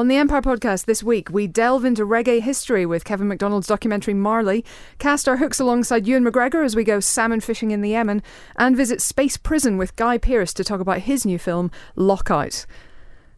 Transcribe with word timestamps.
On 0.00 0.08
the 0.08 0.16
Empire 0.16 0.40
podcast 0.40 0.86
this 0.86 1.02
week, 1.02 1.28
we 1.28 1.46
delve 1.46 1.84
into 1.84 2.06
reggae 2.06 2.40
history 2.40 2.86
with 2.86 3.04
Kevin 3.04 3.28
Macdonald's 3.28 3.66
documentary 3.66 4.14
Marley, 4.14 4.64
cast 4.98 5.28
our 5.28 5.36
hooks 5.36 5.60
alongside 5.60 6.06
Ewan 6.06 6.24
McGregor 6.24 6.64
as 6.64 6.74
we 6.74 6.84
go 6.84 7.00
salmon 7.00 7.40
fishing 7.40 7.70
in 7.70 7.82
the 7.82 7.90
Yemen, 7.90 8.22
and 8.56 8.74
visit 8.74 9.02
Space 9.02 9.36
Prison 9.36 9.76
with 9.76 9.96
Guy 9.96 10.16
Pearce 10.16 10.54
to 10.54 10.64
talk 10.64 10.80
about 10.80 11.00
his 11.00 11.26
new 11.26 11.38
film, 11.38 11.70
Lockout. 11.96 12.64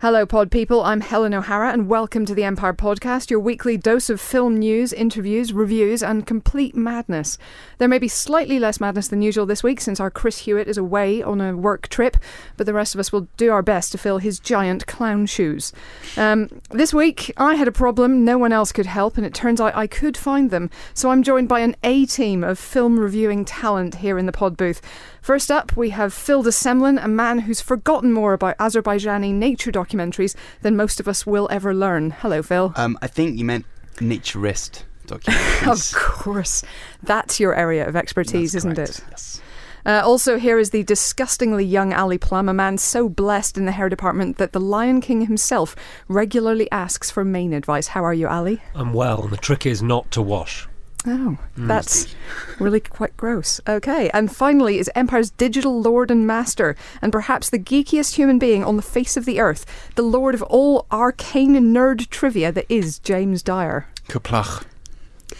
Hello, 0.02 0.26
pod 0.26 0.50
people. 0.50 0.82
I'm 0.82 1.00
Helen 1.00 1.32
O'Hara, 1.32 1.70
and 1.70 1.88
welcome 1.88 2.26
to 2.26 2.34
the 2.34 2.42
Empire 2.42 2.72
Podcast, 2.72 3.30
your 3.30 3.38
weekly 3.38 3.76
dose 3.76 4.10
of 4.10 4.20
film 4.20 4.56
news, 4.56 4.92
interviews, 4.92 5.52
reviews, 5.52 6.02
and 6.02 6.26
complete 6.26 6.74
madness. 6.74 7.38
There 7.78 7.86
may 7.86 8.00
be 8.00 8.08
slightly 8.08 8.58
less 8.58 8.80
madness 8.80 9.06
than 9.06 9.22
usual 9.22 9.46
this 9.46 9.62
week 9.62 9.80
since 9.80 10.00
our 10.00 10.10
Chris 10.10 10.38
Hewitt 10.38 10.66
is 10.66 10.76
away 10.76 11.22
on 11.22 11.40
a 11.40 11.56
work 11.56 11.86
trip, 11.86 12.16
but 12.56 12.66
the 12.66 12.74
rest 12.74 12.96
of 12.96 12.98
us 12.98 13.12
will 13.12 13.28
do 13.36 13.52
our 13.52 13.62
best 13.62 13.92
to 13.92 13.98
fill 13.98 14.18
his 14.18 14.40
giant 14.40 14.88
clown 14.88 15.24
shoes. 15.26 15.72
Um, 16.16 16.48
this 16.72 16.92
week, 16.92 17.32
I 17.36 17.54
had 17.54 17.68
a 17.68 17.72
problem 17.72 18.24
no 18.24 18.38
one 18.38 18.52
else 18.52 18.72
could 18.72 18.86
help, 18.86 19.16
and 19.16 19.24
it 19.24 19.34
turns 19.34 19.60
out 19.60 19.76
I 19.76 19.86
could 19.86 20.16
find 20.16 20.50
them. 20.50 20.68
So 20.94 21.10
I'm 21.10 21.22
joined 21.22 21.48
by 21.48 21.60
an 21.60 21.76
A 21.84 22.06
team 22.06 22.42
of 22.42 22.58
film 22.58 22.98
reviewing 22.98 23.44
talent 23.44 23.94
here 23.94 24.18
in 24.18 24.26
the 24.26 24.32
pod 24.32 24.56
booth. 24.56 24.82
First 25.22 25.52
up, 25.52 25.76
we 25.76 25.90
have 25.90 26.12
Phil 26.12 26.42
de 26.42 26.50
Semlyen, 26.50 27.02
a 27.02 27.06
man 27.06 27.38
who's 27.40 27.60
forgotten 27.60 28.12
more 28.12 28.32
about 28.32 28.58
Azerbaijani 28.58 29.32
nature 29.32 29.70
documentaries 29.70 30.34
than 30.62 30.76
most 30.76 30.98
of 30.98 31.06
us 31.06 31.24
will 31.24 31.46
ever 31.48 31.72
learn. 31.72 32.10
Hello, 32.10 32.42
Phil. 32.42 32.72
Um, 32.74 32.98
I 33.00 33.06
think 33.06 33.38
you 33.38 33.44
meant 33.44 33.64
naturist 33.98 34.82
documentaries. 35.06 35.92
of 35.94 35.98
course. 36.00 36.64
That's 37.04 37.38
your 37.38 37.54
area 37.54 37.86
of 37.86 37.94
expertise, 37.94 38.50
That's 38.50 38.64
isn't 38.64 38.74
correct, 38.74 38.98
it? 38.98 39.04
Yes. 39.10 39.40
Uh, 39.86 40.02
also, 40.04 40.40
here 40.40 40.58
is 40.58 40.70
the 40.70 40.82
disgustingly 40.82 41.64
young 41.64 41.92
Ali 41.92 42.18
Plumb, 42.18 42.48
a 42.48 42.54
man 42.54 42.76
so 42.76 43.08
blessed 43.08 43.56
in 43.56 43.64
the 43.64 43.72
hair 43.72 43.88
department 43.88 44.38
that 44.38 44.50
the 44.52 44.60
Lion 44.60 45.00
King 45.00 45.26
himself 45.26 45.76
regularly 46.08 46.68
asks 46.72 47.12
for 47.12 47.24
mane 47.24 47.52
advice. 47.52 47.88
How 47.88 48.04
are 48.04 48.14
you, 48.14 48.26
Ali? 48.26 48.60
I'm 48.74 48.92
well, 48.92 49.22
and 49.22 49.30
the 49.30 49.36
trick 49.36 49.66
is 49.66 49.82
not 49.84 50.10
to 50.12 50.22
wash. 50.22 50.66
Oh, 51.04 51.36
mm. 51.58 51.66
that's 51.66 52.14
really 52.60 52.80
quite 52.80 53.16
gross. 53.16 53.60
Okay, 53.68 54.08
and 54.10 54.34
finally 54.34 54.78
is 54.78 54.90
Empire's 54.94 55.30
digital 55.30 55.80
lord 55.80 56.10
and 56.10 56.26
master, 56.26 56.76
and 57.00 57.12
perhaps 57.12 57.50
the 57.50 57.58
geekiest 57.58 58.14
human 58.14 58.38
being 58.38 58.62
on 58.62 58.76
the 58.76 58.82
face 58.82 59.16
of 59.16 59.24
the 59.24 59.40
earth, 59.40 59.66
the 59.96 60.02
lord 60.02 60.34
of 60.34 60.42
all 60.42 60.86
arcane 60.92 61.54
nerd 61.54 62.08
trivia 62.10 62.52
that 62.52 62.66
is 62.68 62.98
James 63.00 63.42
Dyer. 63.42 63.86
Kaplach. 64.08 64.64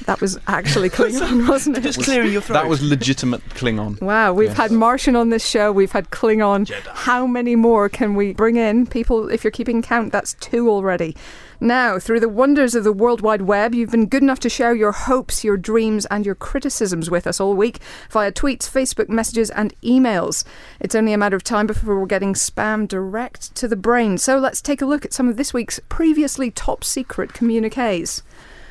That 0.07 0.21
was 0.21 0.39
actually 0.47 0.91
Klingon, 0.97 1.49
wasn't 1.49 1.79
it? 1.79 1.83
Just 1.83 2.03
clearing 2.03 2.33
your 2.33 2.43
throat. 2.43 2.55
That 2.55 2.69
was 2.69 2.83
legitimate 2.83 3.43
Klingon. 3.51 4.01
Wow, 4.01 4.33
we've 4.33 4.49
Yes. 4.49 4.57
had 4.57 4.73
Martian 4.73 5.17
on 5.17 5.31
this 5.31 5.47
show, 5.47 5.71
we've 5.73 5.93
had 5.93 6.11
Klingon. 6.11 6.71
How 6.95 7.27
many 7.27 7.57
more 7.57 7.89
can 7.89 8.15
we 8.15 8.33
bring 8.33 8.57
in? 8.57 8.87
People, 8.87 9.29
if 9.29 9.45
you're 9.45 9.51
keeping 9.51 9.83
count, 9.83 10.13
that's 10.13 10.35
two 10.35 10.69
already. 10.69 11.17
Now, 11.61 12.01
through 12.01 12.19
the 12.19 12.29
wonders 12.29 12.75
of 12.75 12.83
the 12.83 12.93
World 12.93 13.21
Wide 13.21 13.43
Web, 13.43 13.73
you've 13.73 13.93
been 13.93 14.07
good 14.07 14.23
enough 14.23 14.41
to 14.41 14.49
share 14.49 14.75
your 14.75 14.91
hopes, 14.91 15.45
your 15.45 15.57
dreams, 15.57 16.07
and 16.07 16.27
your 16.27 16.35
criticisms 16.35 17.09
with 17.09 17.25
us 17.25 17.39
all 17.39 17.55
week 17.55 17.79
via 18.11 18.33
tweets, 18.33 18.69
Facebook 18.69 19.09
messages, 19.09 19.49
and 19.51 19.73
emails. 19.81 20.43
It's 20.81 20.97
only 20.97 21.13
a 21.13 21.19
matter 21.19 21.37
of 21.37 21.45
time 21.45 21.69
before 21.69 22.01
we're 22.01 22.07
getting 22.07 22.35
spam 22.35 22.89
direct 22.89 23.55
to 23.55 23.69
the 23.69 23.77
brain. 23.77 24.19
So 24.19 24.39
let's 24.39 24.61
take 24.61 24.83
a 24.83 24.87
look 24.87 25.05
at 25.05 25.13
some 25.13 25.29
of 25.29 25.37
this 25.37 25.55
week's 25.55 25.79
previously 25.89 26.51
top 26.51 26.83
secret 26.83 27.33
communiques. 27.33 28.23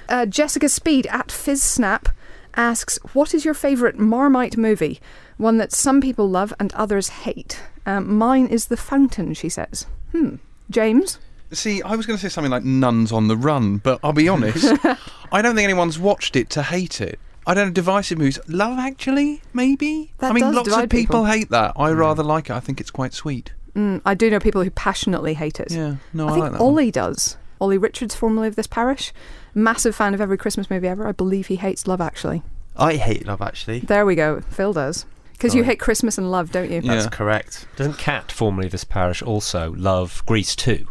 Uh, 0.10 0.26
Jessica 0.26 0.70
Speed 0.70 1.08
at 1.08 1.28
FizzSnap 1.28 2.14
asks, 2.56 2.98
What 3.14 3.34
is 3.34 3.46
your 3.46 3.54
favourite 3.54 3.98
Marmite 3.98 4.58
movie? 4.58 5.00
One 5.38 5.58
that 5.58 5.72
some 5.72 6.02
people 6.02 6.30
love 6.30 6.54
and 6.60 6.74
others 6.74 7.10
hate. 7.10 7.62
Um, 7.86 8.16
mine 8.18 8.48
is 8.48 8.68
The 8.68 8.78
Fountain, 8.78 9.34
she 9.34 9.50
says. 9.50 9.88
Hmm. 10.12 10.36
James? 10.70 11.20
See, 11.52 11.82
I 11.82 11.96
was 11.96 12.06
going 12.06 12.18
to 12.18 12.22
say 12.22 12.30
something 12.30 12.52
like 12.52 12.64
Nuns 12.64 13.12
on 13.12 13.28
the 13.28 13.36
Run, 13.36 13.78
but 13.78 14.00
I'll 14.04 14.14
be 14.14 14.30
honest, 14.30 14.66
I 15.32 15.42
don't 15.42 15.56
think 15.56 15.66
anyone's 15.66 16.00
watched 16.00 16.36
it 16.36 16.50
to 16.52 16.64
hate 16.64 17.02
it. 17.02 17.20
I 17.46 17.54
don't 17.54 17.68
know, 17.68 17.74
divisive 17.74 18.20
movies. 18.20 18.40
Love 18.48 18.78
Actually, 18.78 19.42
maybe? 19.52 20.14
That 20.20 20.32
I 20.32 20.34
mean, 20.34 20.44
does 20.44 20.56
lots 20.56 20.70
divide 20.70 20.84
of 20.86 20.90
people, 20.92 21.16
people. 21.22 21.26
hate 21.26 21.50
that. 21.50 21.74
I 21.76 21.92
rather 21.92 22.24
like 22.24 22.50
it. 22.50 22.54
I 22.54 22.60
think 22.60 22.80
it's 22.80 22.92
quite 22.92 23.14
sweet. 23.14 23.52
Mm, 23.76 24.02
I 24.06 24.14
do 24.14 24.30
know 24.30 24.40
people 24.40 24.64
who 24.64 24.70
passionately 24.70 25.34
hate 25.34 25.60
it. 25.60 25.72
Yeah, 25.72 25.96
no, 26.14 26.28
I, 26.28 26.30
I 26.30 26.34
think 26.34 26.44
like 26.44 26.52
that. 26.54 26.62
Olly 26.62 26.92
does. 26.92 27.38
Olly 27.60 27.78
Richards, 27.78 28.16
formerly 28.16 28.48
of 28.48 28.56
this 28.56 28.68
parish, 28.68 29.12
massive 29.54 29.96
fan 29.96 30.14
of 30.14 30.22
every 30.22 30.38
Christmas 30.38 30.70
movie 30.70 30.88
ever. 30.88 31.08
I 31.08 31.12
believe 31.12 31.48
he 31.48 31.56
hates 31.58 31.88
Love 31.88 32.02
Actually. 32.02 32.44
I 32.76 32.96
hate 32.96 33.26
love, 33.26 33.42
actually. 33.42 33.80
There 33.80 34.06
we 34.06 34.16
go. 34.16 34.42
Phil 34.42 34.72
does. 34.74 35.06
Because 35.34 35.54
you 35.54 35.62
Sorry. 35.62 35.72
hate 35.74 35.80
Christmas 35.80 36.18
and 36.18 36.32
love, 36.32 36.52
don't 36.52 36.72
you? 36.72 36.82
Yeah. 36.82 36.96
That's 36.96 37.08
correct. 37.14 37.66
Doesn't 37.76 37.98
Cat, 37.98 38.32
formerly 38.32 38.68
of 38.68 38.72
this 38.72 38.84
parish, 38.84 39.22
also 39.22 39.74
love 39.74 40.24
Grease 40.26 40.56
2? 40.56 40.88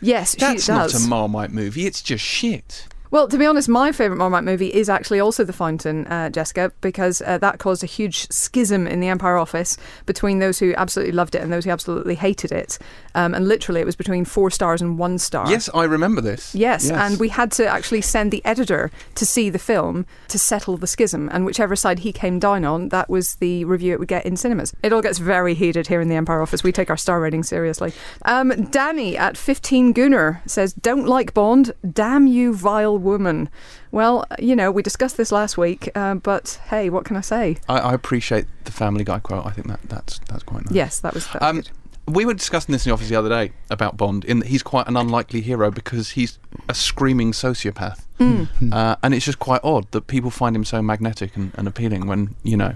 Yes, 0.00 0.34
That's 0.38 0.64
she 0.66 0.72
not 0.72 0.90
does. 0.90 1.06
a 1.06 1.08
Marmite 1.08 1.50
movie. 1.50 1.86
It's 1.86 2.02
just 2.02 2.22
shit. 2.24 2.88
Well, 3.14 3.28
to 3.28 3.38
be 3.38 3.46
honest, 3.46 3.68
my 3.68 3.92
favourite 3.92 4.18
Marmite 4.18 4.42
movie 4.42 4.74
is 4.74 4.88
actually 4.88 5.20
also 5.20 5.44
The 5.44 5.52
Fountain, 5.52 6.04
uh, 6.08 6.30
Jessica, 6.30 6.72
because 6.80 7.22
uh, 7.22 7.38
that 7.38 7.60
caused 7.60 7.84
a 7.84 7.86
huge 7.86 8.28
schism 8.28 8.88
in 8.88 8.98
the 8.98 9.06
Empire 9.06 9.36
office 9.36 9.76
between 10.04 10.40
those 10.40 10.58
who 10.58 10.74
absolutely 10.76 11.12
loved 11.12 11.36
it 11.36 11.42
and 11.42 11.52
those 11.52 11.64
who 11.64 11.70
absolutely 11.70 12.16
hated 12.16 12.50
it. 12.50 12.76
Um, 13.14 13.32
and 13.32 13.46
literally, 13.46 13.80
it 13.80 13.86
was 13.86 13.94
between 13.94 14.24
four 14.24 14.50
stars 14.50 14.82
and 14.82 14.98
one 14.98 15.18
star. 15.18 15.48
Yes, 15.48 15.70
I 15.72 15.84
remember 15.84 16.20
this. 16.22 16.56
Yes, 16.56 16.90
and 16.90 17.20
we 17.20 17.28
had 17.28 17.52
to 17.52 17.68
actually 17.68 18.00
send 18.00 18.32
the 18.32 18.44
editor 18.44 18.90
to 19.14 19.24
see 19.24 19.48
the 19.48 19.60
film 19.60 20.06
to 20.26 20.36
settle 20.36 20.76
the 20.76 20.88
schism, 20.88 21.28
and 21.32 21.46
whichever 21.46 21.76
side 21.76 22.00
he 22.00 22.12
came 22.12 22.40
down 22.40 22.64
on, 22.64 22.88
that 22.88 23.08
was 23.08 23.36
the 23.36 23.64
review 23.64 23.92
it 23.92 24.00
would 24.00 24.08
get 24.08 24.26
in 24.26 24.36
cinemas. 24.36 24.72
It 24.82 24.92
all 24.92 25.02
gets 25.02 25.18
very 25.18 25.54
heated 25.54 25.86
here 25.86 26.00
in 26.00 26.08
the 26.08 26.16
Empire 26.16 26.42
office. 26.42 26.64
We 26.64 26.72
take 26.72 26.90
our 26.90 26.96
star 26.96 27.20
rating 27.20 27.44
seriously. 27.44 27.92
Um, 28.24 28.64
Danny 28.72 29.16
at 29.16 29.36
15 29.36 29.94
Gooner 29.94 30.40
says, 30.50 30.72
Don't 30.72 31.06
like 31.06 31.32
Bond, 31.32 31.74
damn 31.92 32.26
you, 32.26 32.52
vile 32.52 33.03
woman. 33.04 33.48
Well, 33.92 34.24
you 34.38 34.56
know, 34.56 34.72
we 34.72 34.82
discussed 34.82 35.16
this 35.16 35.30
last 35.30 35.56
week, 35.56 35.90
uh, 35.94 36.14
but 36.14 36.58
hey, 36.70 36.90
what 36.90 37.04
can 37.04 37.16
I 37.16 37.20
say? 37.20 37.58
I, 37.68 37.78
I 37.78 37.92
appreciate 37.94 38.46
the 38.64 38.72
Family 38.72 39.04
Guy 39.04 39.18
quote. 39.20 39.46
I 39.46 39.50
think 39.50 39.68
that 39.68 39.80
that's 39.84 40.18
that's 40.28 40.42
quite 40.42 40.64
nice. 40.64 40.74
Yes, 40.74 40.98
that 41.00 41.14
was, 41.14 41.26
that 41.28 41.40
was 41.42 41.48
Um, 41.50 41.56
good. 41.60 41.70
we 42.06 42.24
were 42.26 42.34
discussing 42.34 42.72
this 42.72 42.84
in 42.86 42.90
the 42.90 42.94
office 42.94 43.08
the 43.08 43.16
other 43.16 43.28
day 43.28 43.52
about 43.70 43.96
Bond, 43.96 44.24
in 44.24 44.38
that 44.40 44.48
he's 44.48 44.62
quite 44.62 44.88
an 44.88 44.96
unlikely 44.96 45.40
hero 45.42 45.70
because 45.70 46.10
he's 46.10 46.38
a 46.68 46.74
screaming 46.74 47.32
sociopath. 47.32 48.00
Mm. 48.18 48.72
Uh, 48.72 48.96
and 49.02 49.12
it's 49.14 49.24
just 49.24 49.38
quite 49.38 49.60
odd 49.64 49.90
that 49.92 50.06
people 50.06 50.30
find 50.30 50.54
him 50.54 50.64
so 50.64 50.80
magnetic 50.82 51.36
and, 51.36 51.50
and 51.56 51.66
appealing 51.66 52.06
when, 52.06 52.34
you 52.42 52.56
know, 52.56 52.74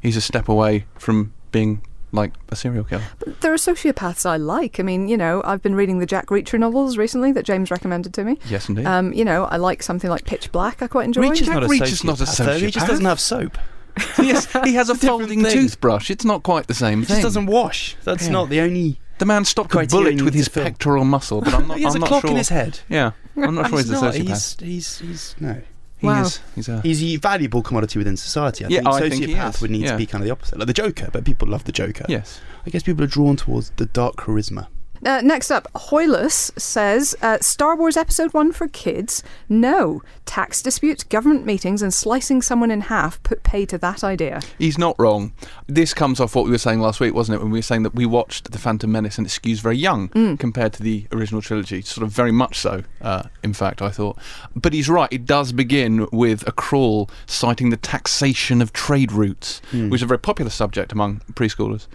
he's 0.00 0.16
a 0.16 0.20
step 0.20 0.48
away 0.48 0.84
from 0.98 1.32
being 1.52 1.82
like 2.12 2.32
a 2.48 2.56
serial 2.56 2.84
killer. 2.84 3.02
There 3.40 3.52
are 3.52 3.56
sociopaths 3.56 4.26
I 4.26 4.36
like. 4.36 4.80
I 4.80 4.82
mean, 4.82 5.08
you 5.08 5.16
know, 5.16 5.42
I've 5.44 5.62
been 5.62 5.74
reading 5.74 5.98
the 5.98 6.06
Jack 6.06 6.26
Reacher 6.26 6.58
novels 6.58 6.96
recently 6.98 7.32
that 7.32 7.44
James 7.44 7.70
recommended 7.70 8.12
to 8.14 8.24
me. 8.24 8.38
Yes, 8.48 8.68
indeed. 8.68 8.86
Um, 8.86 9.12
you 9.12 9.24
know, 9.24 9.44
I 9.44 9.56
like 9.56 9.82
something 9.82 10.10
like 10.10 10.24
Pitch 10.24 10.50
Black. 10.52 10.82
I 10.82 10.86
quite 10.86 11.04
enjoy. 11.04 11.22
Reacher's 11.22 11.46
Jack 11.46 11.54
not 11.54 11.64
a 11.64 11.68
Reacher's 11.68 12.04
not 12.04 12.20
a 12.20 12.24
sociopath, 12.24 12.44
though. 12.46 12.58
He 12.58 12.70
just 12.70 12.86
doesn't 12.86 13.04
have 13.04 13.20
soap. 13.20 13.58
yes, 14.18 14.46
he 14.64 14.74
has 14.74 14.88
a 14.88 14.92
It's 14.94 15.02
a 15.02 15.06
folding 15.06 15.42
thing. 15.42 15.52
toothbrush. 15.52 16.10
It's 16.10 16.24
not 16.24 16.42
quite 16.42 16.66
the 16.68 16.74
same 16.74 17.00
He 17.00 17.04
thing. 17.06 17.14
just 17.16 17.22
doesn't 17.22 17.46
wash. 17.46 17.96
That's 18.04 18.26
Yeah. 18.26 18.32
not 18.32 18.48
the 18.48 18.60
only. 18.60 18.98
the 19.18 19.26
man 19.26 19.44
stopped 19.44 19.70
a 19.72 19.76
Criterion 19.78 20.16
bullet 20.18 20.24
with 20.24 20.34
his 20.34 20.48
film. 20.48 20.64
pectoral 20.66 21.04
muscle, 21.04 21.40
but 21.42 21.52
I'm 21.54 21.66
not, 21.68 21.76
he 21.76 21.82
has 21.84 21.94
I'm 21.94 21.98
a 21.98 22.04
not 22.04 22.08
clock 22.08 22.22
sure. 22.22 22.30
in 22.30 22.36
his 22.36 22.48
head. 22.48 22.80
Yeah, 22.88 23.10
I'm 23.36 23.54
not 23.56 23.66
sure 23.70 23.78
he's, 23.78 23.88
he's 23.90 23.98
a 23.98 24.02
not. 24.04 24.14
sociopath. 24.14 24.60
He's, 24.60 24.60
he's, 24.60 24.98
he's 25.00 25.34
no. 25.40 25.60
He 26.00 26.06
Wow. 26.06 26.22
is. 26.22 26.40
He's 26.54 26.68
a. 26.68 26.80
He's 26.80 27.02
a 27.02 27.16
valuable 27.16 27.62
commodity 27.62 27.98
within 27.98 28.16
society. 28.16 28.64
I 28.64 28.68
Yeah, 28.68 28.78
think 28.80 28.88
I 28.88 29.08
think 29.10 29.14
he 29.26 29.34
sociopath 29.34 29.54
is, 29.56 29.60
would 29.60 29.70
need 29.70 29.82
yeah. 29.82 29.92
to 29.92 29.96
be 29.98 30.06
kind 30.06 30.22
of 30.22 30.26
the 30.26 30.32
opposite, 30.32 30.58
like 30.58 30.66
the 30.66 30.72
Joker. 30.72 31.08
But 31.12 31.24
people 31.24 31.48
love 31.48 31.64
the 31.64 31.72
Joker. 31.72 32.04
yes. 32.08 32.40
I 32.66 32.70
guess 32.70 32.82
people 32.82 33.02
are 33.04 33.08
drawn 33.08 33.36
towards 33.36 33.70
the 33.76 33.86
dark 33.86 34.16
charisma. 34.16 34.66
Uh, 35.04 35.20
next 35.22 35.50
up, 35.50 35.66
Hoyless 35.74 36.52
says 36.58 37.16
uh, 37.22 37.38
Star 37.40 37.74
Wars 37.74 37.96
Episode 37.96 38.34
1 38.34 38.52
for 38.52 38.68
kids? 38.68 39.22
No. 39.48 40.02
Tax 40.26 40.60
disputes, 40.62 41.02
government 41.04 41.46
meetings, 41.46 41.80
and 41.80 41.92
slicing 41.92 42.42
someone 42.42 42.70
in 42.70 42.82
half 42.82 43.22
put 43.22 43.42
pay 43.42 43.64
to 43.66 43.78
that 43.78 44.04
idea. 44.04 44.40
He's 44.58 44.76
not 44.76 44.94
wrong. 44.98 45.32
This 45.66 45.94
comes 45.94 46.20
off 46.20 46.36
what 46.36 46.44
we 46.44 46.50
were 46.50 46.58
saying 46.58 46.80
last 46.80 47.00
week, 47.00 47.14
wasn't 47.14 47.36
it? 47.36 47.42
When 47.42 47.50
we 47.50 47.58
were 47.58 47.62
saying 47.62 47.82
that 47.84 47.94
we 47.94 48.04
watched 48.04 48.52
The 48.52 48.58
Phantom 48.58 48.92
Menace 48.92 49.16
and 49.16 49.26
it 49.26 49.30
skews 49.30 49.60
very 49.60 49.78
young 49.78 50.08
compared 50.36 50.74
to 50.74 50.82
the 50.82 51.06
original 51.12 51.40
trilogy. 51.40 51.80
Sort 51.80 52.04
of 52.04 52.12
very 52.12 52.32
much 52.32 52.58
so, 52.58 52.82
uh, 53.00 53.22
in 53.42 53.54
fact, 53.54 53.80
I 53.80 53.88
thought. 53.88 54.18
But 54.54 54.74
he's 54.74 54.90
right. 54.90 55.08
It 55.10 55.24
does 55.24 55.52
begin 55.52 56.06
with 56.12 56.46
a 56.46 56.52
crawl 56.52 57.10
citing 57.26 57.70
the 57.70 57.76
taxation 57.78 58.60
of 58.60 58.72
trade 58.74 59.12
routes, 59.12 59.62
which 59.72 59.94
is 60.00 60.02
a 60.02 60.06
very 60.06 60.18
popular 60.20 60.50
subject 60.50 60.92
among 60.92 61.20
preschoolers. 61.32 61.86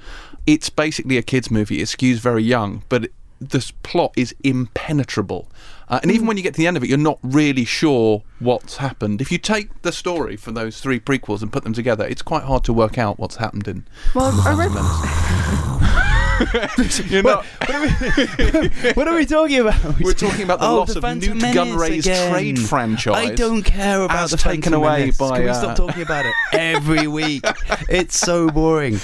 It's 0.46 0.70
basically 0.70 1.18
a 1.18 1.22
kids' 1.22 1.50
movie. 1.50 1.82
It 1.82 1.86
skews 1.86 2.18
very 2.18 2.44
young, 2.44 2.84
but 2.90 3.10
this 3.40 3.72
plot 3.72 4.14
is 4.16 4.34
impenetrable. 4.44 5.50
Uh, 5.88 6.00
and 6.02 6.12
even 6.12 6.26
when 6.26 6.38
you 6.38 6.44
get 6.44 6.54
to 6.56 6.58
the 6.58 6.68
end 6.68 6.78
of 6.78 6.84
it, 6.84 6.90
you're 6.90 6.98
not 6.98 7.20
really 7.22 7.66
sure 7.66 8.24
what's 8.40 8.78
happened. 8.78 9.22
If 9.22 9.32
you 9.32 9.38
take 9.38 9.82
the 9.84 9.92
story 9.92 10.36
from 10.36 10.56
those 10.56 10.82
three 10.82 11.00
prequels 11.00 11.42
and 11.42 11.52
put 11.52 11.64
them 11.64 11.74
together, 11.74 12.06
it's 12.06 12.22
quite 12.22 12.44
hard 12.44 12.64
to 12.66 12.74
work 12.74 12.98
out 12.98 13.20
what's 13.20 13.36
happened 13.36 13.68
in. 13.68 13.86
Well, 14.16 14.34
I 14.42 14.54
read, 14.56 14.72
You're 17.10 17.24
not, 17.24 17.46
what 18.96 19.08
are 19.08 19.16
we 19.16 19.26
talking 19.26 19.60
about? 19.60 20.00
we're 20.02 20.14
talking 20.14 20.44
about 20.44 20.60
the 20.60 20.66
Oh, 20.68 20.78
loss 20.78 20.94
the 20.94 20.98
of 21.00 21.04
Phantom 21.04 21.34
Newt 21.34 21.42
Menace 21.42 21.56
Gunray's 21.56 22.06
again. 22.06 22.32
trade 22.32 22.60
franchise. 22.60 23.16
I 23.30 23.36
don't 23.36 23.64
care 23.64 24.02
about 24.02 24.24
as 24.26 24.32
the 24.32 24.38
taken 24.38 24.62
Phantom 24.64 24.82
away 24.82 25.00
Menace. 25.02 25.18
by, 25.18 25.36
Can 25.38 25.44
we 25.44 25.50
uh, 25.50 25.54
stop 25.54 25.78
talking 25.78 26.02
about 26.02 26.26
it 26.26 26.34
every 26.54 27.08
week? 27.08 27.44
It's 27.90 28.20
so 28.20 28.50
boring. 28.50 29.00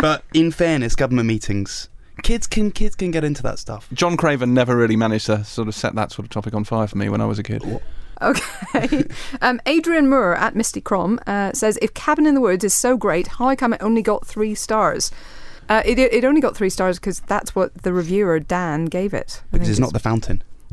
But 0.00 0.24
in 0.34 0.50
fairness, 0.50 0.94
government 0.94 1.26
meetings 1.28 1.88
kids 2.22 2.46
can 2.46 2.70
kids 2.70 2.94
can 2.94 3.10
get 3.10 3.24
into 3.24 3.42
that 3.42 3.58
stuff. 3.58 3.88
John 3.92 4.16
Craven 4.16 4.54
never 4.54 4.74
really 4.76 4.96
managed 4.96 5.26
to 5.26 5.44
sort 5.44 5.68
of 5.68 5.74
set 5.74 5.94
that 5.96 6.12
sort 6.12 6.24
of 6.26 6.30
topic 6.30 6.54
on 6.54 6.64
fire 6.64 6.86
for 6.86 6.96
me 6.98 7.08
when 7.08 7.20
I 7.20 7.26
was 7.26 7.38
a 7.38 7.42
kid. 7.42 7.62
Okay. 8.22 9.04
um, 9.42 9.60
Adrian 9.66 10.08
Moore 10.08 10.34
at 10.34 10.56
Misty 10.56 10.80
Crom 10.80 11.20
uh, 11.26 11.52
says 11.52 11.78
if 11.82 11.92
Cabin 11.92 12.26
in 12.26 12.34
the 12.34 12.40
Woods 12.40 12.64
is 12.64 12.72
so 12.72 12.96
great, 12.96 13.26
how 13.26 13.54
come 13.54 13.74
it 13.74 13.82
only 13.82 14.02
got 14.02 14.26
three 14.26 14.54
stars? 14.54 15.10
Uh, 15.68 15.82
it, 15.84 15.98
it 15.98 16.24
only 16.24 16.40
got 16.40 16.56
three 16.56 16.70
stars 16.70 16.98
because 16.98 17.20
that's 17.20 17.54
what 17.54 17.82
the 17.82 17.92
reviewer 17.92 18.38
Dan 18.40 18.84
gave 18.86 19.12
it. 19.14 19.42
I 19.44 19.46
Because 19.52 19.66
think 19.66 19.70
it's 19.70 19.80
not 19.80 19.92
the 19.92 19.98
fountain. 19.98 20.42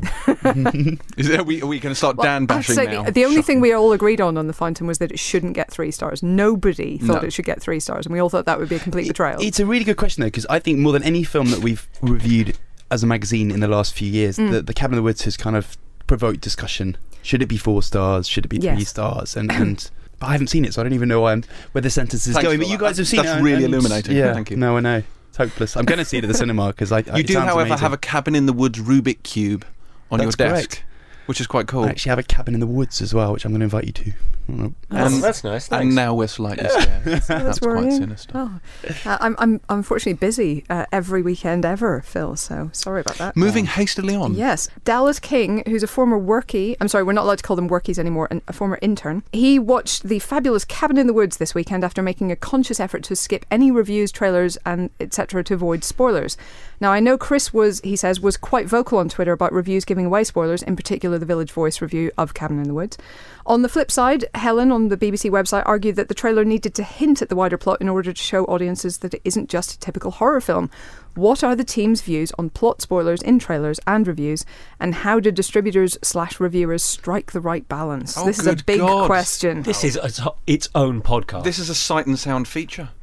Is 1.16 1.28
there, 1.28 1.40
are 1.40 1.44
we, 1.44 1.62
we 1.62 1.78
going 1.80 1.92
to 1.92 1.94
start 1.94 2.16
Well, 2.16 2.24
Dan 2.24 2.42
I 2.44 2.46
bashing 2.46 2.74
say, 2.74 2.86
now? 2.86 3.02
the- 3.04 3.12
The 3.12 3.24
only 3.24 3.42
thing 3.42 3.60
we 3.60 3.72
all 3.72 3.92
agreed 3.92 4.20
on 4.20 4.36
on 4.36 4.46
the 4.46 4.52
Fountain 4.52 4.86
was 4.86 4.98
that 4.98 5.10
it 5.12 5.18
shouldn't 5.18 5.54
get 5.54 5.70
three 5.70 5.90
stars. 5.90 6.22
Nobody 6.22 6.98
thought 6.98 7.22
No. 7.22 7.28
it 7.28 7.32
should 7.32 7.44
get 7.44 7.60
three 7.60 7.80
stars, 7.80 8.06
and 8.06 8.12
we 8.12 8.18
all 8.18 8.28
thought 8.28 8.46
that 8.46 8.58
would 8.58 8.68
be 8.68 8.76
a 8.76 8.80
complete 8.80 9.08
betrayal. 9.08 9.40
It's 9.40 9.60
a 9.60 9.66
really 9.66 9.84
good 9.84 9.96
question 9.96 10.20
though, 10.22 10.26
because 10.28 10.46
I 10.46 10.58
think 10.58 10.78
more 10.78 10.92
than 10.92 11.02
any 11.02 11.22
film 11.24 11.50
that 11.50 11.60
we've 11.60 11.86
reviewed 12.02 12.56
as 12.90 13.02
a 13.02 13.06
magazine 13.06 13.50
in 13.50 13.60
the 13.60 13.68
last 13.68 13.94
few 13.94 14.08
years, 14.10 14.36
Mm. 14.36 14.50
the, 14.50 14.62
the 14.62 14.74
Cabin 14.74 14.94
in 14.94 14.96
the 14.96 15.02
Woods 15.02 15.22
has 15.22 15.36
kind 15.36 15.56
of 15.56 15.76
provoked 16.06 16.40
discussion. 16.40 16.96
Should 17.22 17.40
it 17.42 17.46
be 17.46 17.56
four 17.56 17.82
stars? 17.82 18.28
Should 18.28 18.44
it 18.44 18.48
be 18.48 18.58
three 18.58 18.84
stars? 18.84 19.36
And 19.36 19.50
and 19.62 19.90
but 20.03 20.03
I 20.24 20.32
haven't 20.32 20.48
seen 20.48 20.64
it, 20.64 20.74
so 20.74 20.80
I 20.80 20.84
don't 20.84 20.92
even 20.92 21.08
know 21.08 21.26
I'm, 21.26 21.44
where 21.72 21.82
the 21.82 21.90
sentence 21.90 22.26
is 22.26 22.34
Thanks 22.34 22.46
going. 22.46 22.58
But 22.58 22.68
you 22.68 22.76
that. 22.78 22.84
guys 22.84 22.98
have 22.98 23.06
seen 23.08 23.22
That's 23.22 23.40
it. 23.40 23.42
really 23.42 23.64
and- 23.64 23.72
illuminating. 23.74 24.16
Yeah, 24.16 24.32
Thank 24.34 24.50
you. 24.50 24.56
No, 24.56 24.76
I 24.76 24.80
know. 24.80 25.02
It's 25.28 25.36
hopeless. 25.36 25.76
I'm 25.76 25.84
going 25.84 25.98
to 25.98 26.04
see 26.04 26.18
it 26.18 26.24
at 26.24 26.28
the 26.28 26.34
cinema 26.34 26.68
because 26.68 26.92
I. 26.92 26.98
you 27.16 27.24
do, 27.24 27.38
however, 27.40 27.76
have 27.76 27.92
a 27.92 27.96
cabin 27.98 28.34
in 28.34 28.46
the 28.46 28.52
woods 28.52 28.78
Rubik 28.78 29.22
cube 29.24 29.64
on 30.10 30.18
That's 30.20 30.38
your 30.38 30.48
desk, 30.48 30.70
correct. 30.70 30.84
which 31.26 31.40
is 31.40 31.46
quite 31.48 31.66
cool. 31.66 31.84
I 31.84 31.88
actually 31.88 32.10
have 32.10 32.18
a 32.20 32.22
cabin 32.22 32.54
in 32.54 32.60
the 32.60 32.66
woods 32.68 33.02
as 33.02 33.12
well, 33.12 33.32
which 33.32 33.44
I'm 33.44 33.50
going 33.50 33.60
to 33.60 33.64
invite 33.64 33.84
you 33.84 33.92
to. 33.92 34.12
Oh, 34.46 34.72
And- 34.90 35.22
that's 35.22 35.42
nice. 35.42 35.68
Thanks. 35.68 35.82
and 35.86 35.94
now 35.94 36.14
we're 36.14 36.26
slightly 36.26 36.68
scared. 36.68 37.04
That's, 37.26 37.58
quite 37.58 37.90
sinister. 37.92 38.32
Oh, 38.34 38.60
uh, 39.06 39.18
I'm, 39.20 39.34
I'm 39.38 39.60
unfortunately 39.70 40.12
busy 40.18 40.64
uh, 40.68 40.84
every 40.92 41.22
weekend 41.22 41.64
ever, 41.64 42.02
Phil. 42.02 42.36
So 42.36 42.68
sorry 42.72 43.00
about 43.00 43.16
that. 43.16 43.36
Moving 43.36 43.64
hastily 43.64 44.14
on. 44.14 44.34
Yes, 44.34 44.68
Dallas 44.84 45.18
King, 45.18 45.62
who's 45.66 45.82
a 45.82 45.86
former 45.86 46.20
workie. 46.20 46.76
I'm 46.80 46.88
sorry, 46.88 47.04
we're 47.04 47.12
not 47.14 47.24
allowed 47.24 47.38
to 47.38 47.42
call 47.44 47.56
them 47.56 47.68
workies 47.70 47.98
anymore. 47.98 48.28
an- 48.30 48.42
A 48.46 48.52
former 48.52 48.78
intern. 48.82 49.22
He 49.32 49.58
watched 49.58 50.02
the 50.04 50.18
fabulous 50.18 50.64
Cabin 50.66 50.98
in 50.98 51.06
the 51.06 51.14
Woods 51.14 51.38
this 51.38 51.54
weekend 51.54 51.82
after 51.82 52.02
making 52.02 52.30
a 52.30 52.36
conscious 52.36 52.78
effort 52.78 53.02
to 53.04 53.16
skip 53.16 53.46
any 53.50 53.70
reviews, 53.70 54.12
trailers, 54.12 54.58
and 54.66 54.90
etc. 55.00 55.42
to 55.44 55.54
avoid 55.54 55.84
spoilers. 55.84 56.36
Now 56.80 56.92
I 56.92 57.00
know 57.00 57.16
Chris 57.16 57.54
was, 57.54 57.80
he 57.80 57.96
says, 57.96 58.20
was 58.20 58.36
quite 58.36 58.66
vocal 58.66 58.98
on 58.98 59.08
Twitter 59.08 59.32
about 59.32 59.52
reviews 59.54 59.84
giving 59.86 60.04
away 60.04 60.22
spoilers, 60.24 60.62
in 60.62 60.76
particular 60.76 61.16
the 61.18 61.24
Village 61.26 61.50
Voice 61.52 61.80
review 61.80 62.10
of 62.18 62.34
Cabin 62.34 62.58
in 62.58 62.68
the 62.68 62.74
Woods. 62.74 62.98
On 63.46 63.60
the 63.60 63.68
flip 63.68 63.90
side, 63.90 64.24
Helen 64.34 64.72
on 64.72 64.88
the 64.88 64.96
BBC 64.96 65.30
website 65.30 65.64
argued 65.66 65.96
that 65.96 66.08
the 66.08 66.14
trailer 66.14 66.46
needed 66.46 66.74
to 66.76 66.82
hint 66.82 67.20
at 67.20 67.28
the 67.28 67.36
wider 67.36 67.58
plot 67.58 67.80
in 67.82 67.90
order 67.90 68.10
to 68.10 68.22
show 68.22 68.44
audiences 68.46 68.98
that 68.98 69.12
it 69.12 69.20
isn't 69.22 69.50
just 69.50 69.74
a 69.74 69.78
typical 69.78 70.12
horror 70.12 70.40
film. 70.40 70.70
What 71.14 71.44
are 71.44 71.54
the 71.54 71.62
team's 71.62 72.00
views 72.00 72.32
on 72.38 72.48
plot 72.50 72.80
spoilers 72.80 73.20
in 73.20 73.38
trailers 73.38 73.78
and 73.86 74.08
reviews, 74.08 74.46
and 74.80 74.94
how 74.94 75.20
do 75.20 75.30
distributors 75.30 75.98
slash 76.02 76.40
reviewers 76.40 76.82
strike 76.82 77.32
the 77.32 77.40
right 77.40 77.68
balance? 77.68 78.16
Oh, 78.16 78.24
this 78.24 78.38
is 78.38 78.46
a 78.46 78.56
big 78.56 78.80
God. 78.80 79.06
question. 79.06 79.62
This 79.62 79.84
is 79.84 79.96
its, 79.96 80.20
its 80.46 80.70
own 80.74 81.02
podcast. 81.02 81.44
This 81.44 81.58
is 81.58 81.68
a 81.68 81.74
sight 81.74 82.06
and 82.06 82.18
sound 82.18 82.48
feature. 82.48 82.90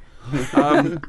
Um, 0.54 1.02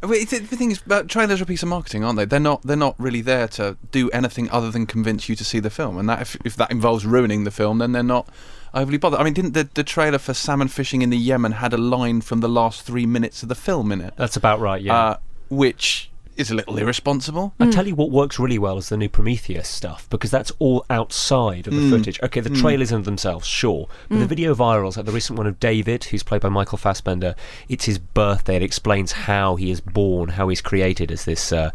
the, 0.00 0.24
the 0.24 0.56
thing 0.56 0.70
is, 0.70 0.82
uh, 0.90 1.02
trailers 1.04 1.40
are 1.40 1.44
a 1.44 1.46
piece 1.46 1.62
of 1.62 1.68
marketing, 1.70 2.04
aren't 2.04 2.18
they? 2.18 2.26
They're 2.26 2.38
not. 2.38 2.60
They're 2.62 2.76
not 2.76 2.94
really 2.98 3.22
there 3.22 3.48
to 3.48 3.78
do 3.90 4.10
anything 4.10 4.50
other 4.50 4.70
than 4.70 4.84
convince 4.84 5.30
you 5.30 5.36
to 5.36 5.44
see 5.44 5.60
the 5.60 5.70
film. 5.70 5.96
And 5.96 6.08
that, 6.08 6.20
if, 6.20 6.36
if 6.44 6.56
that 6.56 6.70
involves 6.70 7.06
ruining 7.06 7.44
the 7.44 7.50
film, 7.50 7.78
then 7.78 7.92
they're 7.92 8.02
not 8.02 8.28
overly 8.74 8.98
bothered. 8.98 9.20
I 9.20 9.24
mean, 9.24 9.32
didn't 9.34 9.54
the, 9.54 9.68
the 9.74 9.84
trailer 9.84 10.18
for 10.18 10.34
salmon 10.34 10.68
fishing 10.68 11.02
in 11.02 11.10
the 11.10 11.16
Yemen 11.16 11.52
had 11.52 11.72
a 11.72 11.78
line 11.78 12.20
from 12.20 12.40
the 12.40 12.48
last 12.48 12.82
three 12.82 13.06
minutes 13.06 13.42
of 13.42 13.48
the 13.48 13.54
film 13.54 13.92
in 13.92 14.00
it, 14.00 14.14
That's 14.16 14.36
about 14.36 14.60
right. 14.60 14.82
Yeah. 14.82 14.96
uh, 14.96 15.16
which 15.48 16.10
is 16.36 16.50
a 16.50 16.54
little 16.54 16.76
irresponsible. 16.76 17.54
I 17.60 17.70
tell 17.70 17.86
you 17.86 17.94
what 17.94 18.10
works 18.10 18.40
really 18.40 18.58
well 18.58 18.76
is 18.76 18.88
the 18.88 18.96
new 18.96 19.08
Prometheus 19.08 19.68
stuff 19.68 20.10
because 20.10 20.32
that's 20.32 20.50
all 20.58 20.84
outside 20.90 21.68
of 21.68 21.74
the 21.74 21.78
Mm. 21.80 21.90
footage. 21.90 22.18
Okay, 22.24 22.40
the 22.40 22.50
trailers 22.50 22.90
in 22.90 23.04
themselves, 23.04 23.46
sure, 23.46 23.86
but 24.08 24.18
the 24.18 24.26
video 24.26 24.52
virals, 24.52 24.96
like 24.96 25.06
the 25.06 25.12
recent 25.12 25.38
one 25.38 25.46
of 25.46 25.60
David, 25.60 26.02
who's 26.04 26.24
played 26.24 26.40
by 26.40 26.48
Michael 26.48 26.76
Fassbender, 26.76 27.36
it's 27.68 27.84
his 27.84 27.98
birthday. 28.00 28.56
It 28.56 28.62
explains 28.64 29.12
how 29.12 29.54
he 29.54 29.70
is 29.70 29.80
born, 29.80 30.30
how 30.30 30.48
he's 30.48 30.60
created 30.60 31.12
as 31.12 31.24
this 31.24 31.52
uh, 31.52 31.70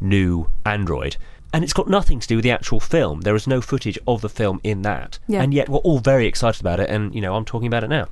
new 0.00 0.50
android. 0.64 1.16
And 1.56 1.64
it's 1.64 1.72
got 1.72 1.88
nothing 1.88 2.20
to 2.20 2.28
do 2.28 2.36
with 2.36 2.42
the 2.42 2.50
actual 2.50 2.80
film. 2.80 3.22
There 3.22 3.34
is 3.34 3.46
no 3.46 3.62
footage 3.62 3.98
of 4.06 4.20
the 4.20 4.28
film 4.28 4.60
in 4.62 4.82
that. 4.82 5.18
Yeah. 5.26 5.42
And 5.42 5.54
yet 5.54 5.70
we're 5.70 5.78
all 5.78 6.00
very 6.00 6.26
excited 6.26 6.60
about 6.60 6.80
it, 6.80 6.90
and, 6.90 7.14
you 7.14 7.22
know, 7.22 7.34
I'm 7.34 7.46
talking 7.46 7.66
about 7.66 7.82
it 7.82 7.88
now. 7.88 8.08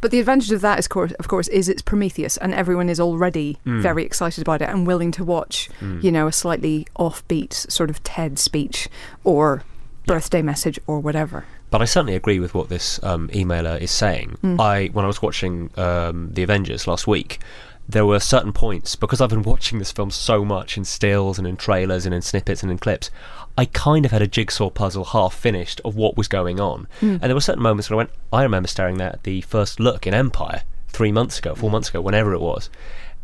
But 0.00 0.12
the 0.12 0.20
advantage 0.20 0.52
of 0.52 0.60
that, 0.60 0.78
is, 0.78 0.86
course, 0.86 1.10
of 1.14 1.26
course, 1.26 1.48
is 1.48 1.68
it's 1.68 1.82
Prometheus, 1.82 2.36
and 2.36 2.54
everyone 2.54 2.88
is 2.88 3.00
already 3.00 3.58
very 3.64 4.04
excited 4.04 4.40
about 4.42 4.62
it 4.62 4.68
and 4.68 4.86
willing 4.86 5.10
to 5.10 5.24
watch, 5.24 5.68
you 6.00 6.12
know, 6.12 6.28
a 6.28 6.32
slightly 6.32 6.86
offbeat 6.96 7.52
sort 7.68 7.90
of 7.90 8.00
TED 8.04 8.38
speech 8.38 8.88
or 9.24 9.64
birthday 10.06 10.42
message 10.42 10.78
or 10.86 11.00
whatever. 11.00 11.44
But 11.72 11.82
I 11.82 11.84
certainly 11.84 12.14
agree 12.14 12.38
with 12.38 12.54
what 12.54 12.68
this 12.68 13.02
um, 13.02 13.26
emailer 13.30 13.80
is 13.80 13.90
saying. 13.90 14.38
I, 14.60 14.90
when 14.92 15.04
I 15.04 15.08
was 15.08 15.20
watching 15.20 15.70
um, 15.76 16.30
the 16.32 16.44
Avengers 16.44 16.86
last 16.86 17.08
week, 17.08 17.40
there 17.88 18.06
were 18.06 18.18
certain 18.18 18.52
points 18.52 18.96
because 18.96 19.20
I've 19.20 19.30
been 19.30 19.42
watching 19.42 19.78
this 19.78 19.92
film 19.92 20.10
so 20.10 20.44
much 20.44 20.76
in 20.76 20.84
stills 20.84 21.38
and 21.38 21.46
in 21.46 21.56
trailers 21.56 22.04
and 22.04 22.14
in 22.14 22.22
snippets 22.22 22.62
and 22.62 22.72
in 22.72 22.78
clips. 22.78 23.10
I 23.56 23.66
kind 23.66 24.04
of 24.04 24.10
had 24.10 24.22
a 24.22 24.26
jigsaw 24.26 24.70
puzzle 24.70 25.04
half 25.04 25.34
finished 25.34 25.80
of 25.84 25.96
what 25.96 26.16
was 26.16 26.28
going 26.28 26.60
on, 26.60 26.88
hmm. 27.00 27.12
and 27.12 27.22
there 27.22 27.34
were 27.34 27.40
certain 27.40 27.62
moments 27.62 27.88
when 27.88 27.94
I 27.94 27.98
went. 27.98 28.10
I 28.32 28.42
remember 28.42 28.68
staring 28.68 28.98
there 28.98 29.10
at 29.10 29.22
the 29.22 29.40
first 29.42 29.80
look 29.80 30.06
in 30.06 30.14
Empire 30.14 30.62
three 30.88 31.12
months 31.12 31.38
ago, 31.38 31.54
four 31.54 31.70
months 31.70 31.88
ago, 31.88 32.00
whenever 32.00 32.34
it 32.34 32.40
was, 32.40 32.68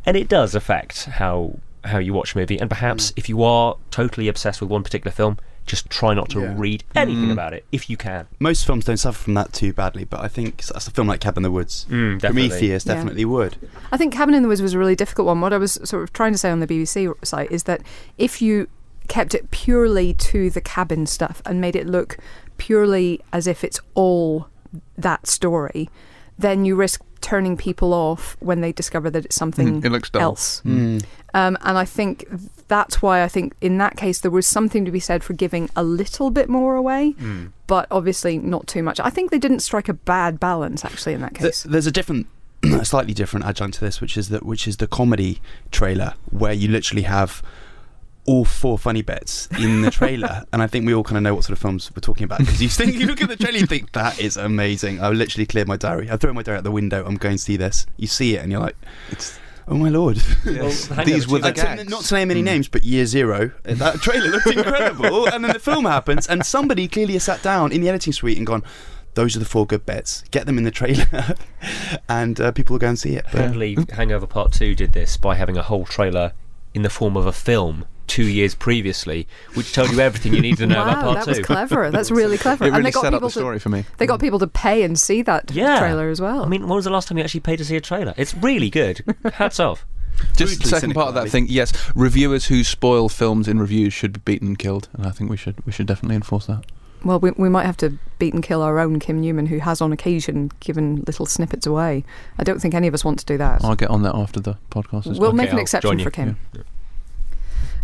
and 0.06 0.17
it 0.17 0.29
does 0.29 0.55
affect 0.55 1.05
how 1.05 1.58
how 1.85 1.99
you 1.99 2.15
watch 2.15 2.35
a 2.35 2.38
movie. 2.38 2.58
And 2.58 2.70
perhaps 2.70 3.11
hmm. 3.11 3.15
if 3.17 3.29
you 3.29 3.43
are 3.43 3.76
totally 3.91 4.29
obsessed 4.29 4.61
with 4.61 4.70
one 4.70 4.85
particular 4.85 5.12
film, 5.12 5.38
just 5.67 5.88
try 5.91 6.12
not 6.14 6.29
to 6.31 6.41
Yeah. 6.41 6.55
read 6.56 6.85
anything 6.94 7.31
about 7.31 7.53
it 7.55 7.64
if 7.73 7.88
you 7.88 7.97
can. 7.97 8.26
Most 8.38 8.67
films 8.67 8.85
don't 8.85 8.97
suffer 8.97 9.19
from 9.19 9.35
that 9.35 9.53
too 9.53 9.73
badly, 9.73 10.05
but 10.05 10.20
I 10.20 10.29
think 10.29 10.64
that's 10.64 10.87
a 10.87 10.91
film 10.91 11.06
like 11.09 11.20
Cabin 11.20 11.38
in 11.38 11.43
the 11.44 11.50
Woods. 11.50 11.87
Mm, 11.88 12.19
definitely. 12.20 12.49
Prometheus 12.49 12.85
Yeah. 12.87 12.94
definitely 12.94 13.25
would. 13.25 13.56
I 13.93 13.97
think 13.97 14.12
Cabin 14.12 14.35
in 14.35 14.43
the 14.43 14.49
Woods 14.49 14.61
was 14.62 14.75
a 14.75 14.79
really 14.79 14.97
difficult 14.97 15.26
one. 15.26 15.41
What 15.41 15.53
I 15.53 15.59
was 15.59 15.79
sort 15.85 16.03
of 16.03 16.12
trying 16.12 16.32
to 16.32 16.38
say 16.38 16.50
on 16.50 16.61
the 16.61 16.67
BBC 16.67 17.09
site 17.23 17.50
is 17.53 17.62
that 17.64 17.82
if 18.19 18.43
you 18.43 18.69
kept 19.09 19.35
it 19.35 19.50
purely 19.50 20.14
to 20.14 20.49
the 20.50 20.61
cabin 20.61 21.06
stuff 21.06 21.43
and 21.44 21.61
made 21.61 21.76
it 21.76 21.87
look 21.87 22.17
purely 22.56 23.20
as 23.32 23.46
if 23.46 23.65
it's 23.65 23.81
all 23.94 24.48
that 24.96 25.27
story, 25.27 25.91
then 26.39 26.65
you 26.65 26.75
risk 26.77 27.03
turning 27.22 27.56
people 27.56 27.94
off 27.94 28.36
when 28.41 28.60
they 28.60 28.72
discover 28.72 29.08
that 29.10 29.24
it's 29.24 29.36
something 29.36 29.81
Mm, 29.81 29.84
it 29.84 29.91
looks 29.91 30.10
dull. 30.10 30.22
else. 30.22 30.60
Mm. 30.67 31.02
Um, 31.34 31.56
and 31.62 31.79
I 31.79 31.84
think 31.86 32.26
that's 32.69 33.00
why 33.00 33.22
I 33.22 33.29
think 33.29 33.55
in 33.62 33.79
that 33.79 33.96
case 33.96 34.20
there 34.20 34.31
was 34.31 34.46
something 34.46 34.84
to 34.84 34.91
be 34.91 35.00
said 35.00 35.24
for 35.24 35.32
giving 35.32 35.70
a 35.76 35.82
little 35.82 36.31
bit 36.31 36.48
more 36.50 36.74
away, 36.76 37.14
but 37.67 37.86
obviously 37.91 38.36
not 38.38 38.67
too 38.67 38.82
much. 38.82 39.00
I 39.00 39.08
think 39.10 39.31
they 39.31 39.38
didn't 39.38 39.60
strike 39.60 39.88
a 39.88 39.94
bad 39.94 40.38
balance 40.38 40.84
actually 40.84 41.14
in 41.14 41.20
that 41.22 41.34
Th- 41.34 41.52
case. 41.52 41.62
there's 41.62 41.86
a 41.86 41.91
different, 41.93 42.26
a 42.64 42.84
slightly 42.84 43.14
different 43.14 43.46
adjunct 43.46 43.79
to 43.79 43.81
this, 43.84 44.00
which 44.02 44.17
is 44.19 44.29
that 44.29 44.44
which 44.44 44.69
is 44.69 44.76
the 44.76 44.86
comedy 44.86 45.41
trailer, 45.70 46.14
where 46.31 46.52
you 46.52 46.69
literally 46.69 47.02
have 47.05 47.43
all 48.24 48.44
four 48.44 48.79
funny 48.79 49.02
bits 49.02 49.48
in 49.58 49.82
the 49.82 49.91
trailer, 49.91 50.44
and 50.52 50.62
I 50.62 50.67
think 50.67 50.86
we 50.86 50.94
all 50.94 51.02
kind 51.02 51.17
of 51.17 51.22
know 51.24 51.34
what 51.34 51.44
sort 51.44 51.52
of 51.56 51.58
films 51.58 51.91
we're 51.94 52.00
talking 52.00 52.24
about 52.24 52.38
because 52.38 52.62
you 52.62 52.69
think 52.69 52.94
you 52.94 53.06
look 53.06 53.20
at 53.20 53.29
the 53.29 53.36
trailer, 53.36 53.58
you 53.58 53.67
think 53.67 53.93
that 53.93 54.20
is 54.20 54.36
amazing. 54.36 55.02
I 55.02 55.08
literally 55.10 55.46
cleared 55.46 55.67
my 55.69 55.76
diary. 55.76 56.10
I 56.10 56.17
throw 56.17 56.32
my 56.32 56.43
diary 56.43 56.58
out 56.58 56.64
the 56.64 56.70
window. 56.70 57.05
I'm 57.05 57.17
going 57.17 57.36
to 57.36 57.43
see 57.43 57.56
this. 57.56 57.86
You 57.96 58.06
see 58.06 58.36
it, 58.36 58.43
and 58.43 58.52
you're 58.52 58.60
like, 58.60 58.76
It's 59.10 59.38
oh 59.67 59.74
my 59.76 59.88
lord. 59.88 60.19
yes. 60.44 60.88
Well, 60.96 61.05
these 61.05 61.26
were 61.26 61.38
the 61.41 61.52
to- 61.52 61.62
gags. 61.62 61.88
not 61.88 62.02
to 62.05 62.14
name 62.14 62.31
any 62.31 62.43
names, 62.43 62.69
but 62.69 62.84
Year 62.84 63.06
Zero. 63.06 63.50
That 63.64 63.96
trailer 64.00 64.29
looked 64.29 64.46
incredible, 64.56 65.26
and 65.29 65.44
then 65.44 65.52
the 65.52 65.58
film 65.58 65.84
happens, 65.84 66.26
and 66.29 66.44
somebody 66.46 66.86
clearly 66.88 67.14
has 67.14 67.24
sat 67.24 67.43
down 67.43 67.72
in 67.72 67.81
the 67.81 67.88
editing 67.88 68.12
suite 68.12 68.38
and 68.38 68.46
gone, 68.46 68.62
"Those 69.14 69.34
are 69.34 69.41
the 69.41 69.44
four 69.44 69.67
good 69.67 69.84
bits. 69.84 70.22
Get 70.31 70.46
them 70.46 70.58
in 70.58 70.64
the 70.64 70.70
trailer, 70.70 71.34
and 72.08 72.41
uh, 72.41 72.52
people 72.52 72.74
will 72.74 72.79
go 72.81 72.88
and 72.88 72.98
see 72.98 73.17
it." 73.17 73.24
But 73.24 73.34
Apparently, 73.34 73.76
Hangover 73.93 74.26
Part 74.26 74.52
2 74.52 74.74
did 74.76 74.93
this 74.93 75.17
by 75.17 75.34
having 75.34 75.56
a 75.56 75.62
whole 75.62 75.84
trailer 75.84 76.32
in 76.74 76.82
the 76.82 76.91
form 76.91 77.17
of 77.17 77.26
a 77.26 77.32
film 77.32 77.84
two 78.13 78.25
years 78.25 78.55
previously, 78.55 79.27
which 79.55 79.73
told 79.73 79.91
you 79.91 79.99
everything 80.01 80.35
you 80.35 80.41
need 80.43 80.59
to 80.59 80.67
know 80.67 80.77
wow, 80.85 80.91
about 80.91 81.03
Part 81.03 81.17
that 81.17 81.25
2. 81.25 81.31
was 81.31 81.47
clever. 81.47 81.91
That's 81.91 82.11
really 82.21 82.37
clever. 82.37 82.65
It 82.65 82.69
and 82.69 82.77
really 82.77 82.91
they 82.91 82.93
got 82.93 83.01
set 83.03 83.15
up 83.15 83.19
people 83.19 83.29
the 83.29 83.33
to 83.33 83.39
story 83.41 83.59
for 83.59 83.69
me. 83.71 83.85
they 83.97 84.07
got 84.07 84.19
mm. 84.19 84.23
people 84.23 84.39
to 84.41 84.47
pay 84.47 84.83
and 84.83 84.99
see 84.99 85.23
that 85.23 85.51
Yeah. 85.51 85.79
trailer 85.79 86.11
as 86.11 86.21
well. 86.21 86.45
I 86.45 86.49
mean, 86.49 86.63
when 86.69 86.77
was 86.77 86.85
the 86.85 86.91
last 86.91 87.09
time 87.09 87.17
you 87.19 87.25
actually 87.25 87.41
paid 87.41 87.57
to 87.57 87.65
see 87.65 87.77
a 87.77 87.81
trailer? 87.81 88.13
It's 88.19 88.35
really 88.35 88.69
good. 88.71 89.03
Hats 89.35 89.59
off. 89.59 89.87
Just 90.37 90.61
brutally 90.61 90.71
second 90.71 90.93
part 90.95 91.09
of 91.09 91.15
that 91.15 91.31
thing. 91.31 91.47
Yes, 91.49 91.73
reviewers 91.95 92.47
who 92.47 92.63
spoil 92.65 93.09
films 93.09 93.49
in 93.49 93.59
reviews 93.59 93.95
should 93.95 94.13
be 94.13 94.21
beaten 94.33 94.49
and 94.49 94.59
killed, 94.59 94.89
and 94.93 95.07
I 95.07 95.11
think 95.11 95.31
we 95.31 95.39
should 95.39 95.57
we 95.65 95.73
should 95.73 95.87
definitely 95.87 96.17
enforce 96.17 96.47
that. 96.47 96.65
well, 97.03 97.19
we, 97.19 97.31
we 97.33 97.49
might 97.49 97.65
have 97.65 97.79
to 97.79 97.99
beat 98.19 98.33
and 98.35 98.43
kill 98.43 98.63
our 98.63 98.79
own 98.79 99.01
Kim 99.01 99.21
Newman, 99.21 99.47
who 99.47 99.59
has 99.59 99.81
on 99.81 99.91
occasion 99.91 100.51
given 100.61 101.03
little 101.07 101.27
snippets 101.27 101.67
away. 101.67 102.05
I 102.39 102.45
don't 102.45 102.61
think 102.61 102.75
any 102.75 102.87
of 102.87 102.95
us 102.95 103.05
want 103.05 103.19
to 103.21 103.25
do 103.25 103.37
that. 103.39 103.65
I'll 103.65 103.75
get 103.75 103.91
on 103.91 104.03
that 104.03 104.15
after 104.15 104.39
the 104.39 104.57
podcast. 104.71 105.11
is 105.11 105.19
We'll 105.19 105.31
done. 105.31 105.39
make 105.39 105.49
an 105.49 105.57
I'll 105.57 105.63
exception 105.63 105.99
for 105.99 106.11
Kim. 106.13 106.37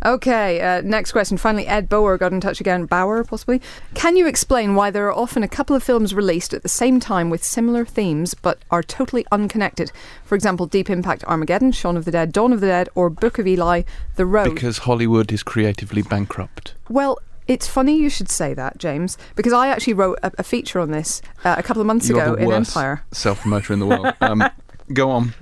Okay, 0.04 0.60
uh, 0.60 0.80
next 0.82 1.12
question. 1.12 1.36
Finally, 1.36 1.66
Ed 1.66 1.88
Bower 1.88 2.16
got 2.16 2.32
in 2.32 2.40
touch 2.40 2.60
again. 2.60 2.86
Bauer, 2.86 3.24
possibly. 3.24 3.60
Can 3.94 4.16
you 4.16 4.26
explain 4.26 4.74
why 4.74 4.90
there 4.90 5.06
are 5.06 5.12
often 5.12 5.42
a 5.42 5.48
couple 5.48 5.74
of 5.74 5.82
films 5.82 6.14
released 6.14 6.54
at 6.54 6.62
the 6.62 6.68
same 6.68 7.00
time 7.00 7.30
with 7.30 7.42
similar 7.42 7.84
themes 7.84 8.34
but 8.34 8.58
are 8.70 8.82
totally 8.82 9.26
unconnected? 9.32 9.90
For 10.24 10.34
example, 10.34 10.66
Deep 10.66 10.88
Impact 10.88 11.24
Armageddon, 11.24 11.72
Shaun 11.72 11.96
of 11.96 12.04
the 12.04 12.12
Dead, 12.12 12.32
Dawn 12.32 12.52
of 12.52 12.60
the 12.60 12.68
Dead, 12.68 12.88
or 12.94 13.10
Book 13.10 13.38
of 13.38 13.46
Eli, 13.46 13.82
The 14.16 14.26
Road. 14.26 14.54
Because 14.54 14.78
Hollywood 14.78 15.32
is 15.32 15.42
creatively 15.42 16.02
bankrupt. 16.02 16.74
Well, 16.88 17.18
it's 17.48 17.66
funny 17.66 17.96
you 17.98 18.10
should 18.10 18.30
say 18.30 18.54
that, 18.54 18.78
James, 18.78 19.18
because 19.34 19.52
I 19.52 19.68
actually 19.68 19.94
wrote 19.94 20.18
a, 20.22 20.30
a 20.38 20.42
feature 20.42 20.78
on 20.78 20.90
this 20.90 21.22
uh, 21.44 21.56
a 21.58 21.62
couple 21.62 21.80
of 21.80 21.86
months 21.86 22.08
You're 22.08 22.22
ago 22.22 22.34
in 22.34 22.52
Empire. 22.52 23.02
self 23.10 23.40
promoter 23.40 23.72
in 23.72 23.80
the 23.80 23.86
world. 23.86 24.14
Um, 24.20 24.44
go 24.92 25.10
on. 25.10 25.34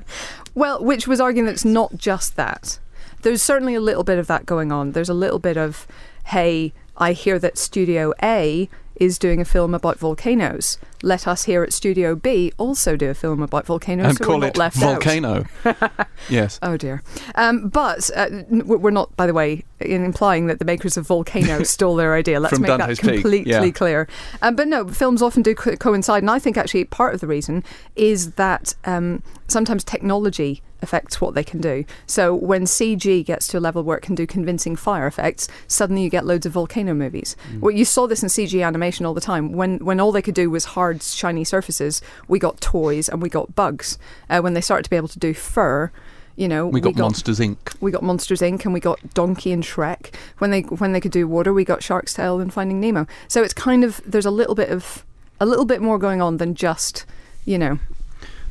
Well, 0.54 0.82
which 0.82 1.06
was 1.06 1.20
arguing 1.20 1.46
that 1.46 1.52
it's 1.52 1.64
not 1.64 1.96
just 1.96 2.36
that. 2.36 2.78
There's 3.26 3.42
certainly 3.42 3.74
a 3.74 3.80
little 3.80 4.04
bit 4.04 4.20
of 4.20 4.28
that 4.28 4.46
going 4.46 4.70
on. 4.70 4.92
There's 4.92 5.08
a 5.08 5.14
little 5.14 5.40
bit 5.40 5.56
of, 5.56 5.88
hey, 6.26 6.72
I 6.96 7.10
hear 7.10 7.40
that 7.40 7.58
Studio 7.58 8.12
A 8.22 8.68
is 8.94 9.18
doing 9.18 9.40
a 9.40 9.44
film 9.44 9.74
about 9.74 9.98
volcanoes. 9.98 10.78
Let 11.02 11.26
us 11.26 11.42
here 11.42 11.64
at 11.64 11.72
Studio 11.72 12.14
B 12.14 12.52
also 12.56 12.94
do 12.94 13.10
a 13.10 13.14
film 13.14 13.42
about 13.42 13.66
volcanoes, 13.66 14.06
and 14.06 14.18
so 14.18 14.24
call 14.24 14.44
it 14.44 14.46
not 14.46 14.56
left 14.56 14.76
out. 14.76 15.02
Volcano. 15.02 15.44
yes. 16.28 16.60
Oh 16.62 16.76
dear. 16.76 17.02
Um, 17.34 17.68
but 17.68 18.08
uh, 18.14 18.28
we're 18.48 18.92
not, 18.92 19.16
by 19.16 19.26
the 19.26 19.34
way, 19.34 19.64
in 19.80 20.04
implying 20.04 20.46
that 20.46 20.60
the 20.60 20.64
makers 20.64 20.96
of 20.96 21.04
Volcano 21.08 21.62
stole 21.64 21.96
their 21.96 22.14
idea. 22.14 22.38
Let's 22.38 22.60
make 22.60 22.68
Dante's 22.68 23.00
that 23.00 23.10
completely 23.10 23.50
yeah. 23.50 23.68
clear. 23.72 24.06
Um, 24.40 24.54
but 24.54 24.68
no, 24.68 24.86
films 24.86 25.20
often 25.20 25.42
do 25.42 25.56
co- 25.56 25.74
coincide, 25.74 26.22
and 26.22 26.30
I 26.30 26.38
think 26.38 26.56
actually 26.56 26.84
part 26.84 27.12
of 27.12 27.20
the 27.20 27.26
reason 27.26 27.64
is 27.96 28.34
that 28.34 28.76
um, 28.84 29.24
sometimes 29.48 29.82
technology 29.82 30.62
affects 30.82 31.20
what 31.20 31.34
they 31.34 31.44
can 31.44 31.60
do. 31.60 31.84
So 32.06 32.34
when 32.34 32.64
CG 32.64 33.24
gets 33.24 33.46
to 33.48 33.58
a 33.58 33.60
level 33.60 33.82
where 33.82 33.96
it 33.96 34.02
can 34.02 34.14
do 34.14 34.26
convincing 34.26 34.76
fire 34.76 35.06
effects, 35.06 35.48
suddenly 35.66 36.02
you 36.02 36.10
get 36.10 36.26
loads 36.26 36.46
of 36.46 36.52
volcano 36.52 36.94
movies. 36.94 37.36
Well, 37.60 37.74
you 37.74 37.84
saw 37.84 38.06
this 38.06 38.22
in 38.22 38.28
CG 38.28 38.64
animation 38.64 39.06
all 39.06 39.14
the 39.14 39.20
time. 39.20 39.52
When 39.52 39.78
when 39.78 40.00
all 40.00 40.12
they 40.12 40.22
could 40.22 40.34
do 40.34 40.50
was 40.50 40.66
hard, 40.66 41.02
shiny 41.02 41.44
surfaces, 41.44 42.02
we 42.28 42.38
got 42.38 42.60
toys 42.60 43.08
and 43.08 43.22
we 43.22 43.28
got 43.28 43.54
bugs. 43.54 43.98
Uh, 44.28 44.40
when 44.40 44.54
they 44.54 44.60
started 44.60 44.84
to 44.84 44.90
be 44.90 44.96
able 44.96 45.08
to 45.08 45.18
do 45.18 45.34
fur, 45.34 45.90
you 46.36 46.48
know, 46.48 46.66
We 46.66 46.80
got, 46.80 46.96
Monsters 46.96 47.40
Inc. 47.40 47.56
we 47.80 47.90
got 47.90 48.02
Monsters 48.02 48.40
Inc. 48.42 48.64
and 48.64 48.74
we 48.74 48.80
got 48.80 49.14
Donkey 49.14 49.52
and 49.52 49.64
Shrek. 49.64 50.14
When 50.38 50.50
they 50.50 50.60
when 50.62 50.92
they 50.92 51.00
could 51.00 51.12
do 51.12 51.26
water, 51.26 51.52
we 51.52 51.64
got 51.64 51.82
Shark's 51.82 52.12
Tale 52.12 52.40
and 52.40 52.52
Finding 52.52 52.80
Nemo. 52.80 53.06
So 53.28 53.42
it's 53.42 53.54
kind 53.54 53.82
of 53.84 54.00
there's 54.04 54.26
a 54.26 54.30
little 54.30 54.54
bit 54.54 54.68
of 54.68 55.04
a 55.40 55.46
little 55.46 55.64
bit 55.64 55.80
more 55.80 55.98
going 55.98 56.20
on 56.20 56.36
than 56.36 56.54
just 56.54 57.06
you 57.44 57.58
know 57.58 57.78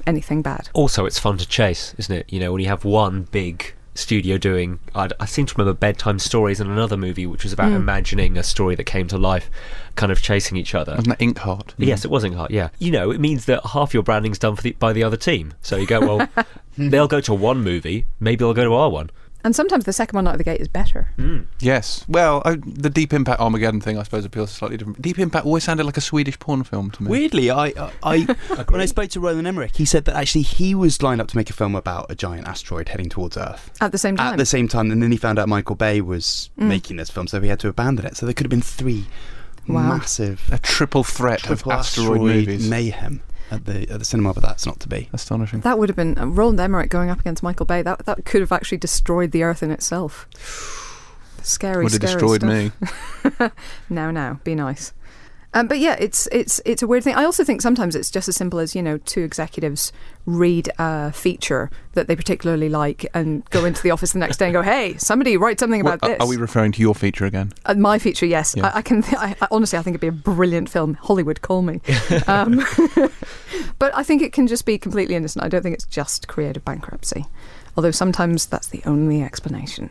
anything 0.08 0.42
bad. 0.42 0.70
Also, 0.74 1.06
it's 1.06 1.20
fun 1.20 1.38
to 1.38 1.48
chase, 1.48 1.94
isn't 1.98 2.16
it? 2.16 2.32
You 2.32 2.40
know, 2.40 2.52
when 2.52 2.62
you 2.62 2.68
have 2.68 2.86
one 2.86 3.24
big 3.32 3.74
studio 3.98 4.38
doing. 4.38 4.78
I, 4.94 5.08
I 5.22 5.26
seem 5.26 5.46
to 5.46 5.54
remember 5.58 5.74
bedtime 5.78 6.20
stories 6.20 6.60
in 6.60 6.70
another 6.70 6.98
movie, 6.98 7.26
which 7.26 7.44
was 7.44 7.54
about 7.54 7.70
Hmm. 7.70 7.76
imagining 7.78 8.38
a 8.38 8.44
story 8.44 8.76
that 8.76 8.84
came 8.84 9.08
to 9.08 9.18
life, 9.18 9.50
kind 9.96 10.12
of 10.12 10.22
chasing 10.22 10.58
each 10.58 10.76
other. 10.76 10.96
Wasn't 10.98 11.18
that 11.18 11.20
Inkheart? 11.26 11.74
Yes, 11.78 12.04
it 12.04 12.12
was 12.12 12.26
Inkheart. 12.26 12.50
Yeah, 12.50 12.70
you 12.78 12.92
know, 12.92 13.10
it 13.10 13.22
means 13.22 13.46
that 13.46 13.66
half 13.68 13.94
your 13.94 14.04
branding's 14.04 14.38
done 14.38 14.58
for 14.58 14.64
the, 14.64 14.72
by 14.74 14.92
the 14.92 15.02
other 15.04 15.16
team. 15.16 15.54
So 15.62 15.78
you 15.78 15.88
go, 15.88 16.02
well, 16.02 16.28
they'll 16.78 17.08
go 17.08 17.22
to 17.22 17.34
one 17.34 17.64
movie, 17.64 18.06
maybe 18.20 18.40
they'll 18.40 18.54
go 18.54 18.66
to 18.66 18.74
our 18.74 18.90
one. 18.90 19.12
And 19.46 19.56
sometimes 19.56 19.86
the 19.86 19.94
second 19.94 20.18
one 20.18 20.28
out 20.28 20.34
of 20.34 20.38
the 20.40 20.44
gate 20.44 20.60
is 20.60 20.68
better. 20.68 21.12
Yes. 21.60 22.04
Well, 22.10 22.42
I, 22.44 22.56
the 22.66 22.90
Deep 22.90 23.14
Impact 23.14 23.40
Armageddon 23.40 23.80
thing, 23.80 23.98
I 23.98 24.04
suppose, 24.04 24.26
appeals 24.26 24.50
to 24.50 24.56
slightly 24.58 24.76
different. 24.78 25.02
Deep 25.02 25.20
Impact 25.20 25.46
always 25.46 25.64
sounded 25.64 25.86
like 25.86 25.98
a 25.98 26.02
Swedish 26.02 26.40
porn 26.40 26.64
film 26.64 26.90
to 26.92 27.04
me. 27.04 27.10
Weirdly, 27.12 27.52
I, 27.52 27.68
I, 27.78 27.94
I 28.04 28.64
when 28.70 28.82
I 28.82 28.86
spoke 28.88 29.12
to 29.12 29.20
Roland 29.20 29.48
Emmerich, 29.48 29.76
he 29.76 29.86
said 29.86 30.06
that 30.06 30.16
actually 30.16 30.42
he 30.42 30.74
was 30.74 31.02
lined 31.04 31.22
up 31.22 31.28
to 31.28 31.38
make 31.38 31.50
a 31.52 31.54
film 31.54 31.76
about 31.76 32.08
a 32.10 32.16
giant 32.16 32.48
asteroid 32.48 32.90
heading 32.90 33.08
towards 33.08 33.38
Earth. 33.38 33.72
At 33.80 33.92
the 33.92 34.00
same 34.00 34.18
time. 34.18 34.34
At 34.34 34.38
the 34.40 34.46
same 34.48 34.68
time, 34.68 34.90
and 34.90 35.02
then 35.02 35.12
he 35.12 35.18
found 35.18 35.38
out 35.38 35.48
Michael 35.48 35.76
Bay 35.76 36.02
was 36.02 36.50
Mm. 36.60 36.68
making 36.68 36.98
this 36.98 37.12
film, 37.12 37.28
so 37.28 37.40
he 37.40 37.48
had 37.50 37.60
to 37.60 37.68
abandon 37.68 38.06
it. 38.08 38.18
So 38.18 38.26
there 38.26 38.34
could 38.34 38.46
have 38.46 38.50
been 38.52 38.62
three 38.64 39.06
Wow. 39.68 39.98
massive 39.98 40.42
A 40.52 40.58
triple 40.60 41.04
threat 41.04 41.40
triple 41.40 41.72
of 41.72 41.80
asteroid, 41.80 42.20
movies. 42.22 42.70
mayhem 42.70 43.22
at 43.52 43.66
the 43.66 43.90
at 43.90 44.00
the 44.00 44.06
cinema, 44.06 44.34
but 44.34 44.44
that's 44.44 44.66
not 44.66 44.80
to 44.82 44.88
be. 44.88 45.10
Astonishing. 45.14 45.62
that 45.62 45.78
would 45.80 45.90
have 45.90 45.96
been 45.96 46.18
uh, 46.18 46.26
Roland 46.28 46.60
Emmerich 46.60 46.90
going 46.90 47.10
up 47.10 47.20
against 47.20 47.44
Michael 47.44 47.66
Bay. 47.66 47.82
That 47.82 48.06
that 48.06 48.26
could 48.26 48.42
have 48.42 48.52
actually 48.52 48.78
destroyed 48.80 49.32
the 49.32 49.44
Earth 49.44 49.62
in 49.64 49.72
itself. 49.72 50.28
Scary, 51.44 51.84
Would 51.84 51.92
have 51.94 52.02
scary 52.02 52.14
destroyed 52.14 52.42
stuff. 52.42 53.40
me. 53.40 53.52
Now, 53.90 54.10
now, 54.10 54.40
be 54.44 54.56
nice. 54.56 54.94
Um, 55.56 55.68
but 55.68 55.80
yeah, 55.80 55.96
it's 55.98 56.28
it's 56.34 56.62
it's 56.66 56.84
a 56.84 56.88
weird 56.88 57.06
thing. 57.06 57.16
I 57.16 57.24
also 57.24 57.46
think 57.46 57.62
sometimes 57.62 57.96
it's 57.96 58.12
just 58.12 58.28
as 58.28 58.36
simple 58.36 58.60
as 58.60 58.76
you 58.76 58.84
know, 58.84 58.98
two 59.00 59.22
executives 59.22 59.94
read 60.26 60.70
a 60.78 61.14
feature 61.14 61.70
that 61.94 62.08
they 62.08 62.16
particularly 62.16 62.68
like 62.68 63.06
and 63.14 63.50
go 63.52 63.64
into 63.64 63.82
the 63.82 63.90
office 63.92 64.12
the 64.12 64.20
next 64.20 64.36
day 64.36 64.46
and 64.48 64.54
go, 64.54 64.62
"Hey, 64.74 64.98
somebody 64.98 65.38
write 65.38 65.62
something 65.62 65.80
about 65.80 66.00
are- 66.04 66.10
this." 66.10 66.20
Are 66.20 66.28
we 66.28 66.36
referring 66.36 66.74
to 66.74 66.82
your 66.82 66.94
feature 66.94 67.26
again? 67.26 67.54
Uh, 67.66 67.74
my 67.76 67.98
feature, 68.00 68.26
yes. 68.26 68.54
Yeah. 68.56 68.68
I, 68.68 68.80
I 68.80 68.82
can. 68.82 69.02
I, 69.06 69.34
I, 69.42 69.48
honestly, 69.50 69.80
I 69.80 69.82
think 69.82 69.94
it'd 69.94 70.02
be 70.02 70.08
a 70.08 70.12
brilliant 70.12 70.70
film. 70.70 70.96
Hollywood, 70.96 71.42
call 71.42 71.62
me. 71.62 71.80
um, 72.28 72.62
but 73.80 73.96
I 73.96 74.04
think 74.04 74.22
it 74.22 74.34
can 74.34 74.48
just 74.48 74.66
be 74.66 74.78
completely 74.78 75.16
innocent. 75.16 75.46
I 75.46 75.48
don't 75.48 75.64
think 75.64 75.76
it's 75.76 75.86
just 75.86 76.28
creative 76.28 76.66
bankruptcy, 76.66 77.26
although 77.78 77.92
sometimes 77.92 78.46
that's 78.46 78.68
the 78.68 78.82
only 78.86 79.24
explanation. 79.24 79.90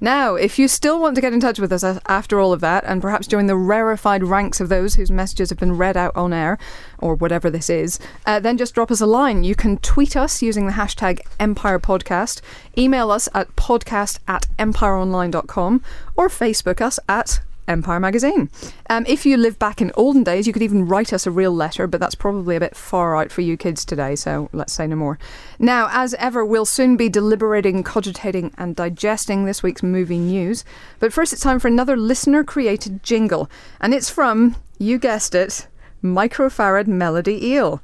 Now, 0.00 0.34
if 0.34 0.58
you 0.58 0.68
still 0.68 1.00
want 1.00 1.14
to 1.14 1.20
get 1.20 1.32
in 1.32 1.40
touch 1.40 1.58
with 1.58 1.72
us 1.72 1.82
after 2.06 2.38
all 2.38 2.52
of 2.52 2.60
that, 2.60 2.84
and 2.84 3.00
perhaps 3.00 3.26
join 3.26 3.46
the 3.46 3.56
rarefied 3.56 4.24
ranks 4.24 4.60
of 4.60 4.68
those 4.68 4.94
whose 4.94 5.10
messages 5.10 5.50
have 5.50 5.58
been 5.58 5.76
read 5.76 5.96
out 5.96 6.14
on 6.14 6.32
air, 6.32 6.58
or 6.98 7.14
whatever 7.14 7.48
this 7.48 7.70
is, 7.70 7.98
uh, 8.26 8.38
then 8.38 8.58
just 8.58 8.74
drop 8.74 8.90
us 8.90 9.00
a 9.00 9.06
line. 9.06 9.44
You 9.44 9.54
can 9.54 9.78
tweet 9.78 10.16
us 10.16 10.42
using 10.42 10.66
the 10.66 10.72
hashtag 10.72 11.20
Empire 11.40 11.78
Podcast, 11.78 12.40
email 12.76 13.10
us 13.10 13.28
at 13.34 13.54
podcast 13.56 14.18
at 14.28 14.46
empireonline.com, 14.58 15.82
or 16.14 16.28
Facebook 16.28 16.80
us 16.80 16.98
at 17.08 17.40
Empire 17.68 18.00
Magazine. 18.00 18.50
Um, 18.88 19.04
if 19.08 19.26
you 19.26 19.36
live 19.36 19.58
back 19.58 19.80
in 19.80 19.92
olden 19.94 20.22
days, 20.22 20.46
you 20.46 20.52
could 20.52 20.62
even 20.62 20.86
write 20.86 21.12
us 21.12 21.26
a 21.26 21.30
real 21.30 21.52
letter, 21.52 21.86
but 21.86 22.00
that's 22.00 22.14
probably 22.14 22.56
a 22.56 22.60
bit 22.60 22.76
far 22.76 23.16
out 23.16 23.32
for 23.32 23.40
you 23.40 23.56
kids 23.56 23.84
today, 23.84 24.16
so 24.16 24.48
let's 24.52 24.72
say 24.72 24.86
no 24.86 24.96
more. 24.96 25.18
Now, 25.58 25.88
as 25.90 26.14
ever, 26.14 26.44
we'll 26.44 26.64
soon 26.64 26.96
be 26.96 27.08
deliberating, 27.08 27.82
cogitating, 27.82 28.52
and 28.56 28.76
digesting 28.76 29.44
this 29.44 29.62
week's 29.62 29.82
movie 29.82 30.18
news. 30.18 30.64
But 30.98 31.12
first, 31.12 31.32
it's 31.32 31.42
time 31.42 31.58
for 31.58 31.68
another 31.68 31.96
listener 31.96 32.44
created 32.44 33.02
jingle, 33.02 33.50
and 33.80 33.92
it's 33.92 34.10
from, 34.10 34.56
you 34.78 34.98
guessed 34.98 35.34
it, 35.34 35.66
Microfarad 36.02 36.86
Melody 36.86 37.44
Eel. 37.46 37.82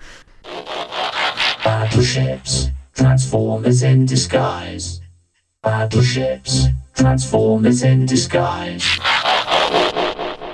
Battleships, 1.64 2.68
Transformers 2.94 3.82
in 3.82 4.06
disguise. 4.06 5.00
Battleships, 5.62 6.66
Transformers 6.94 7.82
in 7.82 8.06
disguise. 8.06 8.98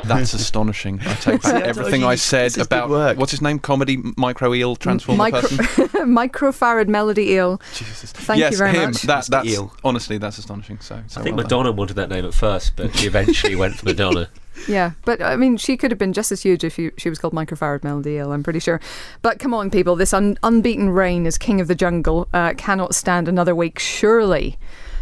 That's 0.09 0.35
astonishing. 0.35 1.01
I 1.03 1.15
take 1.15 1.43
back 1.43 1.63
everything 1.65 2.05
I 2.05 2.15
said 2.17 2.59
about 2.59 3.17
what's 3.17 3.31
his 3.31 3.43
name? 3.43 3.59
Comedy 3.59 3.99
micro 4.17 4.55
eel 4.55 4.77
transformer 4.77 5.19
Micro- 5.19 5.41
person. 5.41 5.59
Microfarad 6.09 6.89
Melody 6.89 7.31
Eel. 7.33 7.61
Jesus. 7.75 8.13
Thank 8.13 8.41
yes, 8.41 8.53
you 8.53 8.59
very 8.59 8.73
him. 8.73 8.91
much. 8.91 9.03
That, 9.03 9.27
that's 9.27 9.49
Eel. 9.49 9.73
honestly 9.85 10.19
that's 10.19 10.39
astonishing. 10.39 10.81
So, 10.81 11.03
so 11.07 11.21
I 11.21 11.25
think 11.25 11.37
well. 11.37 11.45
Madonna 11.45 11.73
wanted 11.73 11.95
that 11.95 12.09
name 12.09 12.25
at 12.25 12.35
first, 12.35 12.77
but 12.77 12.95
she 12.97 13.07
eventually 13.07 13.57
went 13.57 13.77
for 13.77 13.87
Madonna. 13.87 14.29
Yeah, 14.67 14.91
but 15.05 15.23
I 15.23 15.37
mean, 15.37 15.57
she 15.57 15.77
could 15.77 15.93
have 15.93 15.99
been 15.99 16.13
just 16.13 16.33
as 16.33 16.43
huge 16.43 16.65
if 16.65 16.81
you, 16.81 16.91
she 16.99 17.09
was 17.09 17.21
called 17.21 17.33
Microfarad 17.33 17.85
Melody 17.85 18.15
Eel, 18.15 18.33
I'm 18.33 18.43
pretty 18.43 18.59
sure. 18.59 18.81
But 19.23 19.39
come 19.39 19.55
on, 19.55 19.71
people, 19.71 19.95
this 19.95 20.13
un- 20.13 20.37
unbeaten 20.43 20.91
reign 20.91 21.27
as 21.27 21.39
King 21.39 21.61
of 21.61 21.69
the 21.69 21.77
Jungle 21.77 22.27
uh, 22.35 22.55
cannot 22.55 22.93
stand 22.93 23.29
another 23.29 23.55
week, 23.55 23.79
surely. 23.79 24.59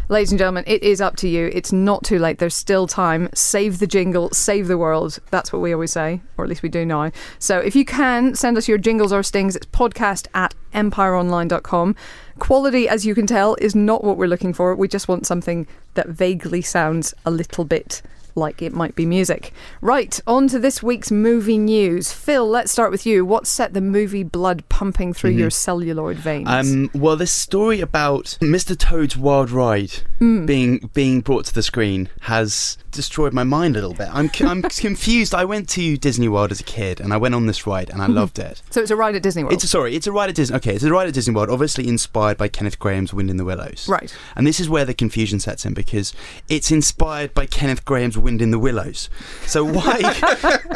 Ladies 0.09 0.31
and 0.31 0.39
gentlemen, 0.39 0.63
it 0.69 0.85
is 0.85 1.01
up 1.01 1.17
to 1.17 1.29
you. 1.29 1.51
It's 1.53 1.73
not 1.73 2.05
too 2.05 2.21
late. 2.21 2.39
There's 2.39 2.55
still 2.55 2.87
time. 2.87 3.29
Save 3.35 3.81
the 3.81 3.89
jingle, 3.89 4.31
save 4.31 4.69
the 4.69 4.79
world. 4.79 5.19
That's 5.33 5.53
what 5.53 5.61
we 5.61 5.73
always 5.73 5.91
say, 5.91 6.21
or 6.37 6.45
at 6.45 6.49
least 6.49 6.63
we 6.63 6.69
do 6.69 6.87
now. 6.87 7.11
So 7.41 7.59
if 7.59 7.75
you 7.75 7.85
can, 7.85 8.37
send 8.37 8.57
us 8.57 8.69
your 8.69 8.79
jingles 8.79 9.13
or 9.13 9.25
stings. 9.25 9.57
It's 9.57 9.67
podcast 9.67 10.29
at 10.33 10.55
empireonline.com. 10.73 11.97
Quality, 12.39 12.89
as 12.89 13.05
you 13.05 13.17
can 13.17 13.27
tell, 13.27 13.57
is 13.57 13.75
not 13.75 14.05
what 14.05 14.17
we're 14.17 14.29
looking 14.29 14.53
for. 14.53 14.77
We 14.77 14.87
just 14.87 15.09
want 15.09 15.27
something 15.27 15.67
that 15.95 16.07
vaguely 16.07 16.63
sounds 16.63 17.13
a 17.25 17.33
little 17.33 17.65
bit 17.65 18.01
like 18.37 18.63
it 18.63 18.73
might 18.73 18.95
be 18.95 19.07
music. 19.07 19.53
Right, 19.81 20.21
on 20.27 20.49
to 20.49 20.59
this 20.59 20.83
week's 20.83 21.11
movie 21.11 21.59
news. 21.59 22.13
Phil, 22.13 22.49
let's 22.49 22.71
start 22.71 22.91
with 22.91 23.07
you. 23.07 23.25
What 23.25 23.47
set 23.47 23.75
the 23.75 23.81
movie 23.81 24.23
blood 24.23 24.69
pumping 24.69 25.13
through 25.13 25.31
your 25.31 25.51
celluloid 25.51 26.19
veins? 26.19 26.49
Um, 26.49 26.91
well, 26.95 27.17
this 27.17 27.33
story 27.33 27.81
about 27.81 28.37
Mr. 28.41 28.77
Toad's 28.79 29.17
Wild 29.17 29.51
Ride 29.51 29.93
Mm. 30.21 30.47
being 30.47 30.91
being 30.95 31.21
brought 31.21 31.45
to 31.47 31.55
the 31.55 31.63
screen 31.63 32.09
has 32.23 32.79
destroyed 32.97 33.33
my 33.33 33.45
mind 33.45 33.77
a 33.77 33.81
little 33.81 33.95
bit. 33.95 34.09
I'm 34.13 34.31
I'm 34.41 34.63
confused. 34.87 35.35
I 35.35 35.45
went 35.45 35.69
to 35.71 35.97
Disney 35.97 36.29
World 36.29 36.51
as 36.51 36.61
a 36.61 36.65
kid, 36.65 37.01
and 37.01 37.13
I 37.13 37.17
went 37.17 37.35
on 37.35 37.47
this 37.47 37.67
ride, 37.67 37.91
and 37.91 38.03
I 38.03 38.07
mm-hmm. 38.07 38.15
loved 38.15 38.39
it. 38.39 38.63
so 38.71 38.81
it's 38.81 38.91
a 38.91 38.97
ride 38.97 39.15
at 39.15 39.23
Disney 39.23 39.45
World. 39.45 39.53
It's 39.53 39.69
sorry, 39.69 39.95
it's 39.95 40.07
a 40.07 40.13
ride 40.13 40.31
at 40.31 40.35
Disney. 40.35 40.57
Okay, 40.57 40.75
it's 40.75 40.85
a 40.85 40.91
ride 40.91 41.07
at 41.09 41.15
Disney 41.15 41.35
World, 41.35 41.51
obviously 41.51 41.87
inspired 41.87 42.37
by 42.37 42.49
Kenneth 42.49 42.79
Grahame's 42.79 43.15
Wind 43.15 43.31
in 43.31 43.37
the 43.37 43.45
Willows. 43.45 43.89
right. 43.89 44.15
And 44.35 44.47
this 44.47 44.59
is 44.59 44.69
where 44.69 44.85
the 44.85 44.95
confusion 44.95 45.39
sets 45.39 45.65
in 45.65 45.75
because 45.75 46.13
it's 46.49 46.71
inspired 46.71 47.35
by 47.35 47.47
Kenneth 47.47 47.85
Grahame's 47.85 48.19
Wind 48.19 48.43
in 48.43 48.51
the 48.51 48.59
Willows. 48.59 49.09
So 49.47 49.65
why 49.65 50.03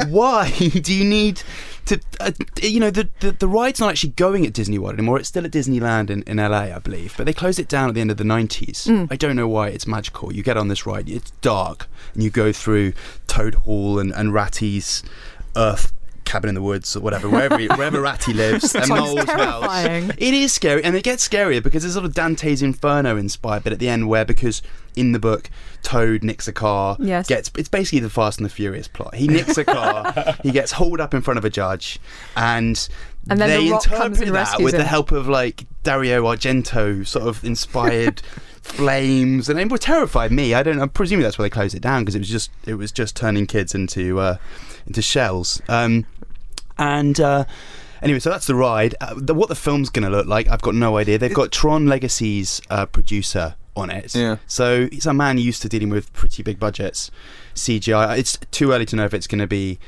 why 0.08 0.50
do 0.50 0.94
you 0.94 1.04
need 1.04 1.42
to, 1.90 2.00
uh, 2.20 2.30
you 2.62 2.80
know, 2.80 2.90
the, 2.90 3.08
the 3.20 3.32
the 3.32 3.48
ride's 3.48 3.80
not 3.80 3.90
actually 3.90 4.10
going 4.10 4.46
at 4.46 4.52
Disney 4.52 4.78
World 4.78 4.94
anymore. 4.94 5.18
It's 5.18 5.28
still 5.28 5.44
at 5.44 5.50
Disneyland 5.50 6.10
in, 6.10 6.22
in 6.22 6.36
LA, 6.36 6.74
I 6.74 6.78
believe. 6.78 7.14
But 7.16 7.26
they 7.26 7.32
closed 7.32 7.58
it 7.58 7.68
down 7.68 7.88
at 7.88 7.94
the 7.94 8.00
end 8.00 8.10
of 8.10 8.16
the 8.16 8.24
90s. 8.24 8.86
Mm. 8.86 9.08
I 9.10 9.16
don't 9.16 9.36
know 9.36 9.48
why. 9.48 9.68
It's 9.68 9.86
magical. 9.86 10.32
You 10.32 10.42
get 10.42 10.56
on 10.56 10.68
this 10.68 10.86
ride, 10.86 11.08
it's 11.08 11.32
dark, 11.42 11.88
and 12.14 12.22
you 12.22 12.30
go 12.30 12.52
through 12.52 12.92
Toad 13.26 13.54
Hall 13.54 13.98
and, 13.98 14.12
and 14.12 14.32
Ratty's 14.32 15.02
Earth 15.56 15.92
cabin 16.30 16.48
in 16.48 16.54
the 16.54 16.62
woods 16.62 16.94
or 16.96 17.00
whatever, 17.00 17.28
wherever 17.28 17.58
wherever 17.74 18.00
Ratty 18.00 18.32
lives, 18.32 18.74
and 18.74 18.86
Sounds 18.86 19.14
Mole's 19.14 19.24
house. 19.28 20.10
It 20.16 20.34
is 20.34 20.52
scary, 20.52 20.84
and 20.84 20.94
it 20.94 21.02
gets 21.02 21.26
scarier 21.28 21.62
because 21.62 21.82
there's 21.82 21.94
sort 21.94 22.04
of 22.06 22.12
Dante's 22.14 22.62
Inferno 22.62 23.16
inspired 23.16 23.64
bit 23.64 23.72
at 23.72 23.78
the 23.78 23.88
end, 23.88 24.08
where 24.08 24.24
because 24.24 24.62
in 24.96 25.12
the 25.12 25.18
book 25.18 25.50
Toad 25.82 26.22
nicks 26.22 26.46
a 26.46 26.52
car, 26.52 26.96
Yes. 27.00 27.26
gets 27.28 27.50
it's 27.56 27.68
basically 27.68 28.00
the 28.00 28.10
Fast 28.10 28.38
and 28.38 28.44
the 28.44 28.50
Furious 28.50 28.86
plot. 28.88 29.14
He 29.14 29.26
nicks 29.28 29.58
a 29.58 29.64
car, 29.64 30.36
he 30.42 30.50
gets 30.52 30.72
hauled 30.72 31.00
up 31.00 31.14
in 31.14 31.20
front 31.20 31.38
of 31.38 31.44
a 31.44 31.50
judge, 31.50 31.98
and. 32.36 32.88
And 33.28 33.38
then 33.38 33.50
they 33.50 33.64
The 33.66 33.70
Rock 33.72 33.84
interpret 33.84 34.00
comes 34.02 34.20
and 34.20 34.28
that 34.28 34.32
rescues 34.32 34.64
with 34.64 34.74
the 34.74 34.80
him. 34.80 34.86
help 34.86 35.12
of 35.12 35.28
like 35.28 35.66
Dario 35.82 36.24
Argento 36.24 37.06
sort 37.06 37.26
of 37.26 37.44
inspired 37.44 38.20
flames, 38.62 39.48
and 39.48 39.58
it 39.60 39.80
terrified 39.80 40.32
me. 40.32 40.54
I 40.54 40.62
don't. 40.62 40.80
I'm 40.80 40.88
presuming 40.88 41.22
that's 41.24 41.38
why 41.38 41.44
they 41.44 41.50
closed 41.50 41.74
it 41.74 41.82
down 41.82 42.02
because 42.02 42.14
it 42.14 42.20
was 42.20 42.30
just 42.30 42.50
it 42.66 42.74
was 42.74 42.92
just 42.92 43.16
turning 43.16 43.46
kids 43.46 43.74
into 43.74 44.18
uh, 44.20 44.36
into 44.86 45.02
shells. 45.02 45.60
Um, 45.68 46.06
and 46.80 47.20
uh, 47.20 47.44
anyway, 48.02 48.18
so 48.18 48.30
that's 48.30 48.46
the 48.48 48.54
ride. 48.56 48.94
Uh, 49.00 49.14
the, 49.16 49.34
what 49.34 49.48
the 49.48 49.54
film's 49.54 49.88
going 49.90 50.02
to 50.04 50.10
look 50.10 50.26
like, 50.26 50.48
I've 50.48 50.62
got 50.62 50.74
no 50.74 50.96
idea. 50.96 51.18
They've 51.18 51.32
got 51.32 51.52
Tron 51.52 51.86
Legacy's 51.86 52.60
uh, 52.70 52.86
producer 52.86 53.54
on 53.76 53.90
it. 53.90 54.14
Yeah. 54.14 54.38
So 54.46 54.88
he's 54.90 55.06
a 55.06 55.14
man 55.14 55.38
used 55.38 55.62
to 55.62 55.68
dealing 55.68 55.90
with 55.90 56.12
pretty 56.12 56.42
big 56.42 56.58
budgets, 56.58 57.10
CGI. 57.54 58.18
It's 58.18 58.36
too 58.50 58.72
early 58.72 58.86
to 58.86 58.96
know 58.96 59.04
if 59.04 59.14
it's 59.14 59.26
going 59.28 59.38
to 59.38 59.46
be 59.46 59.78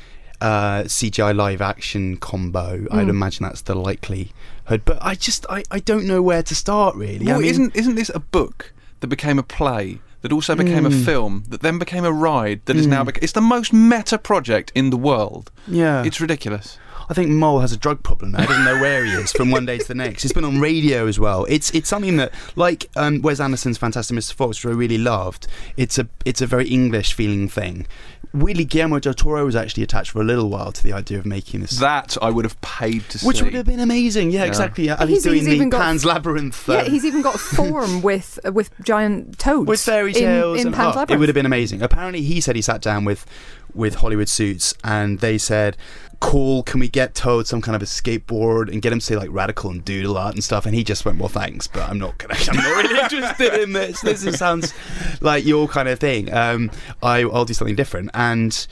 uh, 0.40 0.82
CGI 0.84 1.34
live 1.34 1.60
action 1.60 2.16
combo. 2.16 2.86
I'd 2.90 3.06
Mm. 3.06 3.10
imagine 3.10 3.44
that's 3.46 3.62
the 3.62 3.74
likelihood. 3.74 4.82
But 4.84 4.98
I 5.00 5.14
just 5.14 5.46
I, 5.48 5.62
I 5.70 5.78
don't 5.80 6.06
know 6.06 6.20
where 6.22 6.42
to 6.42 6.54
start 6.54 6.94
really. 6.96 7.26
Well, 7.26 7.36
I 7.36 7.38
mean, 7.40 7.48
isn't 7.50 7.76
isn't 7.76 7.94
this 7.94 8.10
a 8.14 8.20
book 8.20 8.72
that 9.00 9.06
became 9.08 9.38
a 9.38 9.42
play 9.42 10.00
that 10.22 10.32
also 10.32 10.54
became 10.54 10.86
a 10.86 10.90
Mm. 10.90 11.04
film 11.04 11.44
that 11.48 11.60
then 11.60 11.78
became 11.78 12.04
a 12.04 12.12
ride 12.12 12.60
that 12.66 12.76
is 12.76 12.86
now 12.86 13.02
Mm. 13.02 13.06
bec- 13.06 13.18
it's 13.22 13.32
the 13.32 13.40
most 13.40 13.72
meta 13.72 14.18
project 14.18 14.72
in 14.74 14.90
the 14.90 14.96
world. 14.96 15.50
yeah. 15.68 16.02
It's 16.04 16.20
ridiculous. 16.20 16.78
I 17.12 17.14
think 17.14 17.28
Mole 17.28 17.60
has 17.60 17.72
a 17.72 17.76
drug 17.76 18.02
problem. 18.02 18.34
I 18.34 18.46
don't 18.46 18.64
know 18.64 18.80
where 18.80 19.04
he 19.04 19.12
is 19.12 19.32
from 19.32 19.50
one 19.50 19.66
day 19.66 19.76
to 19.76 19.86
the 19.86 19.94
next. 19.94 20.22
He's 20.22 20.32
been 20.32 20.46
on 20.46 20.60
radio 20.60 21.06
as 21.06 21.20
well. 21.20 21.44
It's 21.44 21.70
it's 21.74 21.86
something 21.90 22.16
that, 22.16 22.32
like 22.56 22.88
um, 22.96 23.20
Wes 23.20 23.38
Anderson's 23.38 23.76
Fantastic 23.76 24.16
Mr. 24.16 24.32
Fox, 24.32 24.64
which 24.64 24.72
I 24.72 24.74
really 24.74 24.96
loved. 24.96 25.46
It's 25.76 25.98
a 25.98 26.08
it's 26.24 26.40
a 26.40 26.46
very 26.46 26.68
English 26.68 27.12
feeling 27.12 27.48
thing. 27.50 27.86
Weirdly, 28.32 28.64
Guillermo 28.64 28.98
del 28.98 29.12
Toro 29.12 29.44
was 29.44 29.54
actually 29.54 29.82
attached 29.82 30.12
for 30.12 30.22
a 30.22 30.24
little 30.24 30.48
while 30.48 30.72
to 30.72 30.82
the 30.82 30.94
idea 30.94 31.18
of 31.18 31.26
making 31.26 31.60
this. 31.60 31.72
That 31.72 32.16
I 32.22 32.30
would 32.30 32.46
have 32.46 32.58
paid 32.62 33.06
to 33.10 33.18
see. 33.18 33.26
which 33.26 33.36
see. 33.40 33.42
would 33.44 33.52
have 33.52 33.66
been 33.66 33.80
amazing, 33.80 34.30
yeah, 34.30 34.40
Yeah. 34.44 34.46
exactly. 34.46 34.86
Yeah, 34.86 34.96
and 34.98 35.10
He's- 35.10 35.18
he's, 35.18 35.24
doing 35.24 35.36
he's 35.36 35.44
the 35.48 35.52
even 35.52 35.68
got- 35.68 35.82
Pan's 35.82 36.06
Labyrinth. 36.06 36.66
Yeah, 36.66 36.76
um, 36.78 36.90
he's 36.90 37.04
even 37.04 37.20
got 37.20 37.38
form 37.58 38.00
with 38.00 38.38
uh, 38.42 38.50
with 38.52 38.70
giant 38.82 39.38
toads. 39.38 39.68
with 39.68 39.82
fairy 39.82 40.12
in- 40.14 40.18
tales 40.20 40.60
in, 40.60 40.68
and 40.68 40.74
Pan's 40.76 40.96
oh, 40.96 41.04
it 41.06 41.18
would 41.18 41.28
have 41.28 41.34
been 41.34 41.44
amazing. 41.44 41.82
Apparently, 41.82 42.22
he 42.22 42.40
said 42.40 42.56
he 42.56 42.62
sat 42.62 42.80
down 42.80 43.04
with 43.04 43.26
with 43.74 43.96
Hollywood 43.96 44.28
Suits 44.28 44.74
and 44.84 45.18
they 45.20 45.38
said, 45.38 45.76
"Cool, 46.20 46.62
can 46.62 46.80
we 46.80 46.88
get 46.88 47.14
Toad 47.14 47.46
some 47.46 47.60
kind 47.60 47.74
of 47.76 47.82
a 47.82 47.86
skateboard 47.86 48.70
and 48.70 48.80
get 48.82 48.92
him 48.92 48.98
to 48.98 49.04
say 49.04 49.16
like 49.16 49.30
radical 49.32 49.70
and 49.70 49.84
doodle 49.84 50.16
art 50.16 50.34
and 50.34 50.42
stuff?" 50.44 50.66
And 50.66 50.74
he 50.74 50.84
just 50.84 51.04
went, 51.04 51.18
"Well, 51.18 51.28
thanks, 51.28 51.66
but 51.66 51.88
I'm 51.88 51.98
not 51.98 52.18
gonna. 52.18 52.34
I'm 52.48 52.56
not 52.56 52.82
really 52.84 52.98
interested 53.00 53.54
in 53.62 53.72
this. 53.72 54.00
This 54.00 54.24
is- 54.24 54.38
sounds 54.38 54.72
like 55.20 55.44
your 55.44 55.68
kind 55.68 55.88
of 55.88 55.98
thing. 55.98 56.32
Um, 56.32 56.70
I, 57.02 57.22
I'll 57.22 57.44
do 57.44 57.54
something 57.54 57.76
different." 57.76 58.10
And 58.14 58.66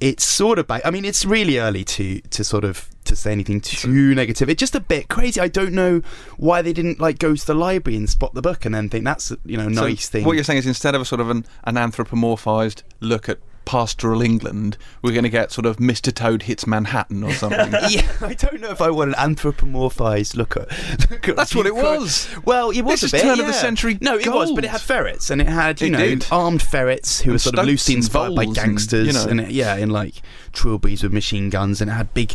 it's 0.00 0.24
sort 0.24 0.58
of 0.60 0.66
back. 0.68 0.82
I 0.84 0.90
mean, 0.90 1.04
it's 1.04 1.24
really 1.24 1.58
early 1.58 1.84
to 1.84 2.20
to 2.20 2.44
sort 2.44 2.64
of 2.64 2.88
to 3.04 3.16
say 3.16 3.32
anything 3.32 3.58
too 3.60 4.14
negative. 4.14 4.50
It's 4.50 4.60
just 4.60 4.74
a 4.74 4.80
bit 4.80 5.08
crazy. 5.08 5.40
I 5.40 5.48
don't 5.48 5.72
know 5.72 6.02
why 6.36 6.60
they 6.60 6.74
didn't 6.74 7.00
like 7.00 7.18
go 7.18 7.34
to 7.34 7.46
the 7.46 7.54
library 7.54 7.96
and 7.96 8.08
spot 8.08 8.34
the 8.34 8.42
book 8.42 8.66
and 8.66 8.74
then 8.74 8.90
think 8.90 9.04
that's 9.04 9.32
you 9.46 9.56
know 9.56 9.66
a 9.66 9.74
So 9.74 9.86
nice 9.88 10.08
thing. 10.08 10.24
What 10.24 10.34
you're 10.34 10.44
saying 10.44 10.58
is 10.58 10.66
instead 10.66 10.94
of 10.94 11.00
a 11.00 11.04
sort 11.06 11.20
of 11.22 11.30
an, 11.30 11.46
an 11.64 11.76
anthropomorphized 11.76 12.82
look 13.00 13.28
at 13.30 13.38
pastoral 13.68 14.22
England, 14.22 14.78
we're 15.02 15.12
going 15.12 15.24
to 15.24 15.28
get 15.28 15.52
sort 15.52 15.66
of 15.66 15.76
Mr. 15.76 16.12
Toad 16.12 16.44
hits 16.44 16.66
Manhattan 16.66 17.22
or 17.22 17.32
something. 17.34 17.70
yeah, 17.90 18.10
I 18.22 18.32
don't 18.32 18.62
know 18.62 18.70
if 18.70 18.80
I 18.80 18.88
want 18.88 19.14
an 19.14 19.34
anthropomorphized 19.34 20.34
look 20.36 20.56
at. 20.56 20.70
Look 21.10 21.28
at 21.28 21.36
That's 21.36 21.54
what 21.54 21.66
it 21.66 21.74
was. 21.74 22.28
Well, 22.46 22.70
it 22.70 22.80
was 22.80 23.02
This 23.02 23.12
a 23.12 23.16
is 23.16 23.22
bit, 23.22 23.28
turn 23.28 23.40
of 23.40 23.46
the 23.46 23.52
century 23.52 23.98
No, 24.00 24.16
it 24.16 24.26
was, 24.32 24.52
but 24.52 24.64
it 24.64 24.68
had 24.70 24.80
ferrets 24.80 25.28
and 25.28 25.42
it 25.42 25.48
had 25.48 25.82
you 25.82 25.88
It 25.88 25.90
know 25.90 25.98
did. 25.98 26.26
armed 26.32 26.62
ferrets 26.62 27.20
who 27.20 27.30
And 27.30 27.34
were 27.34 27.38
sort 27.38 27.58
of 27.58 27.66
loosely 27.66 27.94
inspired 27.94 28.34
by 28.34 28.44
voles 28.44 28.56
and, 28.58 28.66
gangsters 28.68 29.06
you 29.08 29.12
know. 29.12 29.26
and 29.26 29.40
it, 29.42 29.50
yeah, 29.50 29.76
in 29.76 29.90
like 29.90 30.14
trilbies 30.54 31.02
with 31.02 31.12
machine 31.12 31.50
guns 31.50 31.82
and 31.82 31.90
it 31.90 31.94
had 31.94 32.14
big, 32.14 32.34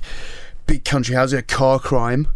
big 0.68 0.86
country 0.86 1.16
houses, 1.16 1.40
a 1.40 1.42
car 1.42 1.80
crime. 1.80 2.28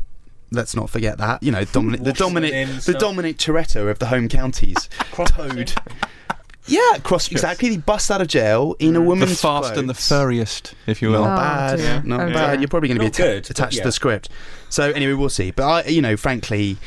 Let's 0.50 0.76
not 0.76 0.90
forget 0.90 1.18
that. 1.20 1.44
You 1.44 1.52
know, 1.52 1.66
Dominic, 1.72 2.04
the 2.04 2.14
Dominic, 2.14 2.54
in 2.54 2.70
the. 2.78 2.96
Dominic 2.98 3.38
Toretto 3.38 3.92
of 3.92 4.00
the 4.00 4.08
home 4.08 4.28
counties. 4.28 4.90
Toad. 5.14 5.74
Yeah, 6.68 6.98
cross 7.04 7.32
exactly. 7.32 7.70
He 7.70 7.78
busts 7.78 8.12
out 8.12 8.22
of 8.22 8.28
jail 8.28 8.76
in 8.80 8.96
a 8.96 9.02
woman's 9.02 9.40
the 9.42 9.48
woman's 9.48 9.68
fast 9.70 9.78
and 9.78 9.90
the 9.90 9.94
furriest, 9.94 10.74
if 10.86 11.02
you 11.02 11.10
will. 11.12 11.24
Not 11.24 11.34
Oh, 11.34 11.38
bad. 11.42 11.78
dear. 11.78 12.02
Not 12.04 12.20
Oh, 12.22 12.34
bad. 12.34 12.52
dear. 12.52 12.60
You're 12.60 12.68
probably 12.68 12.90
going 12.90 12.98
to 12.98 13.02
be 13.02 13.08
atta- 13.08 13.22
good, 13.22 13.42
but 13.44 13.50
attached 13.52 13.78
to 13.78 13.84
the 13.84 13.92
script. 13.92 14.30
So 14.70 14.92
anyway, 14.92 15.14
we'll 15.14 15.30
see. 15.30 15.52
But 15.52 15.64
I, 15.64 15.90
you 15.90 16.02
know, 16.02 16.18
frankly, 16.18 16.78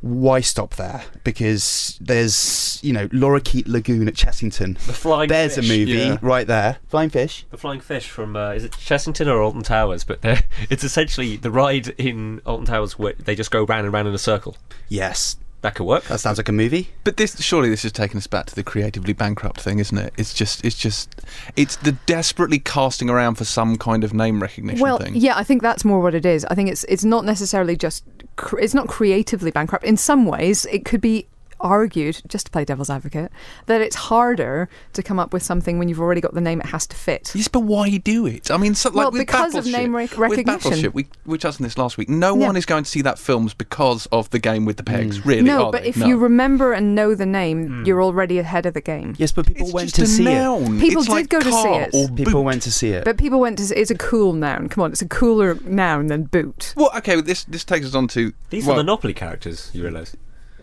why 0.00 0.40
stop 0.40 0.76
there? 0.76 1.02
Because 1.24 1.98
there's, 2.00 2.78
you 2.82 2.92
know, 2.92 3.08
Lorikeet 3.08 3.66
Lagoon 3.66 4.08
at 4.08 4.14
Chessington. 4.14 4.78
The 4.86 4.92
Flying 4.92 5.28
There's 5.28 5.56
Fish. 5.56 5.64
a 5.64 5.68
movie 5.68 5.92
Yeah. 5.92 6.16
right 6.22 6.46
there. 6.46 6.78
Flying 6.88 7.10
Fish. 7.10 7.44
The 7.50 7.56
Flying 7.58 7.80
Fish 7.80 8.08
from 8.08 8.36
uh, 8.36 8.50
is 8.52 8.64
it 8.64 8.72
Chessington 8.72 9.26
or 9.26 9.40
Alton 9.42 9.62
Towers? 9.62 10.04
But 10.04 10.22
they're- 10.22 10.42
it's 10.70 10.84
essentially 10.84 11.36
the 11.36 11.50
ride 11.50 11.88
in 11.98 12.40
Alton 12.46 12.66
Towers 12.66 12.98
where 12.98 13.14
they 13.18 13.34
just 13.34 13.50
go 13.50 13.64
round 13.64 13.84
and 13.84 13.92
round 13.92 14.06
in 14.08 14.14
a 14.14 14.18
circle. 14.18 14.56
Yes, 14.88 15.36
That 15.62 15.74
could 15.74 15.84
work. 15.86 16.04
that 16.04 16.20
sounds 16.20 16.38
like 16.38 16.48
a 16.48 16.52
movie. 16.52 16.90
But 17.02 17.16
this 17.16 17.40
surely 17.42 17.68
this 17.70 17.84
is 17.84 17.90
taking 17.92 18.18
us 18.18 18.26
back 18.26 18.46
to 18.46 18.54
the 18.54 18.62
creatively 18.62 19.12
bankrupt 19.12 19.60
thing, 19.60 19.78
isn't 19.80 19.96
it? 19.98 20.12
It's 20.16 20.32
just 20.34 20.64
it's 20.64 20.76
just 20.76 21.22
it's 21.56 21.76
the 21.76 21.92
desperately 22.06 22.58
casting 22.58 23.10
around 23.10 23.34
for 23.36 23.44
some 23.44 23.76
kind 23.76 24.04
of 24.04 24.14
name 24.14 24.40
recognition 24.40 24.80
Well, 24.82 24.98
thing. 24.98 25.14
yeah, 25.16 25.36
I 25.36 25.42
think 25.44 25.62
that's 25.62 25.84
more 25.84 26.00
what 26.00 26.14
it 26.14 26.24
is. 26.26 26.44
I 26.46 26.54
think 26.54 26.70
it's 26.70 26.84
it's 26.84 27.04
not 27.04 27.24
necessarily 27.24 27.74
just 27.76 28.04
cr- 28.36 28.58
it's 28.60 28.74
not 28.74 28.86
creatively 28.86 29.50
bankrupt. 29.50 29.84
In 29.84 29.96
some 29.96 30.24
ways, 30.26 30.66
it 30.66 30.84
could 30.84 31.00
be 31.00 31.26
argued, 31.60 32.22
just 32.28 32.46
to 32.46 32.52
play 32.52 32.64
devil's 32.64 32.90
advocate, 32.90 33.30
that 33.66 33.80
it's 33.80 33.96
harder 33.96 34.68
to 34.92 35.02
come 35.02 35.18
up 35.18 35.32
with 35.32 35.42
something 35.42 35.78
when 35.78 35.88
you've 35.88 36.00
already 36.00 36.20
got 36.20 36.34
the 36.34 36.40
name 36.40 36.60
it 36.60 36.66
has 36.66 36.86
to 36.88 36.96
fit. 36.96 37.32
Yes, 37.34 37.48
but 37.48 37.60
why 37.60 37.96
do 37.98 38.26
it? 38.26 38.50
I 38.50 38.56
mean, 38.56 38.74
so, 38.74 38.88
like 38.90 38.96
Well, 38.96 39.10
with 39.12 39.20
because 39.20 39.54
of 39.54 39.66
name 39.66 39.94
rec- 39.94 40.10
With 40.10 40.18
recognition. 40.18 40.70
Battleship, 40.70 40.94
we 40.94 41.06
we 41.24 41.38
touched 41.38 41.60
on 41.60 41.64
this 41.64 41.78
last 41.78 41.96
week. 41.98 42.08
No 42.08 42.36
Yeah. 42.36 42.46
one 42.46 42.56
is 42.56 42.66
going 42.66 42.84
to 42.84 42.90
see 42.90 43.02
that 43.02 43.18
films 43.18 43.54
because 43.54 44.06
of 44.12 44.30
the 44.30 44.38
game 44.38 44.64
with 44.64 44.76
the 44.76 44.82
pegs. 44.82 45.18
Mm. 45.20 45.24
Really? 45.24 45.42
no, 45.42 45.66
are 45.66 45.72
but 45.72 45.82
they? 45.82 45.88
if 45.90 45.96
No. 45.96 46.06
you 46.06 46.16
remember 46.18 46.72
and 46.72 46.94
know 46.94 47.14
the 47.14 47.26
name, 47.26 47.68
Mm. 47.68 47.86
you're 47.86 48.02
already 48.02 48.38
ahead 48.38 48.66
of 48.66 48.74
the 48.74 48.80
game. 48.80 49.14
Yes, 49.18 49.32
but 49.32 49.46
people 49.46 49.66
it's 49.66 49.74
went 49.74 49.86
just 49.94 49.96
to 49.96 50.02
a 50.02 50.06
see 50.06 50.26
it. 50.26 50.80
People 50.80 50.98
It's 51.02 51.06
did 51.08 51.12
like 51.12 51.28
go 51.28 51.40
to 51.40 51.52
see 51.52 51.68
it. 51.68 51.90
Or 51.94 52.08
People 52.08 52.44
went 52.44 52.62
to 52.62 52.72
see 52.72 52.90
it. 52.90 53.04
But 53.04 53.16
people 53.18 53.40
went 53.40 53.58
to. 53.58 53.64
see 53.66 53.74
It's 53.74 53.90
a 53.90 53.96
cool 53.98 54.32
noun. 54.32 54.68
Come 54.68 54.84
on, 54.84 54.92
it's 54.92 55.02
a 55.02 55.08
cooler 55.08 55.58
noun 55.64 56.06
than 56.08 56.24
boot. 56.24 56.74
Well, 56.76 56.90
okay. 56.98 57.16
well, 57.16 57.24
This 57.24 57.44
this 57.44 57.64
takes 57.64 57.86
us 57.86 57.94
on 57.94 58.08
to 58.08 58.32
These 58.50 58.66
well, 58.66 58.74
are 58.76 58.78
Monopoly 58.82 59.14
characters. 59.14 59.70
You 59.72 59.82
realise? 59.82 60.14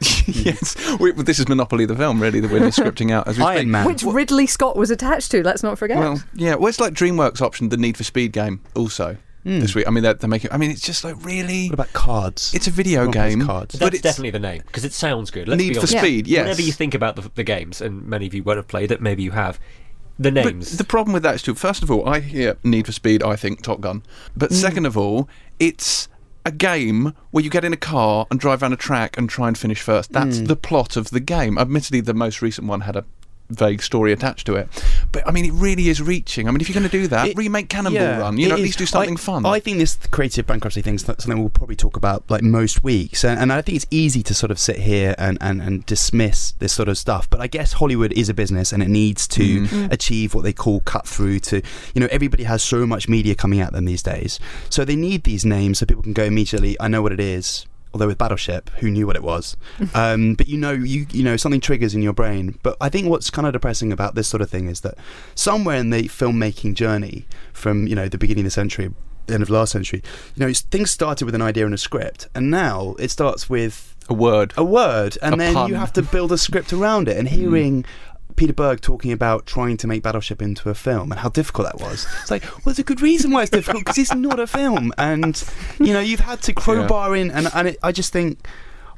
yes. 0.27 0.75
We, 0.99 1.11
this 1.13 1.39
is 1.39 1.47
Monopoly 1.47 1.85
the 1.85 1.95
film, 1.95 2.21
really, 2.21 2.39
that 2.39 2.51
we're 2.51 2.59
scripting 2.69 3.11
out 3.11 3.27
as 3.27 3.37
we 3.37 3.43
Iron 3.43 3.57
speak. 3.59 3.67
Man. 3.69 3.85
Which 3.85 4.03
Ridley 4.03 4.47
Scott 4.47 4.75
was 4.75 4.91
attached 4.91 5.31
to. 5.31 5.43
Let's 5.43 5.63
not 5.63 5.77
forget. 5.77 5.97
Well, 5.99 6.21
yeah. 6.33 6.55
Well, 6.55 6.67
it's 6.67 6.79
like 6.79 6.93
DreamWorks 6.93 7.41
option 7.41 7.69
the 7.69 7.77
Need 7.77 7.97
for 7.97 8.03
Speed 8.03 8.31
game 8.33 8.61
also 8.75 9.17
Hmm. 9.43 9.59
this 9.59 9.75
week. 9.75 9.85
I 9.85 9.91
mean, 9.91 10.03
they're, 10.03 10.13
they're 10.13 10.29
making. 10.29 10.51
I 10.53 10.57
mean, 10.57 10.71
it's 10.71 10.79
just 10.81 11.03
like 11.03 11.15
really. 11.25 11.65
What 11.67 11.73
about 11.73 11.91
cards? 11.93 12.53
It's 12.53 12.67
a 12.67 12.71
video 12.71 13.01
Everyone 13.01 13.13
plays 13.13 13.35
game. 13.35 13.45
cards. 13.45 13.73
But 13.75 13.79
But 13.79 13.85
that's 13.87 13.95
it's- 13.99 14.13
definitely 14.15 14.31
the 14.31 14.39
name 14.39 14.61
because 14.65 14.85
it 14.85 14.93
sounds 14.93 15.31
good. 15.31 15.47
Let's 15.49 15.61
Need 15.61 15.73
be 15.73 15.79
for 15.81 15.87
Speed. 15.87 15.95
Yeah. 15.95 16.01
Speed. 16.01 16.27
Yes. 16.27 16.43
Whenever 16.43 16.61
you 16.61 16.71
think 16.71 16.93
about 16.93 17.15
the, 17.17 17.29
the 17.35 17.43
games, 17.43 17.81
and 17.81 18.05
many 18.07 18.25
of 18.25 18.33
you 18.33 18.41
won't 18.43 18.55
have 18.57 18.67
played 18.69 18.91
it, 18.91 19.01
maybe 19.01 19.21
you 19.23 19.31
have. 19.31 19.59
The 20.19 20.31
But 20.31 20.45
names. 20.45 20.77
the 20.77 20.83
problem 20.85 21.11
with 21.13 21.23
that 21.23 21.35
is 21.35 21.41
too. 21.41 21.55
First 21.55 21.81
of 21.83 21.89
all, 21.91 22.07
I 22.07 22.19
hear 22.21 22.55
Need 22.63 22.85
for 22.85 22.91
Speed. 22.93 23.21
I 23.23 23.35
think 23.35 23.63
Top 23.63 23.81
Gun. 23.81 24.03
But 24.37 24.51
Mm. 24.51 24.53
second 24.53 24.85
of 24.85 24.95
all, 24.97 25.27
it's 25.59 26.07
a 26.45 26.51
game 26.51 27.13
where 27.31 27.43
you 27.43 27.49
get 27.49 27.63
in 27.63 27.71
a 27.73 27.77
car 27.77 28.27
and 28.29 28.39
drive 28.39 28.61
around 28.61 28.73
a 28.73 28.77
track 28.77 29.17
and 29.17 29.29
try 29.29 29.47
and 29.47 29.57
finish 29.57 29.81
first. 29.81 30.11
That's 30.11 30.39
Mm. 30.39 30.47
the 30.47 30.55
plot 30.55 30.97
of 30.97 31.09
the 31.09 31.19
game. 31.19 31.57
Admittedly, 31.57 32.01
the 32.01 32.13
most 32.13 32.41
recent 32.41 32.67
one 32.67 32.81
had 32.81 32.95
a 32.95 33.05
vague 33.49 33.81
story 33.83 34.11
attached 34.11 34.45
to 34.47 34.55
it. 34.55 34.67
But 35.11 35.27
I 35.27 35.31
mean, 35.31 35.45
it 35.45 35.53
really 35.53 35.89
is 35.89 36.01
reaching. 36.01 36.47
I 36.47 36.51
mean, 36.51 36.61
if 36.61 36.67
you're 36.69 36.73
going 36.73 36.89
to 36.89 36.97
do 36.97 37.07
that, 37.07 37.27
It- 37.29 37.37
remake 37.37 37.69
Cannonball 37.69 38.01
Yeah, 38.01 38.17
Run. 38.19 38.37
You 38.37 38.47
know, 38.47 38.53
at 38.55 38.59
is. 38.59 38.65
least 38.65 38.77
do 38.79 38.85
something 38.85 39.13
I, 39.13 39.17
fun. 39.17 39.45
I 39.45 39.59
think 39.59 39.77
this 39.77 39.97
creative 40.11 40.47
bankruptcy 40.47 40.81
thing 40.81 40.95
is 40.95 41.01
something 41.01 41.37
we'll 41.39 41.49
probably 41.49 41.75
talk 41.75 41.95
about 41.97 42.23
like 42.29 42.41
most 42.41 42.83
weeks, 42.83 43.23
and, 43.23 43.39
and 43.39 43.53
I 43.53 43.61
think 43.61 43.75
it's 43.75 43.85
easy 43.91 44.23
to 44.23 44.33
sort 44.33 44.49
of 44.51 44.57
sit 44.59 44.77
here 44.77 45.13
and, 45.17 45.37
and, 45.41 45.61
and 45.61 45.85
dismiss 45.85 46.53
this 46.59 46.73
sort 46.73 46.89
of 46.89 46.97
stuff. 46.97 47.29
But 47.29 47.41
I 47.41 47.47
guess 47.47 47.73
Hollywood 47.73 48.13
is 48.13 48.29
a 48.29 48.33
business, 48.33 48.71
and 48.73 48.81
it 48.81 48.89
needs 48.89 49.27
to 49.29 49.43
Mm. 49.63 49.91
achieve 49.91 50.33
what 50.33 50.43
they 50.43 50.53
call 50.53 50.79
cut 50.81 51.07
through. 51.07 51.39
To 51.41 51.61
you 51.93 52.01
know, 52.01 52.07
everybody 52.11 52.43
has 52.43 52.63
so 52.63 52.85
much 52.87 53.07
media 53.07 53.35
coming 53.35 53.59
at 53.59 53.71
them 53.73 53.85
these 53.85 54.01
days, 54.03 54.39
so 54.69 54.83
they 54.83 54.95
need 54.95 55.23
these 55.23 55.45
names 55.45 55.79
so 55.79 55.85
people 55.85 56.03
can 56.03 56.13
go 56.13 56.23
immediately. 56.23 56.75
I 56.79 56.87
know 56.87 57.01
what 57.01 57.11
it 57.11 57.19
is. 57.19 57.65
Although 57.93 58.07
with 58.07 58.17
Battleship, 58.17 58.69
who 58.79 58.89
knew 58.89 59.05
what 59.05 59.15
it 59.15 59.23
was? 59.23 59.55
um, 59.93 60.33
but 60.33 60.47
you 60.47 60.57
know, 60.57 60.71
you 60.71 61.05
you 61.11 61.23
know, 61.23 61.37
something 61.37 61.61
triggers 61.61 61.93
in 61.93 62.01
your 62.01 62.13
brain. 62.13 62.57
But 62.63 62.75
I 62.81 62.89
think 62.89 63.07
what's 63.07 63.29
kind 63.29 63.45
of 63.47 63.53
depressing 63.53 63.91
about 63.91 64.15
this 64.15 64.27
sort 64.27 64.41
of 64.41 64.49
thing 64.49 64.67
is 64.67 64.81
that 64.81 64.95
somewhere 65.35 65.77
in 65.77 65.89
the 65.91 66.03
filmmaking 66.03 66.73
journey, 66.73 67.25
from 67.53 67.87
you 67.87 67.95
know 67.95 68.07
the 68.07 68.17
beginning 68.17 68.41
of 68.41 68.45
the 68.45 68.51
century, 68.51 68.91
the 69.27 69.35
end 69.35 69.43
of 69.43 69.49
last 69.49 69.71
century. 69.71 70.01
You 70.35 70.45
know, 70.47 70.53
things 70.53 70.91
started 70.91 71.25
with 71.25 71.35
an 71.35 71.41
idea 71.41 71.65
and 71.65 71.73
a 71.73 71.77
script, 71.77 72.27
and 72.33 72.49
now 72.49 72.95
it 72.99 73.09
starts 73.11 73.49
with 73.49 73.95
A 74.09 74.13
word. 74.13 74.53
a 74.57 74.63
word, 74.63 75.17
and 75.21 75.35
A 75.35 75.37
then 75.37 75.53
pun. 75.53 75.69
you 75.69 75.75
have 75.75 75.93
to 75.93 76.01
build 76.01 76.31
a 76.31 76.37
script 76.37 76.73
around 76.73 77.07
it. 77.07 77.17
And 77.17 77.27
hearing 77.37 77.85
Peter 78.35 78.53
Berg 78.53 78.81
talking 78.81 79.11
about 79.11 79.45
trying 79.45 79.77
to 79.77 79.87
make 79.87 80.01
Battleship 80.01 80.41
into 80.41 80.69
a 80.69 80.73
film 80.73 81.11
and 81.11 81.19
how 81.21 81.29
difficult 81.29 81.67
that 81.67 81.79
was, 81.79 82.07
it's 82.21 82.31
like, 82.31 82.43
well, 82.43 82.61
there's 82.65 82.79
a 82.79 82.83
good 82.83 83.01
reason 83.01 83.31
why 83.31 83.43
it's 83.43 83.51
difficult 83.51 83.85
because 83.85 83.97
it's 83.97 84.13
not 84.15 84.39
a 84.39 84.47
film, 84.47 84.91
and 84.97 85.43
you 85.79 85.93
know, 85.93 85.99
you've 85.99 86.19
had 86.21 86.41
to 86.43 86.53
crowbar 86.53 87.15
in, 87.15 87.29
and 87.31 87.47
and 87.53 87.67
it, 87.69 87.77
I 87.83 87.91
just 87.91 88.11
think, 88.11 88.47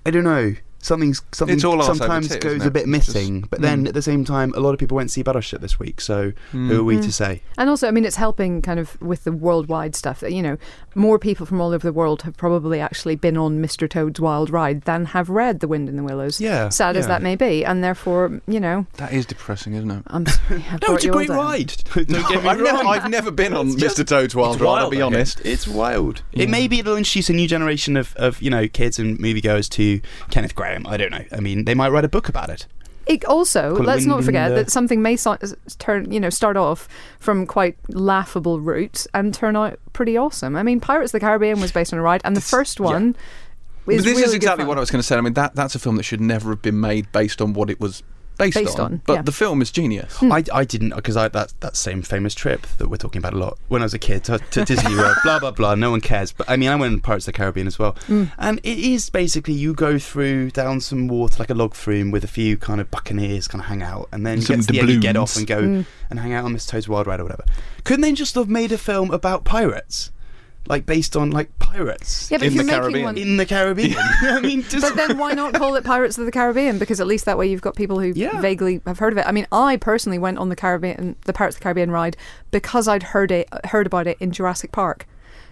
I 0.05 0.11
don't 0.11 0.23
know. 0.23 0.55
Something's 0.85 1.21
something 1.31 1.55
It's 1.55 1.63
all 1.65 1.81
sometimes 1.81 2.27
tit, 2.29 2.41
goes 2.41 2.63
a 2.65 2.69
bit 2.71 2.85
it? 2.87 2.89
It's 2.95 3.05
just- 3.07 3.15
missing, 3.17 3.45
but 3.49 3.61
then 3.61 3.83
Mm. 3.85 3.87
at 3.87 3.93
the 3.95 4.01
same 4.01 4.23
time, 4.23 4.53
a 4.55 4.59
lot 4.59 4.73
of 4.73 4.79
people 4.79 4.95
went 4.95 5.09
to 5.09 5.13
see 5.13 5.23
Battleship 5.23 5.59
this 5.61 5.79
week. 5.79 5.99
So 5.99 6.31
who 6.51 6.79
are 6.79 6.83
we 6.83 6.97
to 6.97 7.11
say? 7.11 7.41
And 7.57 7.69
also, 7.69 7.87
I 7.87 7.91
mean, 7.91 8.05
it's 8.05 8.17
helping 8.17 8.61
kind 8.61 8.79
of 8.79 9.01
with 9.01 9.23
the 9.23 9.31
worldwide 9.31 9.95
stuff 9.95 10.19
that, 10.19 10.31
you 10.31 10.43
know, 10.43 10.57
more 10.93 11.17
people 11.17 11.45
from 11.45 11.59
all 11.59 11.71
over 11.73 11.85
the 11.87 11.91
world 11.93 12.21
have 12.21 12.37
probably 12.37 12.79
actually 12.79 13.15
been 13.15 13.35
on 13.35 13.61
Mr. 13.61 13.89
Toad's 13.89 14.19
Wild 14.19 14.49
Ride 14.49 14.81
than 14.83 15.05
have 15.05 15.29
read 15.29 15.59
The 15.59 15.67
Wind 15.67 15.89
in 15.89 15.95
the 15.95 16.03
Willows. 16.03 16.39
Yeah, 16.39 16.69
Sad 16.69 16.95
as 16.97 17.07
that 17.07 17.21
may 17.23 17.35
be. 17.35 17.65
And 17.65 17.83
therefore, 17.83 18.41
you 18.47 18.59
know, 18.59 18.85
That 18.97 19.11
is 19.11 19.25
depressing, 19.25 19.73
isn't 19.73 19.89
it? 19.89 20.03
I'm 20.07 20.25
sorry. 20.27 20.65
I've 20.71 20.81
No, 20.87 20.93
it's 20.95 21.03
a 21.03 21.07
you 21.07 21.13
all 21.13 21.17
great 21.17 21.29
down. 21.29 21.37
ride. 21.37 21.73
Don't 21.95 22.07
get 22.09 22.43
me 22.43 22.49
I've, 22.49 22.59
never, 22.59 22.63
wrong. 22.77 22.87
I've 22.87 23.09
never 23.09 23.31
been 23.31 23.53
on 23.55 23.69
It's 23.69 23.83
Mr. 23.83 24.05
Toad's 24.05 24.35
Wild 24.35 24.55
it's 24.57 24.61
Ride, 24.63 24.79
I'll 24.79 24.89
be 24.89 24.97
I 25.01 25.09
guess. 25.09 25.15
honest. 25.15 25.41
It's 25.43 25.67
wild. 25.67 26.21
It 26.31 26.49
maybe 26.49 26.77
it'll 26.79 26.95
introduce 26.97 27.29
a 27.29 27.33
new 27.33 27.47
generation 27.47 27.97
of, 27.97 28.13
of 28.17 28.41
you 28.41 28.49
know 28.51 28.67
kids 28.67 28.99
and 28.99 29.17
moviegoers 29.17 29.69
to 29.71 30.01
Kenneth 30.29 30.53
Grahame. 30.55 30.74
I 30.85 30.97
don't 30.97 31.11
know. 31.11 31.23
I 31.31 31.39
mean, 31.39 31.65
they 31.65 31.73
might 31.75 31.89
write 31.89 32.05
a 32.05 32.09
book 32.09 32.27
about 32.29 32.49
it. 32.49 32.65
It 33.05 33.23
also, 33.25 33.75
Call 33.75 33.85
let's 33.85 34.05
not 34.05 34.23
forget 34.23 34.49
the- 34.49 34.55
that 34.55 34.71
something 34.71 34.99
may 35.01 35.15
so- 35.15 35.37
turn, 35.77 36.11
you 36.11 36.19
know, 36.19 36.31
start 36.31 36.57
off 36.57 36.87
from 37.19 37.45
quite 37.45 37.77
laughable 37.89 38.59
roots 38.59 39.07
and 39.13 39.31
turn 39.33 39.55
out 39.55 39.79
pretty 39.93 40.17
awesome. 40.17 40.55
I 40.55 40.63
mean, 40.63 40.79
Pirates 40.79 41.09
of 41.13 41.19
the 41.19 41.25
Caribbean 41.25 41.59
was 41.61 41.71
based 41.71 41.93
on 41.93 41.99
a 41.99 42.01
ride, 42.01 42.21
and 42.23 42.35
the 42.35 42.39
This- 42.39 42.49
first 42.49 42.79
one 42.79 43.15
But 43.85 43.95
is 43.95 44.03
this 44.05 44.11
really 44.13 44.23
is 44.23 44.33
exactly 44.33 44.65
what 44.65 44.77
I 44.77 44.79
was 44.79 44.89
going 44.89 44.99
to 45.01 45.03
say. 45.03 45.15
I 45.17 45.21
mean, 45.21 45.33
that 45.33 45.55
that's 45.55 45.75
a 45.75 45.79
film 45.79 45.97
that 45.97 46.03
should 46.03 46.19
never 46.21 46.49
have 46.49 46.63
been 46.63 46.79
made 46.79 47.11
based 47.11 47.41
on 47.43 47.53
what 47.53 47.69
it 47.69 47.79
was 47.79 48.01
based, 48.37 48.55
Based 48.57 48.79
on, 48.79 49.01
But 49.05 49.13
yeah. 49.13 49.21
the 49.21 49.31
film 49.31 49.61
is 49.61 49.71
genius. 49.71 50.17
I, 50.21 50.43
I 50.53 50.63
didn't 50.65 50.95
because 50.95 51.15
I 51.17 51.27
that 51.29 51.53
that 51.61 51.75
same 51.75 52.01
famous 52.01 52.33
trip 52.35 52.67
that 52.77 52.87
we're 52.89 52.97
talking 52.97 53.19
about 53.19 53.33
a 53.33 53.37
lot 53.37 53.57
when 53.67 53.81
I 53.81 53.85
was 53.85 53.93
a 53.93 53.99
kid 53.99 54.23
to, 54.25 54.37
to 54.39 54.65
Disney 54.71 54.95
World. 54.95 55.15
Blah 55.23 55.39
blah 55.39 55.51
blah. 55.51 55.75
No 55.75 55.91
one 55.91 56.01
cares. 56.01 56.31
But 56.31 56.49
I 56.49 56.57
mean, 56.57 56.69
I 56.69 56.75
went 56.75 56.93
on 56.93 56.99
Pirates 57.01 57.27
of 57.27 57.33
the 57.33 57.37
Caribbean 57.37 57.67
as 57.67 57.77
well, 57.79 57.93
Mm. 58.07 58.31
and 58.37 58.59
it 58.59 58.77
is 58.79 59.09
basically 59.09 59.53
you 59.53 59.73
go 59.73 59.97
through 59.99 60.51
down 60.51 60.79
some 60.81 61.07
water 61.07 61.37
like 61.39 61.49
a 61.49 61.53
log 61.53 61.73
flume 61.73 62.11
with 62.11 62.23
a 62.23 62.27
few 62.27 62.57
kind 62.57 62.79
of 62.81 62.89
buccaneers 62.91 63.47
kind 63.47 63.61
of 63.61 63.67
hang 63.67 63.81
out, 63.83 64.09
and 64.11 64.25
then 64.25 64.39
you 64.41 64.47
get 64.47 64.61
to 64.61 64.67
the 64.71 64.79
end, 64.79 64.89
you 64.89 64.99
get 64.99 65.15
off 65.17 65.35
and 65.37 65.47
go 65.47 65.61
Mm. 65.61 65.85
and 66.09 66.19
hang 66.19 66.33
out 66.33 66.45
on 66.45 66.53
Miss 66.53 66.65
Toad's 66.65 66.87
Wild 66.89 67.07
Ride 67.07 67.19
or 67.19 67.23
whatever. 67.23 67.45
Couldn't 67.83 68.01
they 68.01 68.13
just 68.13 68.35
have 68.35 68.49
made 68.49 68.71
a 68.71 68.77
film 68.77 69.11
about 69.11 69.43
pirates? 69.45 70.11
Like 70.67 70.85
based 70.87 71.15
on 71.15 71.29
like 71.31 71.57
pirates 71.59 72.31
Yeah, 72.31 72.37
but 72.39 72.43
In 72.45 72.47
if 72.47 72.53
you're 72.55 72.63
the 72.63 72.67
making 72.67 72.81
Caribbean. 72.81 73.05
one, 73.05 73.17
in 73.19 73.37
the 73.37 73.45
Caribbean. 73.45 73.95
I 74.21 74.39
mean, 74.41 74.63
just 74.63 74.81
but 74.81 74.95
then 74.95 75.17
why 75.17 75.33
not 75.33 75.53
call 75.53 75.75
it 75.75 75.83
Pirates 75.83 76.17
of 76.17 76.25
the 76.25 76.31
Caribbean? 76.31 76.79
Because 76.79 76.99
at 76.99 77.05
least 77.07 77.25
that 77.25 77.37
way 77.37 77.45
you've 77.47 77.61
got 77.61 77.75
people 77.75 77.99
who 77.99 78.13
Yeah. 78.15 78.41
vaguely 78.41 78.81
have 78.87 78.97
heard 78.99 79.13
of 79.13 79.19
it. 79.19 79.27
I 79.27 79.31
mean, 79.31 79.45
I 79.51 79.77
personally 79.77 80.17
went 80.17 80.39
on 80.39 80.49
the 80.49 80.55
Caribbean, 80.55 81.15
the 81.25 81.33
Pirates 81.33 81.55
of 81.55 81.59
the 81.59 81.63
Caribbean 81.63 81.91
ride 81.91 82.17
because 82.51 82.87
I'd 82.87 83.03
heard 83.03 83.31
it, 83.31 83.47
heard 83.65 83.85
about 83.85 84.07
it 84.07 84.17
in 84.19 84.31
Jurassic 84.31 84.71
Park, 84.71 85.05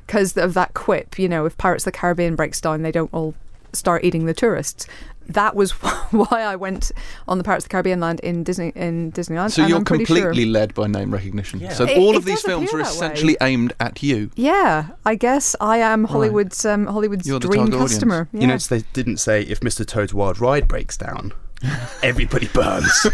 because 0.08 0.36
of 0.36 0.56
that 0.56 0.74
quip. 0.74 1.20
You 1.20 1.30
know, 1.30 1.46
if 1.46 1.58
Pirates 1.60 1.84
of 1.86 1.94
the 1.94 1.98
Caribbean 2.00 2.36
breaks 2.36 2.60
down, 2.60 2.82
they 2.82 2.92
don't 2.92 3.14
all 3.14 3.36
start 3.74 4.04
eating 4.04 4.26
the 4.26 4.34
tourists. 4.34 4.86
That 5.30 5.56
was 5.56 5.72
why 6.12 6.42
I 6.42 6.56
went 6.58 6.92
on 7.30 7.38
the 7.38 7.46
Pirates 7.46 7.64
of 7.64 7.70
the 7.70 7.72
Caribbean 7.72 8.02
land 8.02 8.20
in 8.20 8.44
Disney 8.44 8.74
in 8.76 9.12
Disneyland. 9.14 9.52
So 9.52 9.62
and 9.62 9.70
you're 9.70 9.80
I'm 9.80 9.86
completely 9.86 10.44
Sure, 10.44 10.52
led 10.52 10.74
by 10.74 10.88
name 10.88 11.12
recognition. 11.14 11.62
Yeah. 11.62 11.72
So 11.72 11.86
It- 11.86 11.98
all 11.98 12.18
of 12.18 12.26
these 12.26 12.42
films 12.42 12.74
are 12.74 12.78
that 12.80 12.84
way. 12.84 12.90
essentially 12.90 13.38
aimed 13.40 13.72
at 13.80 14.04
you. 14.04 14.32
yeah, 14.36 14.88
I 15.06 15.16
guess 15.16 15.56
I 15.62 15.78
am 15.78 16.04
Hollywood's 16.04 16.66
um, 16.66 16.88
Hollywood's 16.88 17.26
You're 17.26 17.40
dream 17.40 17.54
target 17.62 17.74
audience. 17.76 17.92
customer. 17.94 18.28
You 18.34 18.42
Yeah. 18.42 18.48
notice 18.48 18.68
they 18.68 18.84
didn't 18.92 19.18
say 19.18 19.44
if 19.44 19.62
Mr. 19.62 19.86
Toad's 19.86 20.14
Wild 20.14 20.42
Ride 20.42 20.68
breaks 20.68 20.98
down, 20.98 21.32
everybody 22.04 22.48
burns. 22.50 22.92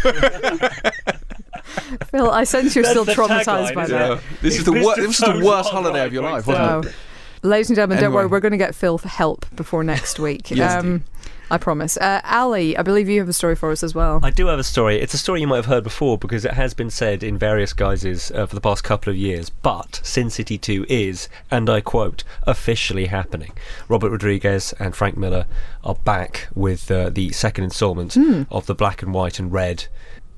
Phil, 2.10 2.30
I 2.30 2.44
sense 2.44 2.74
you're 2.74 2.82
That's 2.84 2.98
still 3.00 3.06
traumatized 3.06 3.44
tagline, 3.44 3.74
by 3.74 3.84
isn't 3.84 3.98
that. 3.98 4.12
it? 4.18 4.22
This 4.42 4.58
is 4.58 4.64
the 4.64 4.72
wor- 4.72 4.96
this 4.96 5.06
was 5.06 5.18
the 5.18 5.44
worst 5.44 5.70
holiday 5.70 6.04
of 6.04 6.12
your 6.12 6.24
life, 6.24 6.44
breaks 6.44 6.58
wasn't 6.58 6.86
it? 6.86 6.94
Ladies 7.42 7.70
and 7.70 7.76
gentlemen, 7.76 8.02
don't 8.02 8.12
worry, 8.12 8.26
we're 8.26 8.40
going 8.40 8.52
to 8.52 8.58
get 8.58 8.74
Phil 8.74 8.98
for 8.98 9.08
help 9.08 9.46
before 9.56 9.82
next 9.82 10.18
week. 10.18 10.50
Yes, 10.60 10.82
um, 10.82 11.04
I 11.50 11.56
promise. 11.56 11.96
Uh, 11.96 12.20
Ali, 12.24 12.76
I 12.76 12.82
believe 12.82 13.08
you 13.08 13.18
have 13.20 13.28
a 13.28 13.32
story 13.32 13.56
for 13.56 13.70
us 13.70 13.82
as 13.82 13.94
well. 13.94 14.20
I 14.22 14.30
do 14.30 14.46
have 14.48 14.58
a 14.58 14.64
story. 14.64 15.00
It's 15.00 15.14
a 15.14 15.18
story 15.18 15.40
you 15.40 15.46
might 15.46 15.56
have 15.56 15.66
heard 15.66 15.84
before 15.84 16.18
because 16.18 16.44
it 16.44 16.52
has 16.52 16.74
been 16.74 16.90
said 16.90 17.22
in 17.22 17.38
various 17.38 17.72
guises 17.72 18.30
uh, 18.32 18.44
for 18.46 18.54
the 18.54 18.60
past 18.60 18.84
couple 18.84 19.10
of 19.10 19.16
years. 19.16 19.48
But 19.48 20.00
Sin 20.04 20.28
City 20.28 20.58
2 20.58 20.84
is, 20.88 21.28
and 21.50 21.70
I 21.70 21.80
quote, 21.80 22.24
officially 22.42 23.06
happening. 23.06 23.52
Robert 23.88 24.10
Rodriguez 24.10 24.74
and 24.78 24.94
Frank 24.94 25.16
Miller 25.16 25.46
are 25.82 25.94
back 25.94 26.48
with 26.54 26.90
uh, 26.90 27.08
the 27.08 27.32
second 27.32 27.64
instalment 27.64 28.16
of 28.50 28.66
the 28.66 28.74
black 28.74 29.02
and 29.02 29.14
white 29.14 29.38
and 29.38 29.50
red 29.50 29.86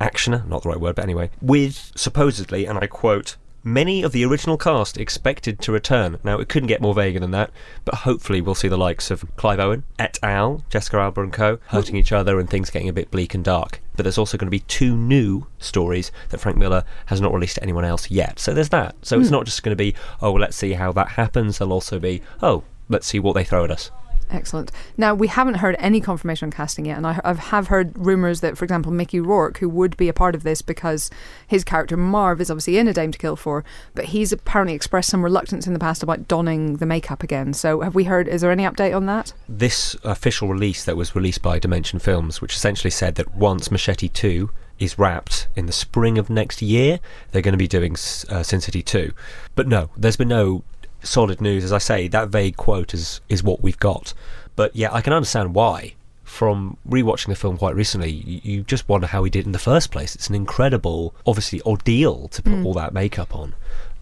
actioner, 0.01 0.47
not 0.47 0.63
the 0.63 0.69
right 0.69 0.81
word, 0.81 0.95
but 0.97 1.05
anyway, 1.05 1.31
with 1.41 1.93
supposedly, 1.97 2.65
and 2.65 2.79
I 2.79 2.87
quote, 2.87 3.37
Many 3.65 4.03
of 4.03 4.11
the 4.11 4.25
original 4.25 4.57
cast 4.57 4.99
expected 4.99 5.61
to 5.61 5.71
return. 5.71 6.19
Now, 6.25 6.41
it 6.41 6.49
couldn't 6.49 6.67
get 6.67 6.81
more 6.81 6.95
vague 6.95 7.21
than 7.21 7.31
that, 7.31 7.53
but 7.85 7.95
hopefully 7.95 8.41
we'll 8.41 8.57
see 8.57 8.67
the 8.67 8.77
likes 8.77 9.09
of 9.09 9.25
Clive 9.37 9.61
Owen, 9.61 9.85
et 10.01 10.19
al., 10.21 10.65
Jessica 10.69 10.97
Alba 10.97 11.23
and 11.23 11.33
co, 11.33 11.59
hurting 11.69 11.95
each 11.95 12.11
other 12.11 12.41
and 12.41 12.51
things 12.51 12.71
getting 12.71 12.89
a 12.89 12.93
bit 12.93 13.13
bleak 13.13 13.35
and 13.35 13.45
dark. 13.45 13.81
But 13.95 14.03
there's 14.03 14.19
also 14.19 14.37
going 14.37 14.49
to 14.49 14.51
be 14.51 14.61
two 14.61 14.97
new 14.97 15.47
stories 15.61 16.11
that 16.31 16.39
Frank 16.39 16.59
Miller 16.59 16.83
has 17.07 17.21
not 17.21 17.33
released 17.33 17.55
to 17.55 17.63
anyone 17.63 17.85
else 17.85 18.11
yet. 18.11 18.41
So 18.41 18.53
there's 18.53 18.71
that. 18.71 18.97
So 19.03 19.21
it's 19.21 19.29
hmm. 19.29 19.35
not 19.35 19.45
just 19.45 19.63
going 19.63 19.77
to 19.77 19.77
be, 19.77 19.95
oh, 20.21 20.33
well, 20.33 20.41
let's 20.41 20.57
see 20.57 20.73
how 20.73 20.91
that 20.93 21.11
happens. 21.11 21.59
There'll 21.59 21.73
also 21.73 22.01
be, 22.01 22.21
oh, 22.43 22.65
let's 22.89 23.07
see 23.07 23.21
what 23.21 23.35
they 23.35 23.45
throw 23.45 23.63
at 23.63 23.71
us. 23.71 23.93
Excellent. 24.33 24.73
Now, 24.97 25.15
we 25.15 25.29
haven't 25.29 25.55
heard 25.55 25.77
any 25.79 26.01
confirmation 26.01 26.47
on 26.47 26.53
casting 26.53 26.87
yet, 26.87 26.97
and 26.97 27.07
I 27.07 27.35
have 27.35 27.69
heard 27.69 27.93
rumours 27.97 28.41
that, 28.41 28.57
for 28.57 28.65
example, 28.65 28.91
Mickey 28.91 29.21
Rourke, 29.21 29.59
who 29.59 29.69
would 29.69 29.97
be 29.97 30.09
a 30.09 30.13
part 30.13 30.35
of 30.35 30.43
this 30.43 30.63
because 30.63 31.11
his 31.47 31.63
character 31.63 31.97
Marv 31.97 32.41
is 32.41 32.51
obviously 32.51 32.79
in 32.79 32.89
A 32.89 32.93
Dame 32.93 33.13
to 33.13 33.19
Kill 33.19 33.37
For, 33.37 33.65
but 33.95 34.07
he's 34.07 34.33
apparently 34.33 34.75
expressed 34.75 35.11
some 35.11 35.23
reluctance 35.23 35.67
in 35.67 35.75
the 35.75 35.79
past 35.79 36.03
about 36.03 36.27
donning 36.27 36.79
the 36.79 36.87
makeup 36.87 37.23
again. 37.23 37.53
So, 37.53 37.83
have 37.83 37.95
we 37.95 38.05
heard, 38.05 38.27
is 38.27 38.41
there 38.41 38.51
any 38.51 38.65
update 38.65 38.97
on 38.97 39.07
that? 39.07 39.33
this 39.49 39.97
official 40.03 40.49
release 40.49 40.85
that 40.85 40.97
was 40.97 41.15
released 41.15 41.43
by 41.43 41.59
Dimension 41.59 41.99
Films, 41.99 42.41
which 42.41 42.55
essentially 42.55 42.91
said 42.91 43.15
that 43.17 43.35
once 43.35 43.71
Machete 43.71 44.09
2 44.09 44.51
is 44.79 44.99
wrapped 44.99 45.47
in 45.55 45.67
the 45.67 45.73
spring 45.73 46.19
of 46.19 46.31
next 46.31 46.63
year, 46.63 46.99
they're 47.31 47.43
going 47.43 47.53
to 47.53 47.59
be 47.59 47.69
doing 47.69 47.93
uh, 47.93 48.43
Sin 48.43 48.61
City 48.61 48.83
2. 48.83 49.13
But 49.55 49.69
no, 49.69 49.91
there's 49.97 50.17
been 50.17 50.29
no 50.29 50.65
solid 51.03 51.41
news. 51.41 51.65
As 51.65 51.73
I 51.73 51.79
say, 51.79 52.09
that 52.09 52.29
vague 52.29 52.57
quote 52.57 52.95
is, 52.95 53.21
is 53.29 53.43
what 53.43 53.63
we've 53.63 53.79
got. 53.79 54.15
But 54.57 54.75
yeah, 54.77 54.93
I 54.93 55.01
can 55.01 55.13
understand 55.13 55.55
why. 55.55 55.95
From 56.25 56.79
rewatching 56.89 57.27
the 57.27 57.35
film 57.35 57.59
quite 57.59 57.75
recently, 57.77 58.11
you, 58.11 58.41
you 58.43 58.63
just 58.63 58.89
wonder 58.89 59.07
how 59.07 59.23
he 59.23 59.29
did 59.31 59.45
in 59.45 59.53
the 59.53 59.59
first 59.59 59.91
place. 59.91 60.15
It's 60.15 60.29
an 60.31 60.35
incredible, 60.35 61.15
obviously, 61.27 61.61
ordeal 61.63 62.29
to 62.29 62.43
put 62.43 62.65
all 62.65 62.73
that 62.75 62.95
makeup 62.95 63.35
on. 63.37 63.55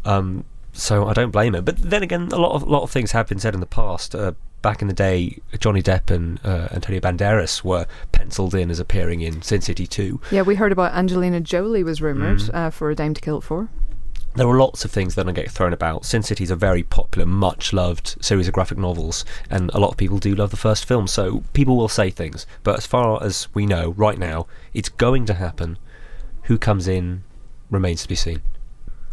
Um, 0.05 0.45
so 0.73 1.09
I 1.09 1.13
don't 1.13 1.33
blame 1.33 1.57
him. 1.57 1.65
But 1.65 1.79
then 1.79 2.05
again, 2.05 2.29
a 2.33 2.37
lot 2.39 2.53
of 2.55 2.63
a 2.63 2.67
lot 2.67 2.83
of 2.85 2.91
things 2.93 3.11
have 3.13 3.27
been 3.29 3.41
said 3.41 3.55
in 3.55 3.61
the 3.61 3.67
past. 3.67 4.15
Uh, 4.15 4.33
back 4.63 4.81
in 4.81 4.87
the 4.87 4.95
day, 4.95 5.39
Johnny 5.59 5.83
Depp 5.83 6.09
and 6.11 6.39
uh, 6.45 6.69
Antonio 6.71 7.01
Banderas 7.01 7.65
were 7.65 7.87
penciled 8.13 8.55
in 8.55 8.71
as 8.71 8.79
appearing 8.79 9.23
in 9.23 9.43
Sin 9.43 9.61
City 9.63 9.87
2. 9.89 10.21
Yeah, 10.31 10.43
we 10.43 10.55
heard 10.55 10.71
about 10.71 10.93
Angelina 10.93 11.41
Jolie 11.41 11.83
was 11.83 12.01
rumoured 12.01 12.39
Mm. 12.41 12.55
uh, 12.55 12.71
for 12.71 12.91
A 12.91 12.95
Dame 12.95 13.15
to 13.15 13.21
Kill 13.21 13.41
For. 13.41 13.69
There 14.37 14.47
are 14.49 14.57
lots 14.59 14.85
of 14.85 14.93
things 14.93 15.17
that 15.17 15.25
don't 15.25 15.35
get 15.35 15.51
thrown 15.51 15.73
about. 15.73 16.05
Sin 16.05 16.23
City 16.23 16.45
is 16.45 16.51
a 16.53 16.57
very 16.57 16.85
popular, 16.85 17.27
much 17.27 17.73
loved 17.73 18.17
series 18.25 18.47
of 18.47 18.55
graphic 18.55 18.79
novels, 18.79 19.25
and 19.51 19.71
a 19.75 19.81
lot 19.81 19.91
of 19.91 19.97
people 19.97 20.19
do 20.19 20.35
love 20.37 20.51
the 20.53 20.57
first 20.57 20.85
film, 20.85 21.09
so 21.09 21.43
people 21.53 21.77
will 21.77 21.89
say 21.89 22.11
things. 22.11 22.47
But 22.63 22.77
as 22.79 22.87
far 22.87 23.23
as 23.23 23.49
we 23.55 23.67
know, 23.67 23.91
right 23.91 24.19
now, 24.19 24.47
it's 24.73 24.89
going 24.89 25.27
to 25.27 25.35
happen. 25.35 25.79
Who 26.45 26.59
comes 26.59 26.87
in 26.87 27.25
remains 27.71 28.03
to 28.03 28.09
be 28.09 28.15
seen. 28.15 28.41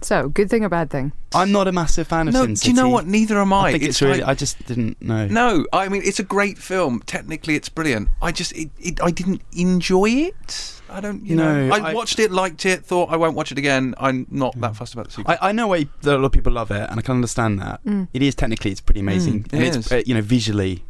So, 0.02 0.30
good 0.30 0.48
thing 0.52 0.64
or 0.64 0.70
bad 0.70 0.92
thing? 0.92 1.12
I'm 1.34 1.52
not 1.52 1.68
a 1.68 1.72
massive 1.72 2.08
fan 2.08 2.28
of 2.28 2.34
No, 2.36 2.46
Sin 2.46 2.56
City. 2.56 2.72
do 2.72 2.76
you 2.78 2.84
know 2.84 2.90
what? 2.90 3.08
Neither 3.08 3.40
am 3.40 3.52
I. 3.52 3.70
I 3.70 3.72
think 3.72 3.84
it's, 3.84 4.00
really. 4.00 4.20
like- 4.20 4.28
I 4.30 4.34
just 4.36 4.64
didn't 4.68 5.02
know. 5.02 5.26
No, 5.28 5.66
I 5.74 5.90
mean 5.90 6.04
it's 6.06 6.20
a 6.20 6.24
great 6.24 6.60
film. 6.60 7.02
Technically, 7.08 7.56
it's 7.56 7.70
brilliant. 7.70 8.10
I 8.22 8.32
just, 8.32 8.52
it, 8.56 8.70
it, 8.78 9.02
I 9.02 9.10
didn't 9.10 9.42
enjoy 9.54 10.10
it. 10.10 10.77
I 10.90 11.00
don't, 11.02 11.26
you 11.26 11.36
know. 11.36 11.70
I, 11.72 11.90
I- 11.90 11.94
watched 11.94 12.20
it, 12.20 12.32
liked 12.32 12.66
it, 12.66 12.86
thought 12.86 13.10
I 13.12 13.18
won't 13.18 13.36
watch 13.36 13.52
it 13.52 13.58
again. 13.58 13.94
I'm 13.98 14.26
not 14.30 14.60
that 14.62 14.76
fussed 14.76 14.94
about 14.94 15.06
the 15.08 15.12
sequel. 15.12 15.36
I, 15.42 15.50
I 15.50 15.52
know 15.52 15.68
why 15.68 15.88
that 16.02 16.16
a 16.16 16.18
lot 16.18 16.26
of 16.28 16.32
people 16.32 16.54
love 16.54 16.72
it, 16.72 16.90
and 16.90 17.00
I 17.00 17.02
can 17.02 17.16
understand 17.16 17.60
that. 17.60 17.82
It 18.14 18.22
is 18.22 18.36
technically 18.36 18.72
it's 18.72 18.82
pretty 18.82 19.02
amazing, 19.02 19.44
Mm, 19.44 19.54
and 19.54 19.64
it 19.64 19.68
it's 19.76 19.78
is. 19.88 19.92
uh, 19.92 20.02
you 20.06 20.14
know 20.16 20.22
visually, 20.22 20.84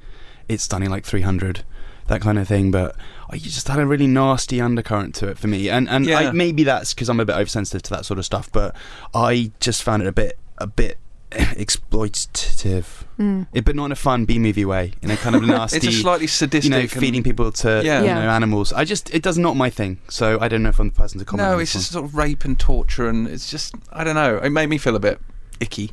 it's 0.47 0.63
stunning, 0.63 0.89
like 0.89 1.05
300, 1.05 1.63
that 2.07 2.21
kind 2.21 2.38
of 2.39 2.47
thing. 2.47 2.71
But 2.71 2.95
I 3.29 3.38
just 3.38 3.67
had 3.67 3.79
a 3.79 3.86
really 3.86 4.07
nasty 4.07 4.62
undercurrent 4.62 5.15
to 5.15 5.27
it 5.29 5.38
for 5.38 5.47
me, 5.47 5.69
and 5.69 5.89
and 5.89 6.05
Yeah. 6.05 6.19
I, 6.19 6.31
maybe 6.31 6.63
that's 6.63 6.93
because 6.93 7.10
I'm 7.10 7.19
a 7.19 7.25
bit 7.25 7.36
oversensitive 7.36 7.81
to 7.83 7.89
that 7.91 8.05
sort 8.05 8.19
of 8.19 8.25
stuff. 8.25 8.51
But 8.51 8.75
I 9.13 9.51
just 9.60 9.83
found 9.83 10.03
it 10.03 10.07
a 10.07 10.12
bit 10.13 10.38
a 10.60 10.67
bit 10.67 10.97
exploitative, 11.31 12.85
Mm. 13.19 13.47
it, 13.51 13.65
but 13.65 13.75
not 13.75 13.85
in 13.85 13.91
a 13.91 13.95
fun 13.95 14.25
B 14.25 14.37
movie 14.37 14.63
way, 14.65 14.93
in 15.01 15.09
a 15.09 15.17
kind 15.17 15.35
of 15.35 15.41
nasty. 15.47 15.77
it's 15.77 15.87
a 15.87 15.91
slightly 15.91 16.27
sadistic. 16.27 16.71
you 16.71 16.81
know, 16.81 16.87
feeding 16.87 17.23
people 17.23 17.51
to 17.51 17.81
Yeah. 17.83 17.99
you 18.01 18.05
Yeah. 18.05 18.13
know 18.25 18.29
animals. 18.29 18.71
I 18.73 18.83
just 18.85 19.13
it 19.13 19.23
does 19.23 19.37
not 19.39 19.55
my 19.57 19.69
thing. 19.71 19.97
So 20.07 20.37
I 20.39 20.47
don't 20.47 20.61
know 20.63 20.69
if 20.69 20.79
I'm 20.79 20.89
the 20.89 20.95
person 20.95 21.19
to 21.19 21.25
comment. 21.25 21.47
No, 21.49 21.55
on 21.55 21.61
it's 21.61 21.73
this 21.73 21.81
just 21.83 21.93
sort 21.93 22.05
of 22.05 22.15
rape 22.15 22.45
and 22.45 22.59
torture, 22.59 23.09
and 23.09 23.27
it's 23.27 23.49
just 23.49 23.73
I 23.91 24.03
don't 24.03 24.15
know. 24.15 24.37
It 24.37 24.51
made 24.51 24.69
me 24.69 24.77
feel 24.77 24.95
a 24.95 24.99
bit 24.99 25.19
icky. 25.59 25.91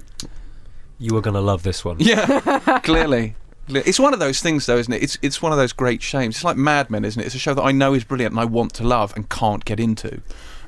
You 0.98 1.14
were 1.14 1.20
going 1.22 1.34
to 1.34 1.40
love 1.40 1.62
this 1.62 1.84
one. 1.84 1.96
Yeah, 1.98 2.80
clearly. 2.84 3.34
It's 3.68 3.98
one 3.98 4.12
of 4.12 4.20
those 4.20 4.40
things, 4.42 4.66
though, 4.66 4.76
isn't 4.76 4.92
it? 4.92 5.02
It's 5.02 5.16
it's 5.22 5.40
one 5.40 5.50
of 5.52 5.56
those 5.58 5.72
great 5.72 6.02
shames. 6.02 6.36
It's 6.36 6.44
like 6.44 6.58
Mad 6.58 6.90
Men, 6.90 7.04
isn't 7.04 7.20
it? 7.20 7.24
It's 7.24 7.34
a 7.34 7.38
show 7.38 7.54
that 7.54 7.62
I 7.62 7.72
know 7.72 7.94
is 7.94 8.04
brilliant 8.04 8.32
and 8.32 8.40
I 8.40 8.44
want 8.44 8.74
to 8.74 8.84
love 8.84 9.14
and 9.16 9.28
can't 9.30 9.64
get 9.64 9.80
into. 9.80 10.20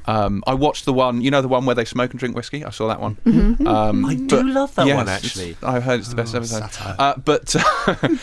Um, 0.06 0.42
I 0.46 0.54
watched 0.54 0.84
the 0.84 0.92
one, 0.92 1.20
you 1.20 1.30
know, 1.30 1.42
the 1.42 1.48
one 1.48 1.66
where 1.66 1.74
they 1.74 1.84
smoke 1.84 2.10
and 2.12 2.20
drink 2.20 2.36
whiskey. 2.36 2.64
I 2.64 2.70
saw 2.70 2.86
that 2.88 3.00
one. 3.00 3.16
Um, 3.66 4.04
I 4.06 4.14
do 4.14 4.42
love 4.48 4.74
that 4.76 4.86
yes, 4.86 4.96
one, 4.96 5.08
actually. 5.08 5.56
I 5.62 5.80
heard 5.80 6.00
it's 6.00 6.08
the 6.10 6.16
best 6.16 6.34
Oh, 6.34 6.38
episode. 6.38 6.70
Uh, 6.98 7.14
but 7.24 7.54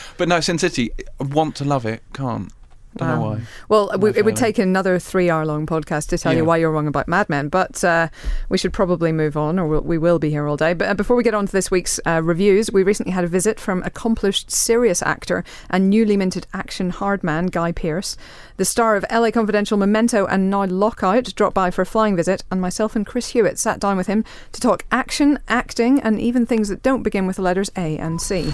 but 0.17 0.27
no, 0.27 0.39
Sin 0.39 0.57
City. 0.57 0.91
Want 1.19 1.55
to 1.57 1.65
love 1.65 1.85
it, 1.85 2.01
can't. 2.13 2.51
Don't 2.97 3.07
know 3.07 3.21
why. 3.21 3.41
Well, 3.69 3.91
we, 3.97 4.11
it 4.11 4.25
would 4.25 4.35
take 4.35 4.59
another 4.59 4.99
three-hour-long 4.99 5.65
podcast 5.65 6.09
to 6.09 6.17
tell 6.17 6.33
you 6.33 6.45
why 6.45 6.57
you're 6.57 6.71
wrong 6.71 6.87
about 6.87 7.07
Mad 7.07 7.29
Men, 7.29 7.49
but 7.49 7.83
uh, 7.83 8.09
we 8.49 8.57
should 8.57 8.73
probably 8.73 9.11
move 9.11 9.35
on, 9.35 9.57
or 9.57 9.67
we'll, 9.67 9.81
we 9.81 9.97
will 9.97 10.19
be 10.19 10.29
here 10.29 10.47
all 10.47 10.57
day. 10.57 10.73
But 10.73 10.89
uh, 10.89 10.93
before 10.93 11.15
we 11.15 11.23
get 11.23 11.33
on 11.33 11.45
to 11.45 11.51
this 11.51 11.71
week's 11.71 11.99
uh, 12.05 12.21
reviews, 12.23 12.71
we 12.71 12.83
recently 12.83 13.11
had 13.11 13.23
a 13.23 13.27
visit 13.27 13.59
from 13.59 13.81
accomplished 13.83 14.51
serious 14.51 15.01
actor 15.01 15.43
and 15.69 15.89
newly 15.89 16.17
minted 16.17 16.47
action 16.53 16.91
hard 16.91 17.23
man 17.23 17.47
Guy 17.47 17.71
Pearce. 17.71 18.15
The 18.57 18.65
star 18.65 18.95
of 18.95 19.05
LA 19.11 19.31
Confidential, 19.31 19.77
Memento, 19.77 20.25
and 20.25 20.49
now 20.49 20.65
Lockout 20.65 21.33
dropped 21.35 21.55
by 21.55 21.71
for 21.71 21.81
a 21.81 21.85
flying 21.85 22.15
visit, 22.15 22.43
and 22.51 22.61
myself 22.61 22.95
and 22.95 23.05
Chris 23.05 23.29
Hewitt 23.29 23.57
sat 23.57 23.79
down 23.79 23.97
with 23.97 24.07
him 24.07 24.23
to 24.51 24.61
talk 24.61 24.85
action, 24.91 25.39
acting, 25.47 25.99
and 25.99 26.19
even 26.19 26.45
things 26.45 26.69
that 26.69 26.83
don't 26.83 27.03
begin 27.03 27.25
with 27.25 27.37
the 27.37 27.41
letters 27.41 27.71
A 27.75 27.97
and 27.97 28.21
C. 28.21 28.53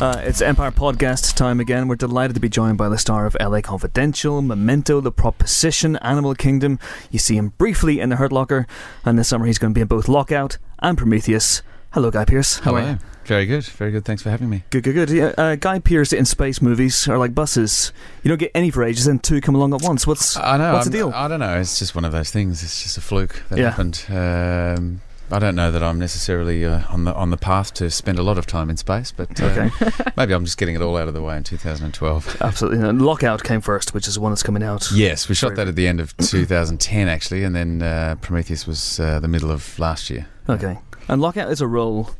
Uh, 0.00 0.20
it's 0.24 0.42
Empire 0.42 0.70
Podcast 0.72 1.34
time 1.34 1.60
again. 1.60 1.88
We're 1.88 1.94
delighted 1.96 2.34
to 2.34 2.40
be 2.40 2.48
joined 2.48 2.76
by 2.76 2.88
the 2.88 2.98
star 2.98 3.26
of 3.26 3.36
LA 3.40 3.60
Confidential, 3.60 4.42
Memento, 4.42 5.00
The 5.00 5.12
Proposition, 5.12 5.96
Animal 5.96 6.34
Kingdom. 6.34 6.78
You 7.10 7.18
see 7.18 7.36
him 7.36 7.50
briefly 7.58 8.00
in 8.00 8.08
The 8.10 8.16
Hurt 8.16 8.32
Locker, 8.32 8.66
and 9.04 9.18
this 9.18 9.28
summer 9.28 9.46
he's 9.46 9.56
going 9.58 9.72
to 9.72 9.74
be 9.78 9.80
in 9.80 9.86
both 9.86 10.08
Lockout 10.08 10.58
and 10.80 10.98
Prometheus. 10.98 11.62
Hello, 11.92 12.10
Guy 12.10 12.24
Pearce. 12.24 12.58
How 12.58 12.74
are 12.74 12.82
you? 12.82 12.98
Very 13.24 13.46
good. 13.46 13.64
Very 13.64 13.92
good. 13.92 14.04
Thanks 14.04 14.20
for 14.20 14.28
having 14.30 14.50
me. 14.50 14.64
Good, 14.70 14.82
good, 14.82 14.94
good. 14.94 15.10
Yeah, 15.10 15.32
uh, 15.38 15.54
Guy 15.54 15.78
Pearce 15.78 16.12
in 16.12 16.24
space 16.26 16.60
movies 16.60 17.08
are 17.08 17.16
like 17.16 17.34
buses. 17.34 17.92
You 18.24 18.28
don't 18.28 18.38
get 18.40 18.50
any 18.54 18.70
for 18.70 18.82
ages, 18.82 19.06
then 19.06 19.20
two 19.20 19.40
come 19.40 19.54
along 19.54 19.72
at 19.74 19.80
once. 19.82 20.06
What's 20.06 20.36
I 20.36 20.58
know. 20.58 20.72
What's 20.74 20.88
the 20.88 20.98
I'm- 20.98 21.10
deal? 21.10 21.16
I 21.16 21.28
don't 21.28 21.40
know. 21.40 21.58
It's 21.60 21.78
just 21.78 21.94
one 21.94 22.04
of 22.04 22.12
those 22.12 22.30
things. 22.30 22.62
It's 22.64 22.82
just 22.82 22.98
a 22.98 23.00
fluke 23.00 23.42
that 23.48 23.58
Yeah. 23.58 23.70
happened. 23.70 24.04
Um, 24.10 25.00
I 25.30 25.38
don't 25.38 25.54
know 25.54 25.70
that 25.70 25.82
I'm 25.82 25.98
necessarily 25.98 26.64
uh, 26.64 26.82
on 26.90 27.04
the 27.04 27.14
on 27.14 27.30
the 27.30 27.36
path 27.36 27.72
to 27.74 27.90
spend 27.90 28.18
a 28.18 28.22
lot 28.22 28.38
of 28.38 28.46
time 28.46 28.68
in 28.70 28.76
space, 28.76 29.10
but 29.10 29.40
uh, 29.40 29.46
Okay. 29.46 29.70
maybe 30.16 30.34
I'm 30.34 30.44
just 30.44 30.58
getting 30.58 30.74
it 30.74 30.82
all 30.82 30.96
out 30.96 31.08
of 31.08 31.14
the 31.14 31.22
way 31.22 31.36
in 31.36 31.42
2012. 31.42 32.36
absolutely? 32.40 32.86
And 32.86 33.00
Lockout 33.00 33.42
came 33.42 33.60
first, 33.60 33.94
which 33.94 34.06
is 34.06 34.14
the 34.14 34.20
one 34.20 34.32
that's 34.32 34.42
coming 34.42 34.62
out. 34.62 34.90
Yes, 34.92 35.28
we 35.28 35.34
shot 35.34 35.48
Very 35.48 35.56
that 35.56 35.68
at 35.68 35.76
the 35.76 35.86
end 35.88 36.00
of 36.00 36.16
2010 36.18 37.08
actually, 37.08 37.44
and 37.44 37.54
then 37.56 37.82
uh, 37.82 38.16
Prometheus 38.20 38.66
was 38.66 39.00
uh, 39.00 39.18
the 39.20 39.28
middle 39.28 39.50
of 39.50 39.78
last 39.78 40.10
year. 40.10 40.26
Okay. 40.48 40.78
And 41.08 41.20
Lockout 41.20 41.50
is 41.50 41.60
a 41.60 41.66
role. 41.66 42.10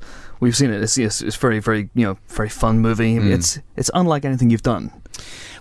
We've 0.40 0.57
seen 0.57 0.71
it. 0.71 0.83
It's, 0.83 0.99
it's, 0.99 1.23
it's 1.23 1.37
very, 1.37 1.59
very, 1.59 1.88
you 1.95 2.05
know, 2.05 2.19
very 2.29 2.49
fun 2.49 2.81
movie. 2.81 3.14
Mm. 3.17 3.33
It's 3.33 3.59
it's 3.77 3.90
unlike 3.95 4.25
anything 4.25 4.51
you've 4.51 4.62
done 4.62 4.90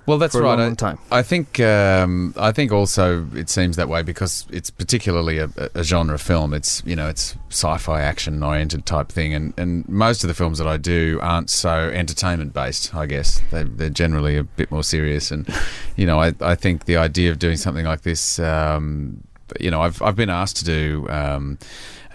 Well, 0.05 0.17
that's 0.17 0.35
right. 0.35 0.43
long, 0.43 0.59
I- 0.59 0.63
long 0.65 0.75
time. 0.75 0.99
I 1.11 1.21
think 1.21 1.59
um, 1.59 2.33
I 2.37 2.51
think 2.51 2.71
also 2.71 3.25
it 3.33 3.49
seems 3.49 3.77
that 3.77 3.87
way 3.87 4.03
because 4.03 4.45
it's 4.51 4.69
particularly 4.69 5.37
a, 5.37 5.49
a 5.75 5.83
genre 5.83 6.17
film. 6.19 6.53
It's 6.53 6.83
you 6.85 6.95
know 6.95 7.07
it's 7.07 7.35
sci-fi 7.49 8.01
action 8.01 8.43
oriented 8.43 8.85
type 8.85 9.09
thing, 9.09 9.33
and, 9.33 9.53
and 9.57 9.87
most 9.87 10.23
of 10.23 10.27
the 10.27 10.33
films 10.33 10.57
that 10.57 10.67
I 10.67 10.77
do 10.77 11.19
aren't 11.21 11.49
so 11.49 11.89
entertainment 11.89 12.53
based. 12.53 12.93
I 12.93 13.05
guess 13.05 13.41
they, 13.51 13.63
they're 13.63 13.89
generally 13.89 14.37
a 14.37 14.43
bit 14.43 14.71
more 14.71 14.83
serious, 14.83 15.31
and 15.31 15.47
you 15.95 16.05
know 16.05 16.19
I, 16.19 16.33
I 16.41 16.55
think 16.55 16.85
the 16.85 16.97
idea 16.97 17.31
of 17.31 17.39
doing 17.39 17.57
something 17.57 17.85
like 17.85 18.01
this. 18.01 18.39
Um, 18.39 19.23
you 19.59 19.69
know, 19.69 19.81
I've 19.81 20.01
I've 20.01 20.15
been 20.15 20.31
asked 20.31 20.57
to 20.57 20.65
do 20.65 21.07
um, 21.09 21.59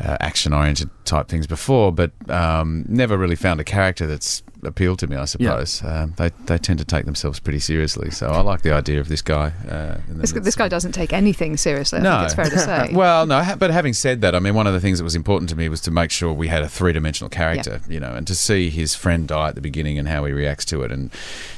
uh, 0.01 0.16
action 0.20 0.53
oriented 0.53 0.90
type 1.05 1.29
things 1.29 1.46
before, 1.46 1.92
but 1.92 2.11
um, 2.29 2.85
never 2.88 3.16
really 3.16 3.37
found 3.37 3.61
a 3.61 3.64
character 3.64 4.07
that's 4.07 4.42
appealed 4.64 4.99
to 5.01 5.07
me. 5.07 5.16
I 5.16 5.25
suppose 5.25 5.83
um, 5.85 6.14
they 6.16 6.31
they 6.47 6.59
tend 6.59 6.79
to 6.81 6.85
take 6.85 7.05
themselves 7.05 7.38
pretty 7.40 7.59
seriously, 7.61 8.11
so 8.11 8.27
I 8.29 8.40
like 8.40 8.62
the 8.62 8.73
idea 8.73 9.01
of 9.01 9.09
this 9.09 9.23
guy. 9.23 9.53
Uh, 9.71 9.99
This, 10.09 10.33
this 10.33 10.57
guy 10.57 10.68
doesn't 10.68 10.92
take 10.92 11.12
anything 11.12 11.57
seriously. 11.57 12.01
I 12.01 12.03
No. 12.03 12.11
think 12.18 12.25
it's 12.27 12.35
fair 12.35 12.51
to 12.51 12.59
say. 12.88 12.90
Well, 12.94 13.27
no, 13.27 13.42
ha- 13.42 13.57
but 13.59 13.71
having 13.71 13.92
said 13.94 14.21
that, 14.23 14.35
I 14.35 14.38
mean, 14.40 14.55
one 14.55 14.66
of 14.66 14.73
the 14.73 14.81
things 14.81 14.99
that 14.99 15.05
was 15.05 15.14
important 15.14 15.49
to 15.51 15.57
me 15.57 15.68
was 15.68 15.81
to 15.83 15.90
make 15.90 16.11
sure 16.11 16.33
we 16.33 16.49
had 16.49 16.62
a 16.62 16.68
three-dimensional 16.68 17.29
character, 17.31 17.81
you 17.88 18.01
know, 18.01 18.12
and 18.14 18.27
to 18.27 18.35
see 18.35 18.71
his 18.71 18.94
friend 18.94 19.29
die 19.29 19.49
at 19.49 19.55
the 19.55 19.61
beginning 19.61 19.99
and 19.99 20.09
how 20.09 20.25
he 20.25 20.33
reacts 20.33 20.64
to 20.66 20.83
it, 20.83 20.90
and 20.92 21.11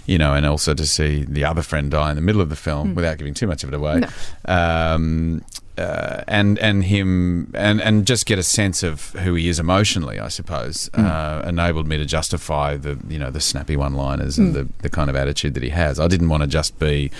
you 0.06 0.18
know, 0.18 0.34
and 0.34 0.44
also 0.46 0.74
to 0.74 0.86
see 0.86 1.24
the 1.24 1.44
other 1.44 1.62
friend 1.62 1.90
die 1.90 2.10
in 2.10 2.16
the 2.16 2.22
middle 2.22 2.40
of 2.42 2.48
the 2.48 2.56
film 2.56 2.94
without 2.94 3.16
giving 3.18 3.34
too 3.34 3.46
much 3.46 3.62
of 3.64 3.72
it 3.72 3.74
away. 3.76 4.00
No. 4.00 4.08
Um, 4.54 5.42
uh, 5.78 6.22
and 6.28 6.58
and 6.58 6.84
him 6.84 7.50
and 7.54 7.80
and 7.80 8.06
just 8.06 8.26
get 8.26 8.38
a 8.38 8.42
sense 8.42 8.82
of 8.82 9.12
who 9.12 9.34
he 9.34 9.48
is 9.48 9.58
emotionally, 9.58 10.18
I 10.18 10.28
suppose, 10.28 10.90
uh, 10.92 11.42
enabled 11.46 11.86
me 11.86 11.96
to 11.96 12.04
justify 12.04 12.76
the 12.76 12.89
you 13.08 13.18
know 13.18 13.30
the 13.30 13.40
snappy 13.40 13.76
one-liners 13.76 14.38
and 14.38 14.48
hmm. 14.48 14.54
the, 14.54 14.68
the 14.82 14.90
kind 14.90 15.10
of 15.10 15.16
attitude 15.16 15.54
that 15.54 15.62
he 15.62 15.70
has. 15.70 15.98
I 16.00 16.08
didn't 16.08 16.28
want 16.28 16.42
to 16.42 16.46
just 16.46 16.78
be 16.78 17.10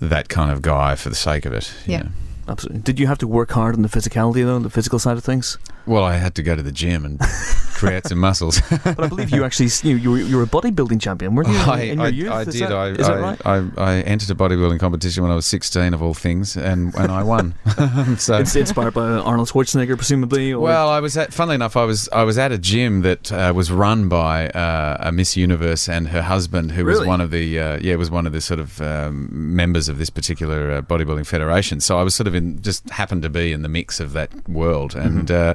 that 0.00 0.28
kind 0.28 0.50
of 0.50 0.62
guy 0.62 0.94
for 0.96 1.08
the 1.08 1.14
sake 1.14 1.44
of 1.46 1.52
it. 1.52 1.72
you 1.86 1.92
Yeah. 1.92 2.02
know. 2.02 2.08
Absolutely. 2.48 2.82
Did 2.82 2.98
you 2.98 3.06
have 3.06 3.18
to 3.18 3.28
work 3.28 3.52
hard 3.52 3.76
on 3.76 3.82
the 3.82 3.88
physicality, 3.88 4.44
though, 4.44 4.58
the 4.58 4.68
physical 4.68 4.98
side 4.98 5.16
of 5.16 5.22
things? 5.22 5.58
Well, 5.86 6.04
I 6.04 6.14
had 6.16 6.34
to 6.36 6.42
go 6.42 6.54
to 6.54 6.62
the 6.62 6.72
gym 6.72 7.04
and 7.04 7.20
create 7.74 8.06
some 8.06 8.18
muscles. 8.18 8.60
But 8.84 9.00
I 9.00 9.08
believe 9.08 9.30
you 9.30 9.44
actually 9.44 9.70
you, 9.88 9.96
you, 9.96 10.10
were, 10.12 10.18
you 10.18 10.36
were 10.36 10.42
a 10.44 10.46
bodybuilding 10.46 11.00
champion, 11.00 11.34
weren't 11.34 11.48
you? 11.48 11.56
I, 11.56 11.80
in 11.80 11.98
your 11.98 12.06
I, 12.06 12.08
youth? 12.10 12.30
I 12.32 12.40
Is 12.42 12.46
did. 12.54 12.62
that- 12.62 12.72
I, 12.72 12.88
is 12.90 13.06
that 13.06 13.20
right? 13.20 13.40
I, 13.44 13.68
I 13.76 13.94
entered 14.02 14.30
a 14.30 14.34
bodybuilding 14.34 14.78
competition 14.78 15.22
when 15.22 15.32
I 15.32 15.34
was 15.34 15.46
16, 15.46 15.92
of 15.94 16.02
all 16.02 16.14
things, 16.14 16.56
and, 16.56 16.94
and 16.94 17.10
I 17.10 17.22
won. 17.22 17.54
so. 18.18 18.38
It's 18.38 18.54
inspired 18.54 18.94
by 18.94 19.02
Arnold 19.02 19.48
Schwarzenegger, 19.48 19.96
presumably. 19.96 20.52
Or 20.52 20.60
Well, 20.60 20.88
I 20.88 21.00
was 21.00 21.16
at. 21.16 21.32
Funnily 21.32 21.56
enough, 21.56 21.76
I 21.76 21.84
was 21.84 22.08
I 22.10 22.22
was 22.22 22.38
at 22.38 22.52
a 22.52 22.58
gym 22.58 23.02
that 23.02 23.32
uh, 23.32 23.52
was 23.54 23.70
run 23.72 24.08
by 24.08 24.48
uh, 24.50 24.96
a 25.00 25.12
Miss 25.12 25.36
Universe 25.36 25.88
and 25.88 26.08
her 26.08 26.22
husband, 26.22 26.72
who 26.72 26.84
was 26.84 27.04
one 27.04 27.20
of 27.20 27.30
the 27.30 27.58
uh, 27.58 27.78
yeah 27.80 27.96
was 27.96 28.10
one 28.10 28.26
of 28.26 28.32
the 28.32 28.40
sort 28.40 28.60
of 28.60 28.80
um, 28.80 29.28
members 29.56 29.88
of 29.88 29.98
this 29.98 30.10
particular 30.10 30.70
uh, 30.72 30.82
bodybuilding 30.82 31.26
federation. 31.26 31.80
So 31.80 31.98
I 31.98 32.02
was 32.02 32.14
sort 32.14 32.26
of 32.28 32.34
in 32.34 32.60
just 32.62 32.88
happened 32.90 33.22
to 33.22 33.28
be 33.30 33.52
in 33.52 33.62
the 33.62 33.68
mix 33.68 33.98
of 34.00 34.12
that 34.12 34.30
world, 34.48 34.94
and 34.94 35.30
uh, 35.30 35.54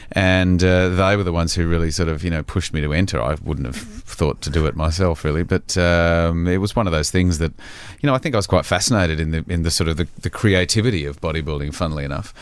and 0.13 0.63
uh, 0.63 0.89
they 0.89 1.15
were 1.15 1.23
the 1.23 1.31
ones 1.31 1.55
who 1.55 1.67
really 1.67 1.91
sort 1.91 2.09
of 2.09 2.23
you 2.23 2.29
know 2.29 2.43
pushed 2.43 2.73
me 2.73 2.81
to 2.81 2.93
enter. 2.93 3.21
I 3.21 3.35
wouldn't 3.43 3.67
have 3.67 3.77
thought 3.77 4.41
to 4.41 4.49
do 4.49 4.65
it 4.65 4.75
myself 4.75 5.23
really, 5.23 5.43
but 5.43 5.77
um, 5.77 6.47
it 6.47 6.57
was 6.57 6.75
one 6.75 6.87
of 6.87 6.93
those 6.93 7.11
things 7.11 7.37
that 7.39 7.53
you 8.01 8.07
know 8.07 8.13
I 8.13 8.17
think 8.17 8.35
I 8.35 8.37
was 8.37 8.47
quite 8.47 8.65
fascinated 8.65 9.19
in 9.19 9.31
the 9.31 9.45
in 9.47 9.63
the 9.63 9.71
sort 9.71 9.87
of 9.87 9.97
the, 9.97 10.07
the 10.19 10.29
creativity 10.29 11.05
of 11.05 11.21
bodybuilding. 11.21 11.73
Funnily 11.73 12.03
enough. 12.03 12.33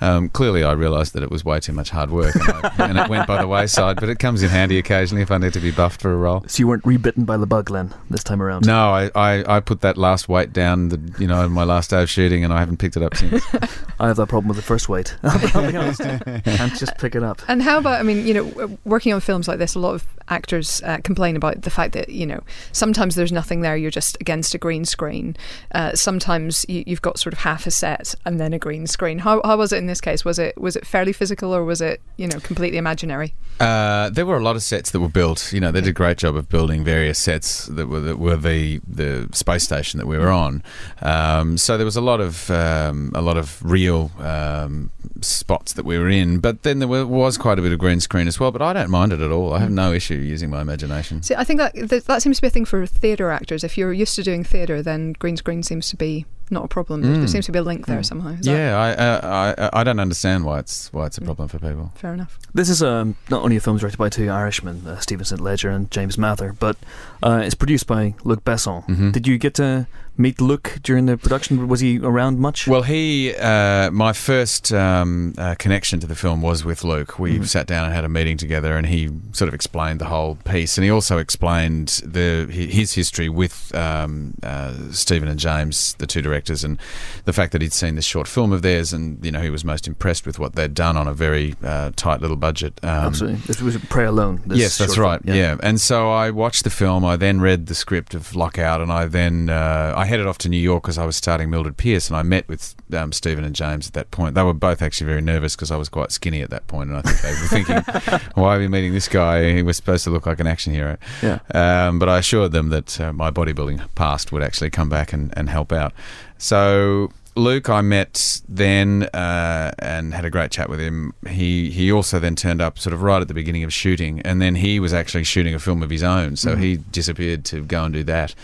Um, 0.00 0.28
clearly, 0.28 0.64
I 0.64 0.72
realised 0.72 1.14
that 1.14 1.22
it 1.22 1.30
was 1.30 1.44
way 1.44 1.60
too 1.60 1.72
much 1.72 1.90
hard 1.90 2.10
work, 2.10 2.34
and, 2.34 2.50
I, 2.52 2.88
and 2.88 2.98
it 2.98 3.08
went 3.08 3.26
by 3.26 3.40
the 3.40 3.48
wayside. 3.48 4.00
But 4.00 4.08
it 4.08 4.18
comes 4.18 4.42
in 4.42 4.50
handy 4.50 4.76
occasionally 4.76 5.22
if 5.22 5.30
I 5.30 5.38
need 5.38 5.52
to 5.54 5.60
be 5.60 5.70
buffed 5.70 6.00
for 6.00 6.12
a 6.12 6.16
role. 6.16 6.44
so 6.46 6.60
you 6.60 6.68
weren't 6.68 6.84
rebitten 6.84 7.24
by 7.24 7.36
the 7.36 7.46
bug, 7.46 7.66
Glenn, 7.66 7.94
this 8.10 8.24
time 8.24 8.42
around. 8.42 8.66
No, 8.66 8.90
I, 8.90 9.10
I, 9.14 9.56
I 9.56 9.60
put 9.60 9.80
that 9.82 9.96
last 9.96 10.28
weight 10.28 10.52
down, 10.52 10.88
the, 10.88 11.14
you 11.18 11.26
know, 11.26 11.48
my 11.48 11.64
last 11.64 11.90
day 11.90 12.02
of 12.02 12.10
shooting, 12.10 12.44
and 12.44 12.52
I 12.52 12.58
haven't 12.58 12.78
picked 12.78 12.96
it 12.96 13.02
up 13.02 13.16
since. 13.16 13.42
I 14.00 14.08
have 14.08 14.16
that 14.16 14.28
problem 14.28 14.48
with 14.48 14.56
the 14.56 14.62
first 14.62 14.88
weight. 14.88 15.16
I'll 15.22 15.70
be 15.70 15.76
honest. 15.76 16.00
Can't 16.44 16.74
just 16.76 16.98
pick 16.98 17.13
it 17.14 17.22
up. 17.22 17.42
And 17.48 17.62
how 17.62 17.78
about, 17.78 18.00
I 18.00 18.02
mean, 18.02 18.26
you 18.26 18.34
know, 18.34 18.78
working 18.84 19.12
on 19.12 19.20
films 19.20 19.48
like 19.48 19.58
this, 19.58 19.74
a 19.74 19.78
lot 19.78 19.94
of 19.94 20.06
actors 20.28 20.82
uh, 20.84 20.98
complain 21.04 21.36
about 21.36 21.62
the 21.62 21.70
fact 21.70 21.92
that, 21.92 22.08
you 22.08 22.26
know, 22.26 22.40
sometimes 22.72 23.14
there's 23.14 23.32
nothing 23.32 23.60
there, 23.60 23.76
you're 23.76 23.90
just 23.90 24.16
against 24.20 24.54
a 24.54 24.58
green 24.58 24.84
screen. 24.84 25.36
Uh, 25.72 25.94
sometimes 25.94 26.64
you, 26.68 26.82
you've 26.86 27.02
got 27.02 27.18
sort 27.18 27.32
of 27.32 27.40
half 27.40 27.66
a 27.66 27.70
set 27.70 28.14
and 28.24 28.40
then 28.40 28.52
a 28.52 28.58
green 28.58 28.86
screen. 28.86 29.18
How, 29.18 29.42
how 29.44 29.56
was 29.56 29.72
it 29.72 29.78
in 29.78 29.86
this 29.86 30.00
case? 30.00 30.24
Was 30.24 30.38
it 30.38 30.60
was 30.60 30.76
it 30.76 30.86
fairly 30.86 31.12
physical 31.12 31.54
or 31.54 31.64
was 31.64 31.80
it, 31.80 32.00
you 32.16 32.26
know, 32.26 32.38
completely 32.40 32.78
imaginary? 32.78 33.34
Uh, 33.60 34.10
there 34.10 34.26
were 34.26 34.36
a 34.36 34.42
lot 34.42 34.56
of 34.56 34.62
sets 34.62 34.90
that 34.90 35.00
were 35.00 35.08
built. 35.08 35.52
You 35.52 35.60
know, 35.60 35.70
they 35.70 35.80
did 35.80 35.90
a 35.90 35.92
great 35.92 36.18
job 36.18 36.36
of 36.36 36.48
building 36.48 36.84
various 36.84 37.18
sets 37.18 37.66
that 37.66 37.86
were 37.86 38.00
that 38.00 38.18
were 38.18 38.36
the 38.36 38.80
the 38.86 39.28
space 39.32 39.62
station 39.62 39.98
that 39.98 40.06
we 40.06 40.18
were 40.18 40.30
on. 40.30 40.62
Um, 41.02 41.56
so 41.58 41.76
there 41.76 41.84
was 41.84 41.96
a 41.96 42.00
lot 42.00 42.20
of 42.20 42.50
um, 42.50 43.12
a 43.14 43.22
lot 43.22 43.36
of 43.36 43.62
real 43.62 44.10
um, 44.18 44.90
spots 45.20 45.74
that 45.74 45.84
we 45.84 45.98
were 45.98 46.08
in. 46.08 46.40
But 46.40 46.62
then 46.62 46.78
there 46.80 46.88
were, 46.88 47.03
was 47.08 47.38
quite 47.38 47.58
a 47.58 47.62
bit 47.62 47.72
of 47.72 47.78
green 47.78 48.00
screen 48.00 48.26
as 48.26 48.38
well. 48.38 48.50
But 48.50 48.62
I 48.62 48.72
don't 48.72 48.90
mind 48.90 49.12
it 49.12 49.20
at 49.20 49.30
all. 49.30 49.52
I 49.52 49.58
have 49.60 49.70
no 49.70 49.92
issue 49.92 50.14
using 50.14 50.50
my 50.50 50.60
imagination. 50.60 51.22
See, 51.22 51.34
I 51.34 51.44
think 51.44 51.58
that 51.58 51.74
that, 52.06 52.22
seems 52.22 52.36
to 52.36 52.42
be 52.42 52.48
a 52.48 52.50
thing 52.50 52.64
for 52.64 52.86
theatre 52.86 53.30
actors. 53.30 53.64
If 53.64 53.76
you're 53.78 53.92
used 53.92 54.14
to 54.16 54.22
doing 54.22 54.44
theatre, 54.44 54.82
then 54.82 55.14
green 55.14 55.36
screen 55.36 55.62
seems 55.62 55.88
to 55.90 55.96
be 55.96 56.26
not 56.50 56.64
a 56.64 56.68
problem. 56.68 57.02
There- 57.02 57.12
There 57.14 57.22
Mm. 57.24 57.28
seems 57.28 57.46
to 57.46 57.52
be 57.52 57.58
a 57.58 57.62
link 57.62 57.86
there 57.86 58.02
somehow. 58.02 58.30
Is 58.30 58.46
Yeah, 58.46 58.76
I, 58.76 58.88
uh, 58.94 59.54
I 59.72 59.80
I 59.80 59.84
don't 59.84 60.00
understand 60.00 60.44
why 60.44 60.58
it's 60.58 60.90
why 60.92 61.06
it's 61.06 61.18
a 61.18 61.22
problem 61.22 61.48
for 61.48 61.58
people. 61.58 61.92
fair 61.94 62.12
enough. 62.14 62.38
This 62.54 62.68
is 62.68 62.82
um, 62.82 63.16
not 63.30 63.42
only 63.42 63.56
a 63.56 63.60
film 63.60 63.78
directed 63.78 63.98
by 63.98 64.08
two 64.08 64.28
Irishmen, 64.30 64.82
uh, 64.86 64.98
Stephen 65.00 65.24
St. 65.24 65.40
Leger 65.40 65.70
and 65.70 65.90
James 65.90 66.16
Mather, 66.18 66.54
but 66.58 66.76
uh, 67.22 67.40
it's 67.44 67.54
produced 67.54 67.86
by 67.86 68.14
Luc 68.24 68.44
Besson. 68.44 68.84
Mhm. 68.88 69.12
Did 69.12 69.26
you 69.26 69.38
get 69.38 69.54
to 69.54 69.86
meet 70.16 70.40
Luc 70.40 70.78
during 70.84 71.06
the 71.06 71.16
production? 71.16 71.66
Was 71.66 71.80
he 71.80 71.98
around 71.98 72.38
much? 72.38 72.68
Well, 72.68 72.82
he, 72.82 73.34
uh, 73.34 73.90
my 73.90 74.12
first 74.12 74.72
um, 74.72 75.34
uh, 75.36 75.56
connection 75.58 75.98
to 76.00 76.06
the 76.06 76.14
film 76.14 76.40
was 76.40 76.64
with 76.64 76.84
Luc. 76.84 77.18
We 77.18 77.38
Mhm. 77.38 77.48
sat 77.48 77.66
down 77.66 77.84
and 77.86 77.92
had 77.94 78.04
a 78.04 78.08
meeting 78.08 78.36
together, 78.36 78.76
and 78.76 78.86
he 78.86 79.08
sort 79.32 79.48
of 79.48 79.54
explained 79.54 79.98
the 80.00 80.04
whole 80.06 80.36
piece, 80.44 80.78
and 80.78 80.84
he 80.84 80.90
also 80.90 81.18
explained 81.18 81.88
the 82.04 82.46
his 82.50 82.92
history 82.94 83.28
with 83.28 83.74
um, 83.74 84.34
uh, 84.42 84.72
Stephen 84.92 85.28
and 85.28 85.40
James, 85.40 85.94
the 85.98 86.06
two 86.06 86.22
directors, 86.22 86.33
and 86.64 86.78
the 87.24 87.32
fact 87.32 87.52
that 87.52 87.62
he'd 87.62 87.72
seen 87.72 87.94
this 87.94 88.04
short 88.04 88.28
film 88.28 88.52
of 88.52 88.62
theirs, 88.62 88.92
and 88.92 89.24
you 89.24 89.30
know 89.30 89.40
he 89.40 89.50
was 89.50 89.64
most 89.64 89.86
impressed 89.86 90.26
with 90.26 90.38
what 90.38 90.54
they'd 90.54 90.74
done 90.74 90.96
on 90.96 91.06
a 91.08 91.14
very 91.14 91.54
uh, 91.62 91.90
tight 91.96 92.20
little 92.20 92.36
budget. 92.36 92.78
Um, 92.82 92.88
Absolutely. 92.90 93.40
This 93.46 93.60
was 93.60 93.76
Prey 93.76 94.04
Alone. 94.04 94.42
this 94.46 94.58
yes, 94.58 94.78
that's 94.78 94.98
right. 94.98 95.22
film. 95.22 95.36
Yeah. 95.36 95.56
and 95.62 95.80
so 95.80 96.10
I 96.10 96.30
watched 96.30 96.64
the 96.64 96.70
film. 96.70 97.04
I 97.04 97.16
then 97.16 97.40
read 97.40 97.66
the 97.66 97.74
script 97.74 98.14
of 98.14 98.34
Lockout, 98.34 98.80
and 98.80 98.92
I 98.92 99.06
then 99.06 99.50
uh, 99.50 99.94
I 99.96 100.06
headed 100.06 100.26
off 100.26 100.38
to 100.38 100.48
New 100.48 100.58
York 100.58 100.82
because 100.82 100.98
I 100.98 101.06
was 101.06 101.16
starting 101.16 101.50
Mildred 101.50 101.76
Pierce, 101.76 102.08
and 102.08 102.16
I 102.16 102.22
met 102.22 102.48
with 102.48 102.74
um, 102.94 103.12
Stephen 103.12 103.44
and 103.44 103.54
James 103.54 103.86
at 103.88 103.92
that 103.94 104.10
point. 104.10 104.34
They 104.34 104.42
were 104.42 104.54
both 104.54 104.82
actually 104.82 105.06
very 105.06 105.20
nervous 105.20 105.56
because 105.56 105.70
I 105.70 105.76
was 105.76 105.88
quite 105.88 106.12
skinny 106.12 106.42
at 106.42 106.50
that 106.50 106.66
point, 106.66 106.90
and 106.90 106.98
I 106.98 107.02
think 107.02 107.20
they 107.20 107.30
were 107.30 107.48
thinking, 107.48 108.20
"Why 108.34 108.56
are 108.56 108.58
we 108.58 108.68
meeting 108.68 108.92
this 108.92 109.08
guy? 109.08 109.52
He 109.52 109.62
was 109.62 109.76
supposed 109.76 110.04
to 110.04 110.10
look 110.10 110.26
like 110.26 110.40
an 110.40 110.46
action 110.46 110.72
hero." 110.72 110.96
Yeah. 111.22 111.40
Um, 111.54 111.98
but 111.98 112.08
I 112.08 112.18
assured 112.18 112.52
them 112.52 112.70
that 112.70 113.00
uh, 113.00 113.12
my 113.12 113.30
bodybuilding 113.30 113.94
past 113.94 114.32
would 114.32 114.42
actually 114.42 114.70
come 114.70 114.88
back 114.88 115.12
and, 115.12 115.32
and 115.36 115.50
help 115.50 115.72
out. 115.72 115.92
So 116.38 117.10
Luc, 117.36 117.68
I 117.68 117.80
met 117.80 118.40
then 118.48 119.04
uh, 119.12 119.72
and 119.80 120.14
had 120.14 120.24
a 120.24 120.30
great 120.30 120.52
chat 120.52 120.68
with 120.68 120.78
him. 120.78 121.14
He 121.28 121.68
he 121.70 121.90
also 121.90 122.20
then 122.20 122.36
turned 122.36 122.62
up 122.62 122.78
sort 122.78 122.92
of 122.94 123.02
right 123.02 123.20
at 123.20 123.26
the 123.28 123.34
beginning 123.34 123.64
of 123.64 123.72
shooting, 123.72 124.20
and 124.20 124.40
then 124.40 124.54
he 124.54 124.78
was 124.78 124.94
actually 124.94 125.24
shooting 125.24 125.52
a 125.54 125.58
film 125.58 125.82
of 125.82 125.90
his 125.90 126.02
own, 126.04 126.36
so 126.36 126.54
Mhm. 126.54 126.60
he 126.60 126.76
disappeared 126.76 127.44
to 127.46 127.62
go 127.64 127.84
and 127.84 127.92
do 127.92 128.04
that. 128.04 128.34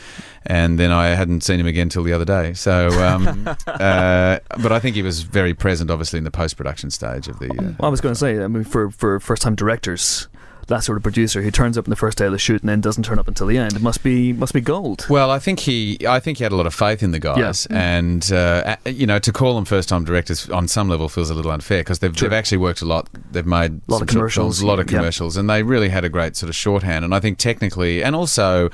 And 0.45 0.79
then 0.79 0.91
I 0.91 1.09
hadn't 1.09 1.43
seen 1.43 1.61
him 1.61 1.67
again 1.67 1.89
till 1.89 2.03
the 2.03 2.13
other 2.13 2.25
day. 2.25 2.55
So, 2.55 2.89
um, 3.01 3.47
uh, 3.67 4.39
but 4.63 4.73
I 4.73 4.81
think 4.81 4.97
he 4.97 5.03
was 5.03 5.23
very 5.23 5.55
present, 5.55 5.91
obviously, 5.91 6.19
in 6.19 6.25
the 6.25 6.31
post 6.31 6.57
production 6.57 6.91
stage 6.91 7.29
of 7.29 7.39
the. 7.39 7.51
Uh, 7.51 7.63
Well, 7.79 7.85
I 7.85 7.89
was 7.89 8.01
going 8.01 8.15
to 8.15 8.19
say, 8.19 8.43
I 8.43 8.49
mean, 8.49 8.65
for, 8.65 8.91
for 8.91 9.21
first 9.21 9.43
time 9.43 9.55
directors, 9.55 10.29
that 10.71 10.83
sort 10.83 10.97
of 10.97 11.03
producer 11.03 11.43
who 11.43 11.51
turns 11.51 11.77
up 11.77 11.85
in 11.87 11.91
the 11.91 11.97
first 11.97 12.17
day 12.19 12.27
of 12.27 12.33
the 12.33 12.39
shoot 12.39 12.63
and 12.63 12.69
then 12.69 12.81
doesn't 12.81 13.05
turn 13.05 13.19
up 13.19 13.29
until 13.29 13.47
the 13.47 13.59
end, 13.59 13.75
it 13.75 13.83
must 13.83 14.03
be 14.03 14.33
must 14.33 14.55
be 14.55 14.61
gold. 14.61 15.07
Well, 15.11 15.31
I 15.31 15.39
think 15.39 15.61
he, 15.61 15.99
I 16.09 16.19
think 16.21 16.39
he 16.39 16.45
had 16.45 16.53
a 16.53 16.57
lot 16.57 16.67
of 16.67 16.75
faith 16.75 17.03
in 17.03 17.11
the 17.11 17.19
guys, 17.21 17.67
and 17.67 18.33
uh, 18.33 18.77
you 18.87 19.07
know, 19.07 19.19
to 19.19 19.33
call 19.33 19.55
them 19.55 19.65
first-time 19.65 20.05
directors 20.05 20.49
on 20.51 20.67
some 20.69 20.89
level 20.89 21.09
feels 21.09 21.31
a 21.31 21.35
little 21.35 21.53
unfair 21.53 21.81
because 21.81 21.99
they've, 21.99 22.17
Sure. 22.17 22.29
they've 22.29 22.39
actually 22.39 22.59
worked 22.59 22.81
a 22.83 22.87
lot. 22.87 23.09
They've 23.31 23.47
made 23.47 23.73
a 23.89 23.93
Lot 23.93 24.03
of 24.03 24.09
commercials, 24.09 24.59
films, 24.59 24.61
a 24.63 24.67
lot 24.67 24.79
of 24.81 24.91
yeah. 24.91 24.99
commercials, 24.99 25.37
and 25.37 25.49
they 25.51 25.63
really 25.63 25.89
had 25.91 26.05
a 26.05 26.09
great 26.09 26.37
sort 26.37 26.49
of 26.49 26.57
shorthand. 26.57 27.05
And 27.05 27.15
I 27.15 27.21
think 27.21 27.39
technically, 27.39 28.03
and 28.03 28.17
also 28.17 28.71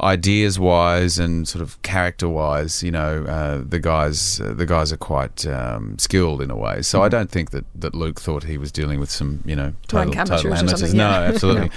ideas-wise, 0.00 1.18
and 1.18 1.46
sort 1.48 1.62
of 1.62 1.80
character-wise, 1.82 2.82
you 2.82 2.90
know, 2.90 3.24
uh, 3.24 3.62
the 3.66 3.78
guys, 3.78 4.40
uh, 4.40 4.52
the 4.54 4.66
guys 4.66 4.92
are 4.92 4.96
quite 4.96 5.46
um, 5.46 5.98
skilled 5.98 6.42
in 6.42 6.50
a 6.50 6.56
way. 6.56 6.82
So 6.82 7.02
I 7.02 7.08
don't 7.08 7.30
think 7.30 7.50
that, 7.50 7.64
that 7.74 7.94
Luc 7.94 8.20
thought 8.20 8.44
he 8.44 8.58
was 8.58 8.70
dealing 8.72 9.00
with 9.00 9.10
some, 9.10 9.42
you 9.44 9.56
know, 9.56 9.72
total, 9.88 10.12
total 10.12 10.54
amateurs 10.54 10.80
something, 10.80 10.96
No, 10.96 11.08
absolutely. 11.10 11.70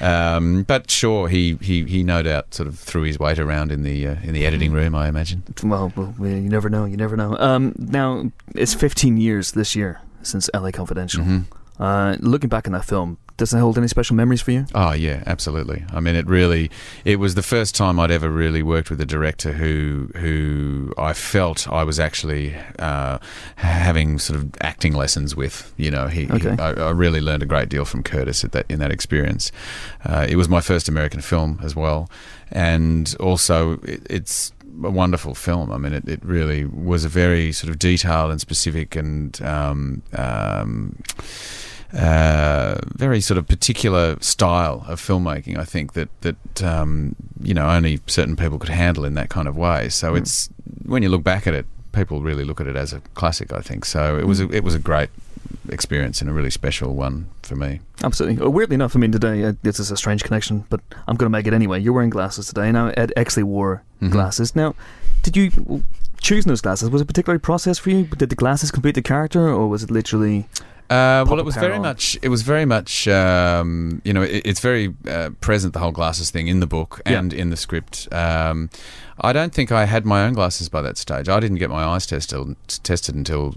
Um, 0.00 0.62
but 0.64 0.90
sure, 0.90 1.28
he, 1.28 1.56
he, 1.60 1.84
he 1.84 2.02
no 2.02 2.22
doubt 2.22 2.54
sort 2.54 2.68
of 2.68 2.78
threw 2.78 3.02
his 3.02 3.18
weight 3.18 3.38
around 3.38 3.72
in 3.72 3.82
the 3.82 4.06
uh, 4.06 4.16
in 4.22 4.32
the 4.34 4.46
editing 4.46 4.72
room. 4.72 4.94
I 4.94 5.08
imagine. 5.08 5.42
Well, 5.62 5.92
well, 5.96 6.16
you 6.18 6.48
never 6.48 6.68
know. 6.68 6.84
You 6.84 6.96
never 6.96 7.16
know. 7.16 7.36
Um, 7.38 7.74
now 7.78 8.30
it's 8.54 8.74
15 8.74 9.16
years 9.16 9.52
this 9.52 9.74
year 9.74 10.00
since 10.22 10.48
L.A. 10.54 10.72
Confidential. 10.72 11.24
Mhm. 11.24 11.44
Uh, 11.78 12.16
looking 12.20 12.48
back 12.48 12.66
on 12.68 12.72
that 12.72 12.84
film, 12.84 13.18
does 13.36 13.52
it 13.52 13.58
hold 13.58 13.76
any 13.78 13.88
special 13.88 14.14
memories 14.16 14.40
for 14.42 14.52
you? 14.52 14.66
Oh 14.74 14.92
yeah, 14.92 15.22
absolutely. 15.26 15.84
I 15.92 16.00
mean, 16.00 16.14
it 16.14 16.26
really 16.26 16.70
it 17.04 17.16
was 17.18 17.34
the 17.34 17.42
first 17.42 17.74
time 17.74 17.98
I'd 17.98 18.10
ever 18.10 18.30
really 18.30 18.62
worked 18.62 18.90
with 18.90 19.00
a 19.00 19.06
director 19.06 19.52
who 19.52 20.10
who 20.16 20.92
I 20.98 21.12
felt 21.12 21.66
I 21.68 21.82
was 21.84 21.98
actually 21.98 22.54
uh, 22.78 23.18
having 23.56 24.18
sort 24.18 24.38
of 24.38 24.50
acting 24.60 24.92
lessons 24.94 25.34
with. 25.34 25.72
You 25.76 25.90
know, 25.90 26.06
he, 26.08 26.26
he- 26.26 26.32
Okay. 26.32 26.56
I, 26.62 26.70
I 26.72 26.90
really 26.90 27.20
learned 27.20 27.42
a 27.42 27.46
great 27.46 27.68
deal 27.68 27.84
from 27.84 28.02
Curtis 28.02 28.44
at 28.44 28.52
that 28.52 28.66
in 28.68 28.78
that 28.80 28.90
experience. 28.92 29.50
Uh, 30.04 30.26
it 30.28 30.36
was 30.36 30.48
my 30.48 30.60
first 30.60 30.88
American 30.88 31.20
film 31.20 31.58
as 31.62 31.74
well, 31.74 32.08
and 32.52 33.14
also 33.20 33.74
it, 33.82 34.06
it's 34.08 34.52
a 34.82 34.90
wonderful 34.90 35.34
film. 35.34 35.70
I 35.72 35.78
mean, 35.78 35.92
it, 35.92 36.08
it 36.08 36.24
really 36.24 36.64
was 36.64 37.04
a 37.04 37.08
very 37.08 37.52
sort 37.52 37.70
of 37.70 37.78
detailed 37.78 38.30
and 38.32 38.40
specific 38.40 38.96
and 38.96 39.40
um, 39.42 40.02
um, 40.14 40.96
uh, 41.94 42.76
very 42.94 43.20
sort 43.20 43.38
of 43.38 43.46
particular 43.46 44.16
style 44.20 44.84
of 44.88 45.00
filmmaking. 45.00 45.56
I 45.58 45.64
think 45.64 45.92
that 45.94 46.08
that 46.22 46.62
um, 46.62 47.14
you 47.42 47.54
know 47.54 47.68
only 47.68 48.00
certain 48.06 48.36
people 48.36 48.58
could 48.58 48.70
handle 48.70 49.04
in 49.04 49.14
that 49.14 49.28
kind 49.30 49.48
of 49.48 49.56
way. 49.56 49.88
So 49.88 50.12
Mm. 50.12 50.18
it's 50.18 50.48
when 50.84 51.02
you 51.02 51.08
look 51.08 51.22
back 51.22 51.46
at 51.46 51.54
it, 51.54 51.66
people 51.92 52.20
really 52.22 52.44
look 52.44 52.60
at 52.60 52.66
it 52.66 52.76
as 52.76 52.92
a 52.92 53.00
classic. 53.14 53.52
I 53.52 53.60
think 53.60 53.84
so. 53.84 54.18
It 54.18 54.26
was 54.26 54.40
a, 54.40 54.48
it 54.50 54.64
was 54.64 54.74
a 54.74 54.78
great 54.78 55.10
experience 55.68 56.20
and 56.20 56.28
a 56.30 56.32
really 56.32 56.50
special 56.50 56.94
one 56.94 57.26
for 57.42 57.56
me. 57.56 57.80
Absolutely. 58.02 58.42
Oh, 58.44 58.50
weirdly 58.50 58.74
enough, 58.74 58.94
I 58.96 58.98
mean, 58.98 59.12
today, 59.12 59.44
uh, 59.44 59.52
this 59.62 59.78
is 59.80 59.90
a 59.90 59.96
strange 59.96 60.22
connection, 60.24 60.64
but 60.68 60.80
I'm 61.06 61.16
going 61.16 61.26
to 61.26 61.30
make 61.30 61.46
it 61.46 61.54
anyway. 61.54 61.80
You're 61.80 61.92
wearing 61.94 62.10
glasses 62.10 62.46
today. 62.48 62.70
Now, 62.72 62.88
Ed 62.96 63.12
Exley 63.16 63.44
wore 63.44 63.82
Mhm. 64.02 64.10
glasses. 64.10 64.54
Now, 64.56 64.74
did 65.22 65.36
you 65.36 65.82
choosing 66.20 66.48
those 66.50 66.60
glasses? 66.60 66.90
Was 66.90 67.00
it 67.00 67.04
a 67.04 67.06
particular 67.06 67.38
process 67.38 67.78
for 67.78 67.90
you? 67.90 68.04
Did 68.04 68.28
the 68.30 68.34
glasses 68.36 68.70
complete 68.70 68.94
the 68.94 69.02
character, 69.02 69.48
or 69.48 69.68
was 69.68 69.82
it 69.84 69.90
literally. 69.90 70.46
Uh, 70.90 71.24
well, 71.28 71.38
it 71.38 71.44
was 71.44 71.56
very 71.56 71.74
on. 71.74 71.82
much. 71.82 72.18
It 72.22 72.28
was 72.28 72.42
very 72.42 72.64
much. 72.66 73.08
Um, 73.08 74.02
you 74.04 74.12
know, 74.12 74.22
it, 74.22 74.42
it's 74.44 74.60
very 74.60 74.94
uh, 75.08 75.30
present 75.40 75.72
the 75.72 75.78
whole 75.80 75.92
glasses 75.92 76.30
thing 76.30 76.46
in 76.48 76.60
the 76.60 76.66
book 76.66 77.00
Yeah. 77.06 77.18
and 77.18 77.32
in 77.32 77.50
the 77.50 77.56
script. 77.56 78.06
Um, 78.12 78.68
I 79.20 79.32
don't 79.32 79.54
think 79.54 79.72
I 79.72 79.86
had 79.86 80.04
my 80.04 80.24
own 80.24 80.34
glasses 80.34 80.68
by 80.68 80.82
that 80.82 80.98
stage. 80.98 81.28
I 81.28 81.40
didn't 81.40 81.58
get 81.58 81.70
my 81.70 81.84
eyes 81.84 82.06
tested 82.06 82.56
tested 82.82 83.14
until. 83.14 83.54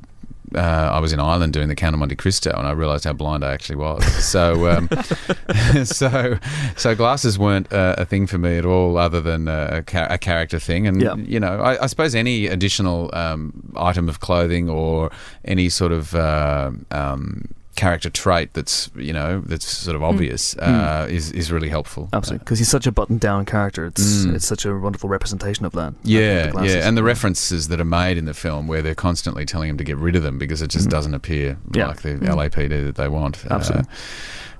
Uh, 0.55 0.59
I 0.59 0.99
was 0.99 1.11
in 1.11 1.19
Ireland 1.19 1.51
doing 1.53 1.67
the 1.67 1.75
Count 1.75 1.93
of 1.93 1.99
Monte 1.99 2.15
Cristo, 2.15 2.51
and 2.57 2.67
I 2.67 2.71
realised 2.71 3.03
how 3.03 3.13
blind 3.13 3.43
I 3.43 3.51
actually 3.53 3.75
was. 3.75 4.05
So, 4.23 4.69
um, 4.69 4.87
so, 5.83 6.37
so 6.75 6.95
glasses 6.95 7.37
weren't 7.37 7.71
uh, 7.73 7.95
a 7.97 8.05
thing 8.05 8.27
for 8.27 8.37
me 8.37 8.57
at 8.57 8.65
all, 8.65 8.97
other 8.97 9.19
than 9.21 9.47
a, 9.47 9.83
ca- 9.85 10.07
a 10.09 10.17
character 10.17 10.59
thing. 10.59 10.87
And 10.87 11.01
Yeah. 11.01 11.15
you 11.15 11.39
know, 11.39 11.59
I, 11.59 11.83
I 11.83 11.87
suppose 11.87 12.15
any 12.15 12.47
additional 12.47 13.09
um, 13.13 13.73
item 13.75 14.07
of 14.09 14.19
clothing 14.21 14.69
or 14.69 15.11
any 15.43 15.69
sort 15.69 15.91
of 15.91 16.15
uh, 16.15 16.71
um, 16.91 17.49
character 17.77 18.09
trait 18.09 18.53
that's 18.53 18.89
you 18.95 19.13
know 19.13 19.39
that's 19.45 19.65
sort 19.65 19.95
of 19.95 20.03
obvious 20.03 20.57
uh, 20.57 21.07
is 21.09 21.31
is 21.31 21.51
really 21.51 21.69
helpful. 21.69 22.09
Absolutely. 22.11 22.43
Because 22.43 22.59
he's 22.59 22.67
such 22.67 22.85
a 22.87 22.91
buttoned 22.91 23.21
down 23.21 23.45
character. 23.45 23.85
It's 23.85 24.25
Mm. 24.25 24.35
it's 24.35 24.45
such 24.47 24.65
a 24.65 24.75
wonderful 24.75 25.07
representation 25.09 25.65
of 25.65 25.71
that. 25.73 25.93
Yeah, 26.03 26.51
the 26.51 26.63
yeah, 26.65 26.87
and 26.87 26.97
the 26.97 27.03
references 27.03 27.69
that 27.69 27.79
are 27.79 27.85
made 27.85 28.17
in 28.17 28.25
the 28.25 28.33
film 28.33 28.67
where 28.67 28.81
they're 28.81 28.95
constantly 28.95 29.45
telling 29.45 29.69
him 29.69 29.77
to 29.77 29.83
get 29.85 29.97
rid 29.97 30.15
of 30.17 30.23
them 30.23 30.37
because 30.37 30.61
it 30.61 30.69
just 30.69 30.87
Mhm. 30.87 30.91
doesn't 30.91 31.13
appear 31.13 31.57
Yeah. 31.73 31.87
like 31.87 32.01
the 32.01 32.15
Mm. 32.15 32.27
LAPD 32.35 32.83
that 32.85 32.95
they 32.95 33.07
want. 33.07 33.37
uh, 33.49 33.53
Absolutely. 33.53 33.87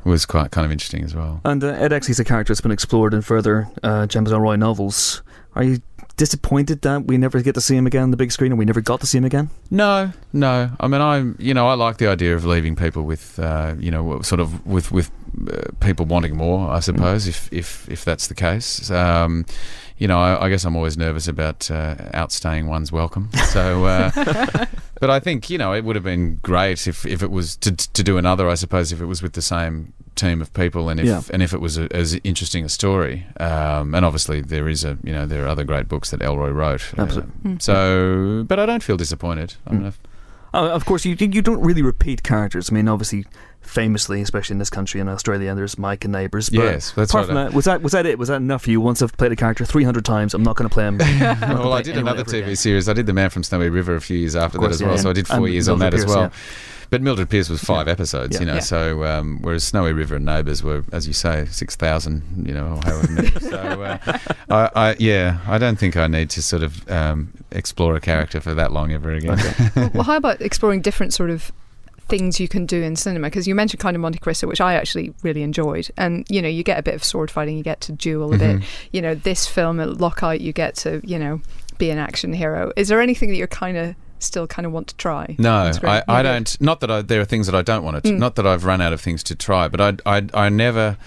was 0.03 0.25
quite 0.25 0.51
kind 0.51 0.63
of 0.65 0.71
interesting 0.71 1.03
as 1.03 1.13
well. 1.13 1.41
And 1.43 1.61
uh, 1.63 1.67
Ed 1.67 1.91
Exley's 1.91 2.19
a 2.19 2.23
character 2.23 2.53
that's 2.53 2.61
been 2.61 2.71
explored 2.71 3.13
in 3.13 3.21
further 3.21 3.67
uh, 3.83 4.05
James 4.05 4.29
Ellroy 4.31 4.57
novels. 4.57 5.21
Are 5.55 5.63
you 5.63 5.79
disappointed 6.17 6.81
that 6.81 7.05
we 7.05 7.17
never 7.17 7.41
get 7.41 7.55
to 7.55 7.61
see 7.61 7.75
him 7.75 7.87
again 7.87 8.03
on 8.03 8.11
the 8.11 8.17
big 8.17 8.31
screen, 8.31 8.51
and 8.51 8.59
we 8.59 8.65
never 8.65 8.81
got 8.81 8.99
to 8.99 9.07
see 9.07 9.17
him 9.17 9.25
again? 9.25 9.49
No, 9.71 10.11
no. 10.33 10.71
I 10.79 10.87
mean, 10.87 11.01
I 11.01 11.33
you 11.41 11.53
know 11.53 11.67
I 11.67 11.75
like 11.75 11.97
the 11.97 12.07
idea 12.07 12.35
of 12.35 12.43
leaving 12.45 12.75
people 12.75 13.03
with 13.03 13.39
uh, 13.39 13.75
you 13.79 13.91
know 13.91 14.21
sort 14.21 14.41
of 14.41 14.65
with 14.65 14.91
with 14.91 15.09
uh, 15.49 15.71
people 15.79 16.05
wanting 16.05 16.35
more. 16.35 16.69
I 16.69 16.79
suppose 16.81 17.27
if 17.27 17.51
if 17.53 17.87
if 17.89 18.03
that's 18.03 18.27
the 18.27 18.35
case. 18.35 18.91
Um, 18.91 19.45
you 19.99 20.07
know, 20.07 20.19
I, 20.19 20.45
I 20.45 20.49
guess 20.49 20.63
I'm 20.63 20.75
always 20.75 20.95
nervous 20.95 21.27
about 21.27 21.71
uh, 21.71 21.95
outstaying 22.13 22.67
one's 22.67 22.91
welcome. 22.91 23.31
So, 23.49 23.85
uh, 23.85 24.11
but 24.99 25.09
I 25.09 25.19
think 25.19 25.49
you 25.49 25.57
know 25.57 25.73
it 25.73 25.83
would 25.83 25.95
have 25.95 26.03
been 26.03 26.35
great 26.41 26.87
if, 26.87 27.05
if 27.05 27.21
it 27.23 27.31
was 27.31 27.55
to 27.57 27.71
to 27.75 28.03
do 28.03 28.17
another. 28.17 28.49
I 28.49 28.55
suppose 28.55 28.91
if 28.91 29.01
it 29.01 29.05
was 29.05 29.21
with 29.21 29.33
the 29.33 29.41
same 29.41 29.93
team 30.15 30.41
of 30.41 30.51
people 30.53 30.89
and 30.89 30.99
if 30.99 31.05
Yeah. 31.05 31.21
and 31.31 31.43
if 31.43 31.53
it 31.53 31.61
was 31.61 31.77
a, 31.77 31.87
as 31.95 32.13
interesting 32.23 32.65
a 32.65 32.69
story. 32.69 33.25
Um, 33.39 33.93
and 33.95 34.03
obviously 34.05 34.41
there 34.41 34.67
is 34.67 34.83
a 34.83 34.97
you 35.03 35.13
know 35.13 35.25
there 35.25 35.43
are 35.45 35.47
other 35.47 35.63
great 35.63 35.87
books 35.87 36.09
that 36.11 36.21
Ellroy 36.21 36.53
wrote. 36.53 36.93
Uh, 36.97 37.03
Absolutely. 37.03 37.31
Mm. 37.51 37.61
so, 37.61 38.43
but 38.47 38.59
I 38.59 38.65
don't 38.65 38.83
feel 38.83 38.97
disappointed. 38.97 39.55
I 39.67 39.71
mean, 39.73 39.81
Mm. 39.81 39.87
I've- 39.87 39.97
Uh, 40.53 40.69
of 40.73 40.85
course, 40.85 41.05
you 41.05 41.15
you 41.19 41.41
don't 41.41 41.61
really 41.61 41.81
repeat 41.83 42.23
characters. 42.23 42.69
I 42.71 42.73
mean, 42.73 42.87
obviously, 42.87 43.25
famously, 43.67 44.21
especially 44.21 44.53
in 44.53 44.59
this 44.59 44.69
country 44.69 44.99
and 44.99 45.09
Australia, 45.09 45.53
there's 45.53 45.77
Mike 45.77 46.03
and 46.05 46.11
Neighbours. 46.11 46.49
But 46.49 46.59
Yes, 46.63 46.91
that's 46.91 47.11
apart 47.11 47.23
right. 47.23 47.25
from 47.27 47.35
that, 47.35 47.53
was 47.53 47.65
that 47.65 47.81
was 47.81 47.91
that 47.91 48.05
it? 48.05 48.17
Was 48.17 48.29
that 48.29 48.37
enough 48.37 48.63
for 48.63 48.71
you? 48.71 48.81
Once 48.81 49.01
I've 49.01 49.15
played 49.17 49.31
a 49.31 49.35
character 49.35 49.65
300 49.65 50.03
times, 50.05 50.33
I'm 50.33 50.43
not 50.43 50.55
going 50.55 50.69
to 50.69 50.73
play 50.73 50.85
him. 50.87 50.99
I'm 51.01 51.59
well, 51.59 51.73
I 51.73 51.81
did 51.81 51.97
another 51.97 52.23
TV 52.23 52.43
again. 52.43 52.55
series. 52.55 52.89
I 52.89 52.93
did 52.93 53.05
The 53.05 53.13
Man 53.13 53.29
from 53.29 53.43
Snowy 53.43 53.69
River 53.69 53.95
a 53.95 54.01
few 54.01 54.17
years 54.17 54.35
after 54.35 54.57
course, 54.57 54.69
that 54.69 54.73
as 54.75 54.83
well. 54.83 54.95
yeah. 54.95 55.01
So 55.01 55.09
I 55.09 55.13
did 55.13 55.27
four 55.27 55.37
And 55.37 55.49
years 55.49 55.67
on 55.69 55.79
Mildred 55.79 56.01
that 56.01 56.05
as 56.05 56.15
well. 56.15 56.23
yeah. 56.23 56.29
But 56.89 57.01
Mildred 57.01 57.29
Pierce 57.29 57.49
was 57.49 57.61
five 57.61 57.87
Yeah. 57.87 57.91
episodes, 57.93 58.35
Yeah. 58.35 58.39
you 58.39 58.45
know. 58.45 58.53
Yeah. 58.55 58.59
So 58.61 59.03
um, 59.03 59.39
whereas 59.41 59.65
Snowy 59.65 59.91
River 59.91 60.15
and 60.15 60.25
Neighbours 60.25 60.63
were, 60.63 60.85
as 60.93 61.05
you 61.05 61.11
say, 61.13 61.45
six 61.51 61.75
thousand, 61.75 62.23
you 62.47 62.53
know, 62.53 62.75
or 62.75 62.81
however 62.89 63.11
many. 63.11 63.29
so 63.41 63.57
uh, 63.81 63.97
I, 64.49 64.69
I, 64.73 64.95
yeah, 64.97 65.39
I 65.47 65.57
don't 65.57 65.77
think 65.77 65.97
I 65.97 66.07
need 66.07 66.29
to 66.31 66.41
sort 66.41 66.63
of 66.63 66.89
um, 66.89 67.33
explore 67.51 67.95
a 67.97 67.99
character 67.99 68.39
for 68.39 68.53
that 68.53 68.71
long 68.71 68.93
ever 68.93 69.11
again. 69.11 69.37
well, 69.93 70.03
how 70.03 70.15
about 70.15 70.41
exploring 70.41 70.81
different 70.81 71.13
sort 71.13 71.29
of 71.29 71.51
things 72.09 72.39
you 72.39 72.47
can 72.47 72.65
do 72.65 72.81
in 72.81 72.95
cinema? 72.95 73.27
Because 73.27 73.47
you 73.47 73.55
mentioned 73.55 73.79
kind 73.79 73.95
of 73.95 74.01
Monte 74.01 74.19
Cristo, 74.19 74.47
which 74.47 74.61
I 74.61 74.73
actually 74.75 75.13
really 75.23 75.43
enjoyed, 75.43 75.89
and 75.97 76.25
you 76.29 76.41
know, 76.41 76.47
you 76.47 76.63
get 76.63 76.79
a 76.79 76.83
bit 76.83 76.95
of 76.95 77.03
sword 77.03 77.29
fighting, 77.31 77.57
you 77.57 77.63
get 77.63 77.81
to 77.81 77.91
duel 77.91 78.33
a 78.33 78.37
bit. 78.37 78.57
Mhm. 78.57 78.63
You 78.91 79.01
know, 79.01 79.15
this 79.15 79.47
film 79.47 79.79
at 79.79 79.97
Lockout, 79.97 80.41
you 80.41 80.53
get 80.53 80.75
to 80.77 81.01
you 81.03 81.19
know 81.19 81.41
be 81.77 81.89
an 81.89 81.97
action 81.97 82.33
hero. 82.33 82.71
Is 82.75 82.87
there 82.87 83.01
anything 83.01 83.29
that 83.29 83.35
you're 83.35 83.47
kind 83.47 83.77
of 83.77 83.95
still 84.19 84.47
kind 84.47 84.65
of 84.65 84.71
want 84.71 84.87
to 84.87 84.95
try? 84.95 85.35
No, 85.37 85.71
I, 85.83 86.03
I 86.07 86.23
do. 86.23 86.29
don't. 86.29 86.61
Not 86.61 86.79
that 86.79 86.89
I, 86.91 87.01
there 87.03 87.21
are 87.21 87.25
things 87.25 87.45
that 87.47 87.55
I 87.55 87.61
don't 87.61 87.83
want 87.83 88.03
to. 88.03 88.11
Mm. 88.11 88.17
Not 88.17 88.35
that 88.35 88.47
I've 88.47 88.65
run 88.65 88.81
out 88.81 88.93
of 88.93 89.01
things 89.01 89.21
to 89.23 89.35
try, 89.35 89.67
but 89.67 89.79
I, 90.05 90.17
I, 90.17 90.27
I 90.33 90.49
never. 90.49 90.97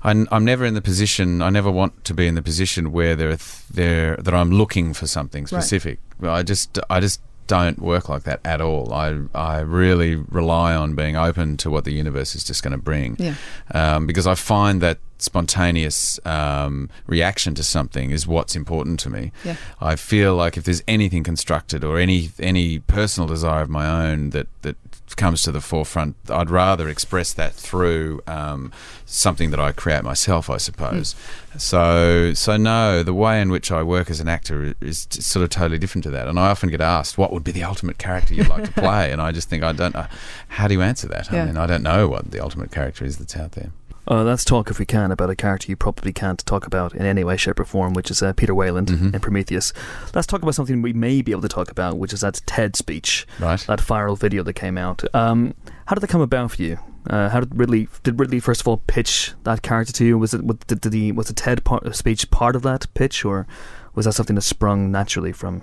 I, 0.00 0.12
I'm 0.30 0.44
never 0.44 0.64
in 0.64 0.74
the 0.74 0.80
position. 0.80 1.42
I 1.42 1.50
never 1.50 1.72
want 1.72 2.04
to 2.04 2.14
be 2.14 2.28
in 2.28 2.36
the 2.36 2.42
position 2.42 2.92
where 2.92 3.16
there, 3.16 3.30
are 3.30 3.36
th- 3.36 3.66
there 3.68 4.16
that 4.16 4.32
I'm 4.32 4.52
looking 4.52 4.94
for 4.94 5.08
something 5.08 5.48
specific. 5.48 5.98
I 6.22 6.44
just, 6.44 6.78
I 6.88 7.00
just 7.00 7.20
don't 7.48 7.80
work 7.80 8.08
like 8.08 8.22
that 8.22 8.38
at 8.44 8.60
all. 8.60 8.94
I, 8.94 9.18
I 9.34 9.58
really 9.60 10.14
rely 10.14 10.74
on 10.76 10.94
being 10.94 11.16
open 11.16 11.56
to 11.58 11.70
what 11.70 11.84
the 11.84 11.92
universe 11.92 12.36
is 12.36 12.44
just 12.44 12.62
going 12.62 12.72
to 12.72 12.78
bring, 12.78 13.16
Yeah. 13.18 13.34
um, 13.74 14.06
because 14.06 14.26
I 14.28 14.34
find 14.36 14.80
that 14.80 14.98
spontaneous 15.20 16.20
um, 16.24 16.88
reaction 17.06 17.54
to 17.56 17.64
something 17.64 18.10
is 18.12 18.26
what's 18.26 18.54
important 18.54 19.00
to 19.00 19.10
me. 19.10 19.32
Yeah. 19.44 19.56
I 19.80 19.96
feel 19.96 20.36
like 20.36 20.56
if 20.56 20.62
there's 20.64 20.82
anything 20.86 21.24
constructed 21.24 21.82
or 21.84 21.98
any 21.98 22.30
any 22.38 22.78
personal 22.78 23.26
desire 23.26 23.62
of 23.62 23.68
my 23.70 23.86
own 24.06 24.30
that 24.30 24.46
that 24.62 24.76
comes 25.16 25.42
to 25.42 25.52
the 25.52 25.60
forefront, 25.60 26.16
I'd 26.28 26.50
rather 26.50 26.88
express 26.88 27.32
that 27.34 27.54
through 27.54 28.20
um, 28.26 28.72
something 29.06 29.50
that 29.50 29.60
I 29.60 29.72
create 29.72 30.04
myself, 30.04 30.50
I 30.50 30.56
suppose. 30.58 31.14
So 31.56 32.34
so 32.34 32.56
no, 32.56 33.02
the 33.02 33.14
way 33.14 33.40
in 33.40 33.50
which 33.50 33.72
I 33.72 33.82
work 33.82 34.10
as 34.10 34.20
an 34.20 34.28
actor 34.28 34.74
is 34.80 35.06
sort 35.10 35.42
of 35.42 35.50
totally 35.50 35.78
different 35.78 36.04
to 36.04 36.10
that. 36.10 36.28
And 36.28 36.38
I 36.38 36.50
often 36.50 36.68
get 36.68 36.80
asked, 36.80 37.18
"What 37.18 37.32
would 37.32 37.44
be 37.44 37.52
the 37.52 37.64
ultimate 37.64 37.98
character 37.98 38.34
you'd 38.34 38.48
like 38.48 38.64
to 38.64 38.72
play?" 38.80 39.10
And 39.10 39.20
I 39.20 39.32
just 39.32 39.48
think 39.48 39.62
I 39.64 39.72
don't 39.72 39.94
know. 39.94 40.06
How 40.48 40.68
do 40.68 40.74
you 40.74 40.82
answer 40.82 41.08
that? 41.08 41.30
Yeah. 41.32 41.42
I 41.42 41.46
mean, 41.46 41.56
I 41.56 41.66
don't 41.66 41.82
know 41.82 42.06
what 42.08 42.30
the 42.30 42.40
ultimate 42.40 42.70
character 42.70 43.04
is 43.04 43.18
that's 43.18 43.36
out 43.36 43.52
there. 43.52 43.70
Uh, 44.10 44.22
let's 44.24 44.44
talk, 44.44 44.70
if 44.70 44.78
we 44.78 44.86
can, 44.86 45.12
about 45.12 45.28
a 45.28 45.36
character 45.36 45.68
you 45.70 45.76
probably 45.76 46.12
can't 46.14 46.44
talk 46.46 46.66
about 46.66 46.94
in 46.94 47.02
any 47.04 47.22
way, 47.24 47.36
shape, 47.36 47.60
or 47.60 47.64
form, 47.66 47.92
which 47.92 48.10
is 48.10 48.22
uh, 48.22 48.32
Peter 48.32 48.54
Weyland 48.54 48.88
Mhm. 48.88 49.12
in 49.14 49.20
Prometheus. 49.20 49.72
Let's 50.14 50.26
talk 50.26 50.40
about 50.40 50.54
something 50.54 50.80
we 50.80 50.94
may 50.94 51.20
be 51.20 51.32
able 51.32 51.42
to 51.42 51.48
talk 51.48 51.70
about, 51.70 51.98
which 51.98 52.14
is 52.14 52.22
that 52.22 52.40
TED 52.46 52.74
speech, 52.74 53.26
Right. 53.38 53.60
that 53.68 53.80
viral 53.80 54.18
video 54.18 54.42
that 54.44 54.54
came 54.54 54.78
out. 54.78 55.02
Um, 55.14 55.52
how 55.86 55.94
did 55.94 56.00
that 56.00 56.08
come 56.08 56.22
about 56.22 56.52
for 56.52 56.62
you? 56.62 56.78
Uh, 57.10 57.28
how 57.28 57.40
did 57.40 57.58
Ridley 57.58 57.88
did 58.02 58.18
Ridley 58.18 58.40
first 58.40 58.60
of 58.62 58.68
all 58.68 58.82
pitch 58.86 59.32
that 59.44 59.62
character 59.62 59.92
to 59.94 60.04
you? 60.04 60.18
Was 60.18 60.32
it 60.34 60.40
did, 60.66 60.80
did 60.80 60.92
he 60.94 61.12
was 61.12 61.26
the 61.28 61.32
TED 61.34 61.64
part, 61.64 61.94
speech 61.94 62.30
part 62.30 62.56
of 62.56 62.62
that 62.62 62.86
pitch, 62.94 63.24
or 63.26 63.46
was 63.94 64.04
that 64.06 64.12
something 64.12 64.36
that 64.36 64.42
sprung 64.42 64.90
naturally 64.90 65.32
from? 65.32 65.62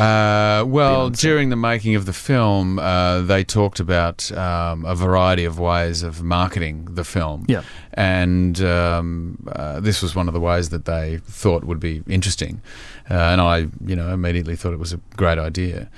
Uh, 0.00 0.64
well, 0.64 1.10
during 1.10 1.50
the 1.50 1.56
making 1.56 1.94
of 1.94 2.06
the 2.06 2.12
film, 2.12 2.78
uh, 2.78 3.20
they 3.20 3.44
talked 3.44 3.80
about 3.80 4.32
um, 4.32 4.84
a 4.86 4.94
variety 4.94 5.44
of 5.44 5.58
ways 5.58 6.02
of 6.02 6.22
marketing 6.22 6.86
the 6.90 7.04
film. 7.04 7.44
Yeah. 7.48 7.62
And 7.94 8.60
um, 8.62 9.46
uh, 9.52 9.80
this 9.80 10.00
was 10.00 10.14
one 10.14 10.26
of 10.26 10.32
the 10.32 10.40
ways 10.40 10.70
that 10.70 10.86
they 10.86 11.18
thought 11.18 11.64
would 11.64 11.80
be 11.80 12.02
interesting. 12.08 12.62
Uh, 13.10 13.14
and 13.14 13.40
I, 13.40 13.66
you 13.84 13.96
know, 13.96 14.08
immediately 14.12 14.56
thought 14.56 14.72
it 14.72 14.78
was 14.78 14.92
a 14.92 15.00
great 15.16 15.38
idea. 15.38 15.90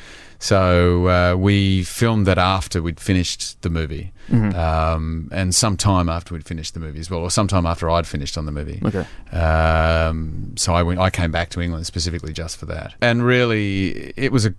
So 0.42 1.06
uh, 1.06 1.36
we 1.36 1.84
filmed 1.84 2.26
that 2.26 2.36
after 2.36 2.82
we'd 2.82 2.98
finished 2.98 3.62
the 3.62 3.70
movie, 3.70 4.12
Mhm. 4.28 4.52
um, 4.56 5.28
and 5.30 5.54
sometime 5.54 6.08
after 6.08 6.34
we'd 6.34 6.44
finished 6.44 6.74
the 6.74 6.80
movie 6.80 6.98
as 6.98 7.08
well, 7.08 7.20
or 7.20 7.30
sometime 7.30 7.64
after 7.64 7.88
I'd 7.88 8.08
finished 8.08 8.36
on 8.36 8.46
the 8.46 8.50
movie. 8.50 8.80
Okay. 8.84 9.06
Um, 9.38 10.52
so 10.56 10.74
I 10.74 10.82
went. 10.82 10.98
I 10.98 11.10
came 11.10 11.30
back 11.30 11.50
to 11.50 11.60
England 11.60 11.86
specifically 11.86 12.32
just 12.32 12.56
for 12.56 12.66
that, 12.66 12.94
and 13.00 13.24
really, 13.24 14.12
it 14.16 14.32
was 14.32 14.44
a 14.44 14.52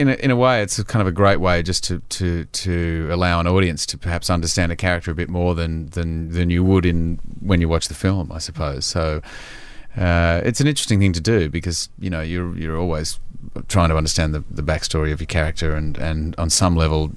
in 0.00 0.08
a, 0.08 0.14
in 0.14 0.30
a 0.30 0.36
way, 0.36 0.62
it's 0.62 0.78
a 0.78 0.84
kind 0.84 1.00
of 1.00 1.06
a 1.06 1.12
great 1.12 1.40
way 1.40 1.62
just 1.62 1.82
to, 1.84 2.00
to 2.10 2.44
to 2.46 3.08
allow 3.10 3.40
an 3.40 3.46
audience 3.46 3.86
to 3.86 3.96
perhaps 3.96 4.28
understand 4.28 4.70
a 4.70 4.76
character 4.76 5.10
a 5.10 5.14
bit 5.14 5.30
more 5.30 5.54
than 5.54 5.86
than 5.90 6.28
than 6.30 6.50
you 6.50 6.62
would 6.62 6.84
in 6.84 7.18
when 7.40 7.58
you 7.62 7.70
watch 7.70 7.88
the 7.88 7.94
film, 7.94 8.30
I 8.30 8.38
suppose. 8.38 8.84
So. 8.84 9.22
Uh, 9.94 10.40
it's 10.42 10.58
an 10.58 10.66
interesting 10.66 10.98
thing 10.98 11.12
to 11.12 11.20
do 11.20 11.50
because 11.50 11.90
you 11.98 12.08
know 12.08 12.22
you're 12.22 12.56
you're 12.56 12.78
always 12.78 13.20
trying 13.68 13.88
to 13.90 13.96
understand 13.96 14.34
the, 14.34 14.42
the 14.50 14.62
backstory 14.62 15.12
of 15.12 15.20
your 15.20 15.26
character 15.26 15.74
and, 15.74 15.98
and 15.98 16.34
on 16.38 16.48
some 16.50 16.76
level 16.76 17.10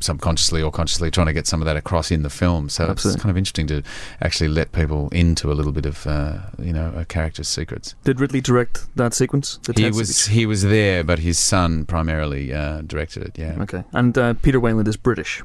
subconsciously 0.00 0.60
or 0.62 0.70
consciously 0.70 1.10
trying 1.10 1.26
to 1.26 1.32
get 1.32 1.46
some 1.46 1.60
of 1.60 1.66
that 1.66 1.76
across 1.76 2.10
in 2.10 2.22
the 2.22 2.30
film 2.30 2.68
so 2.68 2.84
Absolutely. 2.88 3.16
it's 3.16 3.22
kind 3.22 3.30
of 3.30 3.36
interesting 3.36 3.66
to 3.66 3.82
actually 4.20 4.48
let 4.48 4.72
people 4.72 5.08
into 5.10 5.50
a 5.50 5.54
little 5.54 5.72
bit 5.72 5.86
of 5.86 6.06
uh, 6.06 6.38
you 6.58 6.72
know 6.72 6.92
a 6.96 7.04
character's 7.04 7.48
secrets 7.48 7.94
Did 8.04 8.20
Ridley 8.20 8.40
direct 8.40 8.86
that 8.96 9.14
sequence? 9.14 9.58
He 9.76 9.90
was 9.90 10.16
speech? 10.16 10.34
he 10.34 10.46
was 10.46 10.62
there 10.62 11.02
but 11.02 11.20
his 11.20 11.38
son 11.38 11.84
primarily 11.86 12.52
uh, 12.52 12.82
directed 12.82 13.22
it 13.24 13.38
yeah 13.38 13.56
Okay. 13.60 13.84
And 13.92 14.16
uh, 14.18 14.34
Peter 14.34 14.60
Weyland 14.60 14.88
is 14.88 14.96
British, 14.96 15.42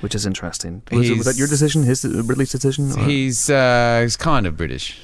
which 0.00 0.14
is 0.14 0.24
interesting. 0.24 0.82
Was, 0.90 1.10
it, 1.10 1.16
was 1.18 1.26
that 1.26 1.36
your 1.36 1.48
decision? 1.48 1.82
His 1.82 2.04
Ridley's 2.04 2.52
decision? 2.52 2.90
or- 2.92 3.04
he's 3.04 3.50
uh, 3.50 4.00
he's 4.02 4.16
kind 4.16 4.46
of 4.46 4.56
British 4.56 5.00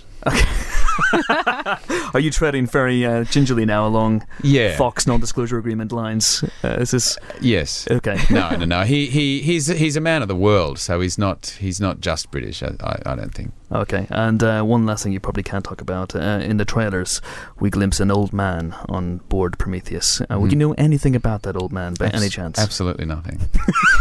Are 2.15 2.21
you 2.21 2.31
treading 2.31 2.67
very 2.67 3.05
uh, 3.05 3.25
gingerly 3.25 3.65
now 3.65 3.87
along 3.87 4.27
yeah 4.43 4.77
Fox 4.77 5.07
non-disclosure 5.07 5.59
agreement 5.59 5.93
lines? 5.93 6.45
Uh, 6.65 6.77
is 6.81 6.91
this 6.91 7.19
yes 7.41 7.87
okay? 7.91 8.17
no 8.31 8.51
no 8.57 8.65
no 8.65 8.83
he, 8.83 9.07
he 9.07 9.41
he's 9.43 9.67
he's 9.67 9.97
a 9.97 10.01
man 10.01 10.23
of 10.23 10.29
the 10.29 10.37
world 10.37 10.79
so 10.79 11.01
he's 11.01 11.19
not 11.19 11.57
he's 11.61 11.81
not 11.81 12.01
just 12.01 12.31
British 12.31 12.63
I, 12.63 12.75
I, 12.81 13.13
I 13.13 13.17
don't 13.17 13.35
think 13.35 13.53
Okay, 13.73 14.09
and 14.11 14.43
uh, 14.43 14.63
one 14.65 14.85
last 14.85 15.05
thing 15.05 15.13
you 15.13 15.21
probably 15.21 15.45
can't 15.45 15.65
talk 15.65 15.81
about. 15.81 16.17
Uh, 16.17 16.41
in 16.43 16.57
the 16.57 16.65
trailers, 16.65 17.23
we 17.61 17.71
glimpse 17.71 18.01
an 18.01 18.11
old 18.11 18.33
man 18.33 18.75
on 18.89 19.19
board 19.29 19.59
Prometheus. 19.59 20.21
Uh, 20.23 20.41
Would 20.41 20.51
you 20.51 20.59
know 20.59 20.73
anything 20.73 21.15
about 21.15 21.43
that 21.43 21.57
old 21.57 21.71
man 21.73 21.95
by 21.95 22.07
Abs- 22.07 22.21
any 22.21 22.29
chance? 22.31 22.59
Absolutely 22.59 23.05
nothing. 23.07 23.39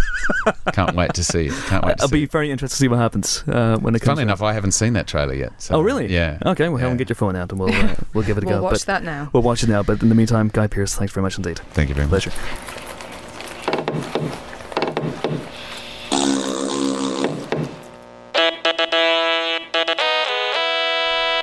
Can't 0.73 0.95
wait 0.95 1.13
to 1.13 1.23
see 1.23 1.47
it. 1.47 1.53
Can't 1.67 1.85
wait 1.85 1.97
to 1.97 2.03
I'll 2.03 2.09
see 2.09 2.15
be 2.17 2.23
it. 2.23 2.31
very 2.31 2.49
interested 2.49 2.77
to 2.77 2.79
see 2.79 2.87
what 2.87 2.97
happens 2.97 3.43
uh, 3.47 3.77
when 3.79 3.93
it 3.93 3.99
comes. 3.99 4.07
Funnily 4.07 4.23
enough, 4.23 4.41
I 4.41 4.53
haven't 4.53 4.71
seen 4.71 4.93
that 4.93 5.05
trailer 5.05 5.35
yet. 5.35 5.61
So, 5.61 5.75
oh, 5.75 5.81
really? 5.81 6.11
Yeah. 6.11 6.39
Okay, 6.47 6.67
well, 6.69 6.77
Helen, 6.77 6.95
Yeah. 6.95 6.97
get 6.97 7.09
your 7.09 7.15
phone 7.15 7.35
out 7.35 7.51
and 7.51 7.59
we'll 7.59 7.71
uh, 7.71 7.93
we'll 8.15 8.23
give 8.23 8.39
it 8.39 8.43
a 8.43 8.47
We'll 8.47 8.57
go. 8.57 8.63
watch 8.63 8.73
but 8.73 8.85
that 8.87 9.03
now. 9.03 9.29
we'll 9.33 9.43
watch 9.43 9.61
it 9.61 9.69
now. 9.69 9.83
But 9.83 10.01
in 10.01 10.09
the 10.09 10.15
meantime, 10.15 10.49
Guy 10.51 10.65
Pearce, 10.65 10.95
thanks 10.95 11.13
very 11.13 11.21
much 11.21 11.37
indeed. 11.37 11.59
Thank 11.73 11.89
you 11.89 11.95
very 11.95 12.07
much. 12.07 12.27
Pleasure. 12.27 12.35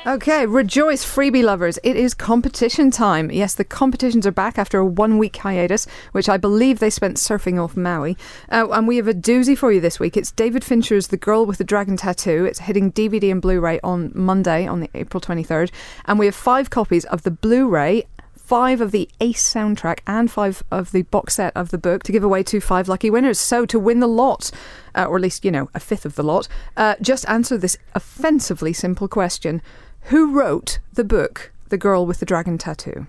Okay, 0.07 0.47
rejoice, 0.47 1.05
freebie 1.05 1.43
lovers. 1.43 1.81
It 1.83 1.97
is 1.97 2.15
competition 2.15 2.93
time. 2.93 3.29
Yes, 3.29 3.57
the 3.57 3.65
competitions 3.65 4.25
are 4.25 4.31
back 4.31 4.57
after 4.57 4.79
a 4.79 4.87
one 4.87 5.19
week 5.19 5.35
hiatus, 5.35 5.85
which 6.13 6.29
I 6.29 6.37
believe 6.37 6.79
they 6.79 6.91
spent 6.91 7.17
surfing 7.17 7.61
off 7.61 7.77
Maui. 7.77 8.17
Uh, 8.49 8.69
and 8.71 8.87
we 8.87 8.99
have 8.99 9.09
a 9.09 9.13
doozy 9.13 9.59
for 9.59 9.73
you 9.73 9.81
this 9.81 9.99
week. 9.99 10.17
It's 10.17 10.31
David 10.31 10.63
Fincher's 10.63 11.09
The 11.09 11.17
Girl 11.17 11.45
with 11.45 11.59
the 11.59 11.65
Dragon 11.65 11.97
Tattoo. 11.97 12.45
It's 12.45 12.61
hitting 12.61 12.93
DVD 12.93 13.33
and 13.33 13.43
Blu 13.43 13.59
ray 13.59 13.81
on 13.83 14.13
Monday, 14.15 14.65
on 14.65 14.79
the 14.79 14.89
April 14.95 15.21
23rd. 15.21 15.73
And 16.05 16.21
we 16.21 16.27
have 16.27 16.37
five 16.37 16.71
copies 16.71 17.05
of 17.07 17.25
the 17.25 17.33
Blu 17.33 17.69
ray 17.69 18.05
five 18.47 18.81
of 18.81 18.93
the 18.93 19.09
Ace 19.21 19.53
soundtrack 19.53 19.99
and 20.07 20.31
five 20.31 20.63
of 20.71 20.93
the 20.93 21.03
box 21.03 21.35
set 21.35 21.53
of 21.57 21.71
the 21.71 21.79
book 21.79 22.05
to 22.05 22.13
give 22.13 22.23
away 22.23 22.45
to 22.45 22.61
five 22.61 22.87
lucky 22.89 23.11
winners. 23.11 23.41
So 23.41 23.67
to 23.67 23.77
win 23.77 23.99
the 23.99 24.07
lot, 24.07 24.53
uh, 24.95 25.05
or 25.05 25.17
at 25.17 25.23
least, 25.23 25.45
you 25.45 25.51
know, 25.51 25.69
a 25.75 25.81
fifth 25.81 26.07
of 26.07 26.15
the 26.15 26.23
lot, 26.23 26.47
uh, 26.77 26.95
just 27.03 27.29
answer 27.29 27.59
this 27.59 27.77
offensively 27.97 28.73
simple 28.73 29.09
question 29.09 29.61
Who 30.11 30.39
wrote 30.39 30.79
the 30.93 31.03
book 31.03 31.51
The 31.69 31.77
Girl 31.77 32.07
with 32.07 32.21
the 32.21 32.27
Dragon 32.27 32.59
Tattoo? 32.59 33.09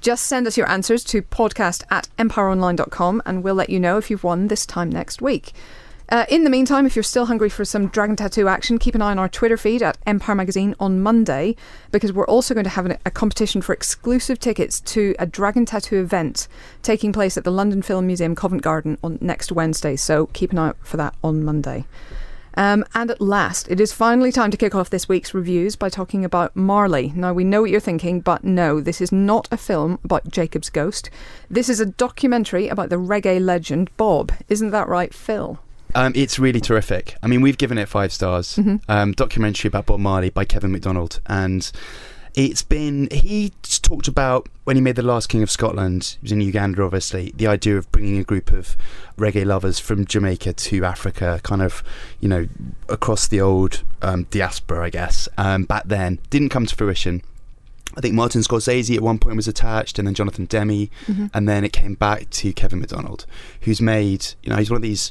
Just 0.00 0.24
send 0.24 0.46
us 0.46 0.56
your 0.56 0.66
answers 0.66 1.04
to 1.04 1.20
podcast 1.20 1.84
at 1.90 2.08
empireonline.com 2.18 3.20
and 3.26 3.42
we'll 3.42 3.54
let 3.54 3.68
you 3.68 3.78
know 3.78 3.98
if 3.98 4.10
you've 4.10 4.24
won 4.24 4.48
this 4.48 4.64
time 4.64 4.88
next 4.88 5.20
week. 5.20 5.52
Uh, 6.08 6.24
in 6.30 6.44
the 6.44 6.50
meantime, 6.50 6.86
if 6.86 6.96
you're 6.96 7.02
still 7.02 7.26
hungry 7.26 7.50
for 7.50 7.66
some 7.66 7.88
Dragon 7.88 8.16
Tattoo 8.16 8.48
action, 8.48 8.78
keep 8.78 8.94
an 8.94 9.02
eye 9.02 9.10
on 9.10 9.18
our 9.18 9.28
Twitter 9.28 9.58
feed 9.58 9.82
at 9.82 9.98
Empire 10.06 10.36
Magazine 10.36 10.74
on 10.80 11.02
Monday 11.02 11.54
because 11.92 12.14
we're 12.14 12.26
also 12.26 12.54
going 12.54 12.64
to 12.64 12.70
have 12.70 12.86
an, 12.86 12.96
a 13.04 13.10
competition 13.10 13.60
for 13.60 13.74
exclusive 13.74 14.38
tickets 14.38 14.80
to 14.80 15.14
a 15.18 15.26
Dragon 15.26 15.66
Tattoo 15.66 16.00
event 16.00 16.48
taking 16.80 17.12
place 17.12 17.36
at 17.36 17.44
the 17.44 17.52
London 17.52 17.82
Film 17.82 18.06
Museum 18.06 18.34
Covent 18.34 18.62
Garden 18.62 18.96
on 19.04 19.18
next 19.20 19.52
Wednesday. 19.52 19.96
So 19.96 20.28
keep 20.32 20.52
an 20.52 20.58
eye 20.58 20.68
out 20.68 20.78
for 20.82 20.96
that 20.96 21.14
on 21.22 21.44
Monday. 21.44 21.84
Um, 22.58 22.84
and 22.92 23.08
at 23.08 23.20
last, 23.20 23.70
it 23.70 23.78
is 23.78 23.92
finally 23.92 24.32
time 24.32 24.50
to 24.50 24.56
kick 24.56 24.74
off 24.74 24.90
this 24.90 25.08
week's 25.08 25.32
reviews 25.32 25.76
by 25.76 25.88
talking 25.88 26.24
about 26.24 26.56
Marley. 26.56 27.12
Now, 27.14 27.32
we 27.32 27.44
know 27.44 27.60
what 27.60 27.70
you're 27.70 27.78
thinking, 27.78 28.20
but 28.20 28.42
no, 28.42 28.80
this 28.80 29.00
is 29.00 29.12
not 29.12 29.46
a 29.52 29.56
film 29.56 30.00
about 30.02 30.28
Jacob's 30.28 30.68
ghost. 30.68 31.08
This 31.48 31.68
is 31.68 31.78
a 31.78 31.86
documentary 31.86 32.66
about 32.66 32.90
the 32.90 32.96
reggae 32.96 33.40
legend 33.40 33.96
Bob. 33.96 34.32
Isn't 34.48 34.72
that 34.72 34.88
right, 34.88 35.14
Phil? 35.14 35.60
Um, 35.94 36.12
it's 36.16 36.40
really 36.40 36.60
terrific. 36.60 37.14
I 37.22 37.28
mean, 37.28 37.42
we've 37.42 37.58
given 37.58 37.78
it 37.78 37.88
five 37.88 38.12
stars. 38.12 38.56
Mhm. 38.56 38.80
Um, 38.88 39.12
documentary 39.12 39.68
about 39.68 39.86
Bob 39.86 40.00
Marley 40.00 40.30
by 40.30 40.44
Kevin 40.44 40.72
Macdonald, 40.72 41.20
and 41.26 41.70
it's 42.38 42.62
been 42.62 43.08
he 43.10 43.52
talked 43.82 44.06
about 44.06 44.48
when 44.62 44.76
he 44.76 44.80
made 44.82 44.94
the 44.94 45.02
Last 45.02 45.28
King 45.28 45.42
of 45.42 45.50
Scotland. 45.50 46.16
He 46.20 46.24
was 46.24 46.32
in 46.32 46.40
Uganda, 46.40 46.82
obviously. 46.82 47.32
The 47.34 47.48
idea 47.48 47.76
of 47.76 47.90
bringing 47.90 48.18
a 48.18 48.24
group 48.24 48.52
of 48.52 48.76
reggae 49.16 49.44
lovers 49.44 49.80
from 49.80 50.04
Jamaica 50.04 50.52
to 50.52 50.84
Africa, 50.84 51.40
kind 51.42 51.62
of, 51.62 51.82
you 52.20 52.28
know, 52.28 52.46
across 52.88 53.26
the 53.26 53.40
old 53.40 53.82
um, 54.02 54.24
diaspora, 54.30 54.84
I 54.84 54.90
guess. 54.90 55.28
Um, 55.36 55.64
back 55.64 55.84
then, 55.86 56.20
didn't 56.30 56.50
come 56.50 56.66
to 56.66 56.76
fruition. 56.76 57.22
I 57.96 58.00
think 58.00 58.14
Martin 58.14 58.42
Scorsese 58.42 58.94
at 58.94 59.02
one 59.02 59.18
point 59.18 59.34
was 59.34 59.48
attached, 59.48 59.98
and 59.98 60.06
then 60.06 60.14
Jonathan 60.14 60.44
Demme, 60.44 60.88
and 61.34 61.48
then 61.48 61.64
it 61.64 61.72
came 61.72 61.94
back 61.94 62.30
to 62.30 62.52
Kevin 62.52 62.78
Macdonald, 62.78 63.26
who's 63.62 63.80
made, 63.80 64.24
you 64.44 64.50
know, 64.50 64.56
he's 64.56 64.70
one 64.70 64.76
of 64.76 64.82
these 64.82 65.10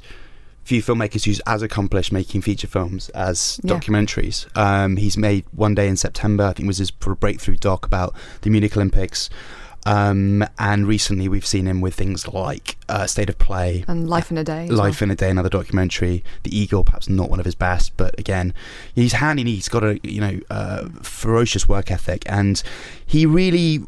few 0.67 0.83
filmmakers 0.83 1.23
who's 1.25 1.39
as 1.47 1.61
accomplished 1.61 2.11
making 2.11 2.41
feature 2.41 2.67
films 2.67 3.07
as 3.09 3.59
Yeah. 3.63 3.73
documentaries. 3.75 4.45
Um, 4.57 4.97
he's 4.97 5.17
made 5.17 5.45
One 5.53 5.73
Day 5.75 5.87
in 5.87 5.95
September, 5.95 6.43
I 6.43 6.53
think 6.53 6.67
was 6.67 6.77
his 6.79 6.91
breakthrough 6.91 7.55
doc 7.55 7.85
about 7.85 8.13
the 8.41 8.49
Munich 8.49 8.75
Olympics. 8.75 9.29
Um, 9.85 10.43
and 10.59 10.85
recently 10.85 11.29
we've 11.29 11.45
seen 11.45 11.65
him 11.67 11.79
with 11.79 11.95
things 11.95 12.27
like 12.27 12.76
uh, 12.89 13.07
State 13.07 13.29
of 13.29 13.37
Play, 13.37 13.83
And 13.87 14.09
Life 14.09 14.31
in 14.31 14.37
a 14.37 14.43
Day. 14.43 14.67
Life 14.67 15.01
in 15.01 15.11
a 15.11 15.15
Day, 15.15 15.29
another 15.29 15.49
documentary. 15.49 16.23
The 16.43 16.57
Eagle, 16.57 16.83
perhaps 16.83 17.09
not 17.09 17.29
one 17.29 17.39
of 17.39 17.45
his 17.45 17.55
best, 17.55 17.95
but 17.97 18.17
again, 18.19 18.53
he's 18.93 19.13
handy. 19.13 19.43
He's 19.43 19.69
got 19.69 19.83
a 19.83 19.99
you 20.03 20.21
know 20.21 20.39
uh, 20.49 20.87
ferocious 21.01 21.67
work 21.67 21.91
ethic, 21.91 22.23
and 22.27 22.61
he 23.05 23.25
really 23.25 23.83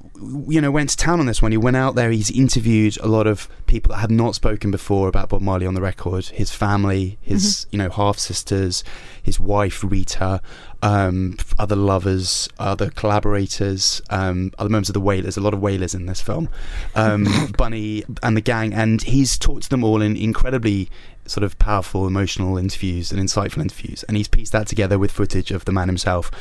you 0.47 0.62
know 0.62 0.72
went 0.72 0.89
to 0.89 0.97
town 0.97 1.20
on 1.20 1.26
this 1.26 1.41
one. 1.41 1.52
He 1.52 1.58
went 1.58 1.78
out 1.78 1.95
there. 1.95 2.12
He's 2.12 2.32
interviewed 2.32 2.97
a 3.02 3.08
lot 3.08 3.28
of 3.28 3.47
people 3.68 3.91
that 3.91 4.00
have 4.00 4.12
not 4.12 4.36
spoken 4.36 4.72
before 4.72 5.08
about 5.08 5.30
Bob 5.30 5.41
Marley 5.41 5.66
on 5.66 5.74
the 5.74 5.82
record. 5.82 6.28
His 6.28 6.52
family, 6.52 7.18
his 7.22 7.68
you 7.72 7.78
know 7.78 7.89
half 7.89 8.18
sisters, 8.18 8.84
his 9.22 9.39
wife 9.39 9.84
Rita, 9.84 10.41
um, 10.82 11.38
other 11.58 11.76
lovers, 11.76 12.50
other 12.58 12.89
collaborators, 12.89 14.02
um, 14.10 14.52
other 14.58 14.70
members 14.70 14.89
of 14.89 14.93
the 14.93 15.02
Wailers. 15.02 15.38
A 15.38 15.41
lot 15.41 15.54
of 15.54 15.62
Wailers 15.62 15.93
in 15.93 16.06
this 16.06 16.22
film. 16.22 16.50
Um, 16.95 17.28
Bunny 17.58 18.04
and 18.24 18.36
the 18.36 18.41
gang, 18.41 18.74
and 18.74 18.88
he's 18.97 19.37
talked 19.37 19.63
to 19.63 19.69
them 19.69 19.83
all 19.83 20.01
in 20.01 20.15
incredibly 20.15 20.89
sort 21.25 21.43
of 21.43 21.57
powerful, 21.59 22.07
emotional 22.07 22.57
interviews 22.57 23.11
and 23.11 23.21
insightful 23.21 23.61
interviews, 23.61 24.03
and 24.03 24.17
he's 24.17 24.27
pieced 24.27 24.51
that 24.53 24.67
together 24.67 24.97
with 24.97 25.11
footage 25.11 25.51
of 25.51 25.65
the 25.65 25.71
man 25.71 25.87
himself. 25.87 26.31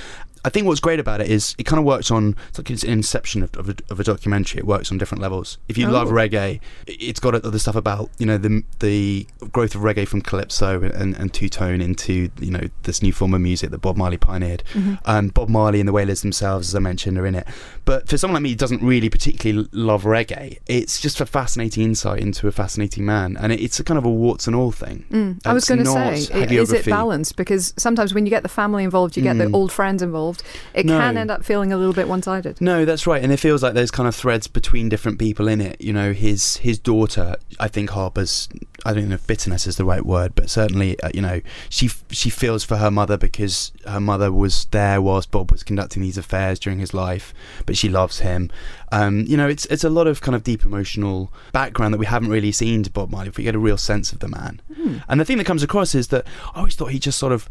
I 0.45 0.51
think 0.51 0.69
what's 0.69 0.79
great 0.81 1.01
about 1.01 1.21
it 1.21 1.29
is 1.29 1.57
it 1.59 1.65
kind 1.65 1.81
of 1.81 1.85
works 1.85 2.13
on 2.13 2.37
it's 2.49 2.59
like 2.59 2.71
it's 2.71 2.85
an 2.85 2.91
inception 2.91 3.43
of, 3.43 3.55
of, 3.57 3.69
a, 3.71 3.75
of 3.91 3.99
a 3.99 4.05
documentary. 4.05 4.61
It 4.61 4.67
works 4.67 4.91
on 4.93 4.97
different 4.97 5.21
levels. 5.21 5.59
If 5.69 5.77
you 5.77 5.89
Oh. 5.89 5.91
love 5.91 6.09
reggae, 6.09 6.61
it's 6.87 7.19
got 7.19 7.35
other 7.35 7.59
stuff 7.59 7.75
about 7.75 8.09
you 8.19 8.25
know 8.25 8.39
the 8.39 8.63
the 8.79 9.27
growth 9.51 9.75
of 9.75 9.81
reggae 9.83 10.07
from 10.07 10.23
calypso 10.23 10.81
and, 10.81 11.17
and 11.17 11.35
two 11.35 11.49
tone 11.49 11.81
into 11.81 12.31
you 12.41 12.53
know 12.53 12.63
this 12.85 13.03
new 13.03 13.13
form 13.13 13.35
of 13.35 13.41
music 13.41 13.71
that 13.71 13.79
Bob 13.79 13.97
Marley 13.97 14.17
pioneered. 14.17 14.63
Um, 15.07 15.29
Bob 15.29 15.49
Marley 15.49 15.81
and 15.81 15.89
the 15.89 15.93
Wailers 15.93 16.23
themselves, 16.23 16.69
as 16.69 16.75
I 16.77 16.79
mentioned, 16.79 17.19
are 17.19 17.27
in 17.27 17.35
it. 17.35 17.47
But 17.89 18.07
for 18.07 18.19
someone 18.19 18.35
like 18.35 18.43
me 18.43 18.51
who 18.51 18.57
doesn't 18.57 18.83
really 18.83 19.09
particularly 19.09 19.67
love 19.73 20.03
reggae, 20.03 20.59
it's 20.67 21.01
just 21.01 21.23
a 21.23 21.27
fascinating 21.27 21.85
insight 21.85 22.21
into 22.21 22.47
a 22.47 22.53
fascinating 22.53 23.07
man, 23.07 23.35
and 23.41 23.51
it, 23.51 23.63
it's 23.63 23.81
a 23.81 23.85
kind 23.85 23.97
of 23.97 24.05
a 24.05 24.11
warts 24.11 24.47
and 24.47 24.55
all 24.55 24.73
thing. 24.73 25.07
Mm, 25.11 25.41
I 25.47 25.55
was 25.55 25.65
going 25.65 25.79
to 25.83 25.87
say, 25.87 26.17
is 26.19 26.71
it 26.71 26.85
balanced? 26.85 27.37
Because 27.37 27.73
sometimes 27.79 28.13
when 28.13 28.27
you 28.27 28.31
get 28.31 28.43
the 28.43 28.49
family 28.51 28.85
involved, 28.85 29.17
you 29.17 29.23
get 29.23 29.39
the 29.39 29.47
Mm. 29.47 29.55
old 29.55 29.73
friends 29.73 30.03
involved, 30.03 30.43
it 30.75 30.85
No. 30.85 30.99
can 30.99 31.17
end 31.17 31.31
up 31.31 31.47
feeling 31.47 31.73
a 31.73 31.79
little 31.79 31.95
bit 31.95 32.09
one 32.09 32.23
sided. 32.23 32.61
No, 32.61 32.85
that's 32.85 33.07
right, 33.07 33.23
and 33.23 33.33
it 33.33 33.39
feels 33.39 33.63
like 33.63 33.73
there's 33.73 33.91
kind 33.91 34.07
of 34.07 34.15
threads 34.15 34.49
between 34.49 34.91
different 34.91 35.19
people 35.19 35.49
in 35.49 35.63
it. 35.63 35.81
You 35.81 35.95
know, 35.95 36.13
his 36.13 36.59
his 36.59 36.79
daughter, 36.79 37.37
I 37.59 37.69
think 37.69 37.89
harbours, 37.89 38.51
I 38.85 38.93
don't 38.93 39.09
know 39.09 39.15
if 39.15 39.27
bitterness 39.27 39.67
is 39.67 39.77
the 39.77 39.87
right 39.87 40.05
word, 40.05 40.35
but 40.35 40.51
certainly, 40.51 41.01
uh, 41.01 41.09
you 41.15 41.23
know, 41.23 41.41
she 41.71 41.89
she 42.11 42.29
feels 42.29 42.65
for 42.65 42.77
her 42.77 42.91
mother 42.91 43.17
because 43.17 43.73
her 43.87 44.01
mother 44.01 44.31
was 44.31 44.67
there 44.73 45.01
whilst 45.01 45.31
Bob 45.31 45.51
was 45.51 45.63
conducting 45.63 46.03
these 46.03 46.19
affairs 46.19 46.59
during 46.59 46.81
his 46.81 46.93
life, 46.93 47.33
but 47.65 47.78
she 47.79 47.89
loves 47.89 48.19
him. 48.19 48.51
Um, 48.93 49.25
you 49.27 49.37
know, 49.37 49.49
it's 49.49 49.65
it's 49.67 49.85
a 49.85 49.91
lot 49.91 50.07
of 50.07 50.21
kind 50.21 50.35
of 50.35 50.43
deep 50.43 50.65
emotional 50.65 51.33
background 51.53 51.95
that 51.95 51.99
we 51.99 52.07
haven't 52.07 52.31
really 52.31 52.53
seen 52.53 52.83
to 52.83 52.91
Bob 52.91 53.11
Marley. 53.11 53.29
If 53.29 53.39
we 53.39 53.45
get 53.45 53.55
a 53.55 53.59
real 53.59 53.79
sense 53.79 54.13
of 54.13 54.19
the 54.19 54.29
man, 54.29 54.61
and 55.09 55.21
the 55.21 55.25
thing 55.25 55.39
that 55.39 55.47
comes 55.47 55.63
across 55.63 55.95
is 55.95 56.09
that 56.09 56.27
I 56.55 56.59
always 56.59 56.75
thought 56.75 56.91
he 56.91 56.99
just 56.99 57.19
sort 57.19 57.33
of 57.33 57.49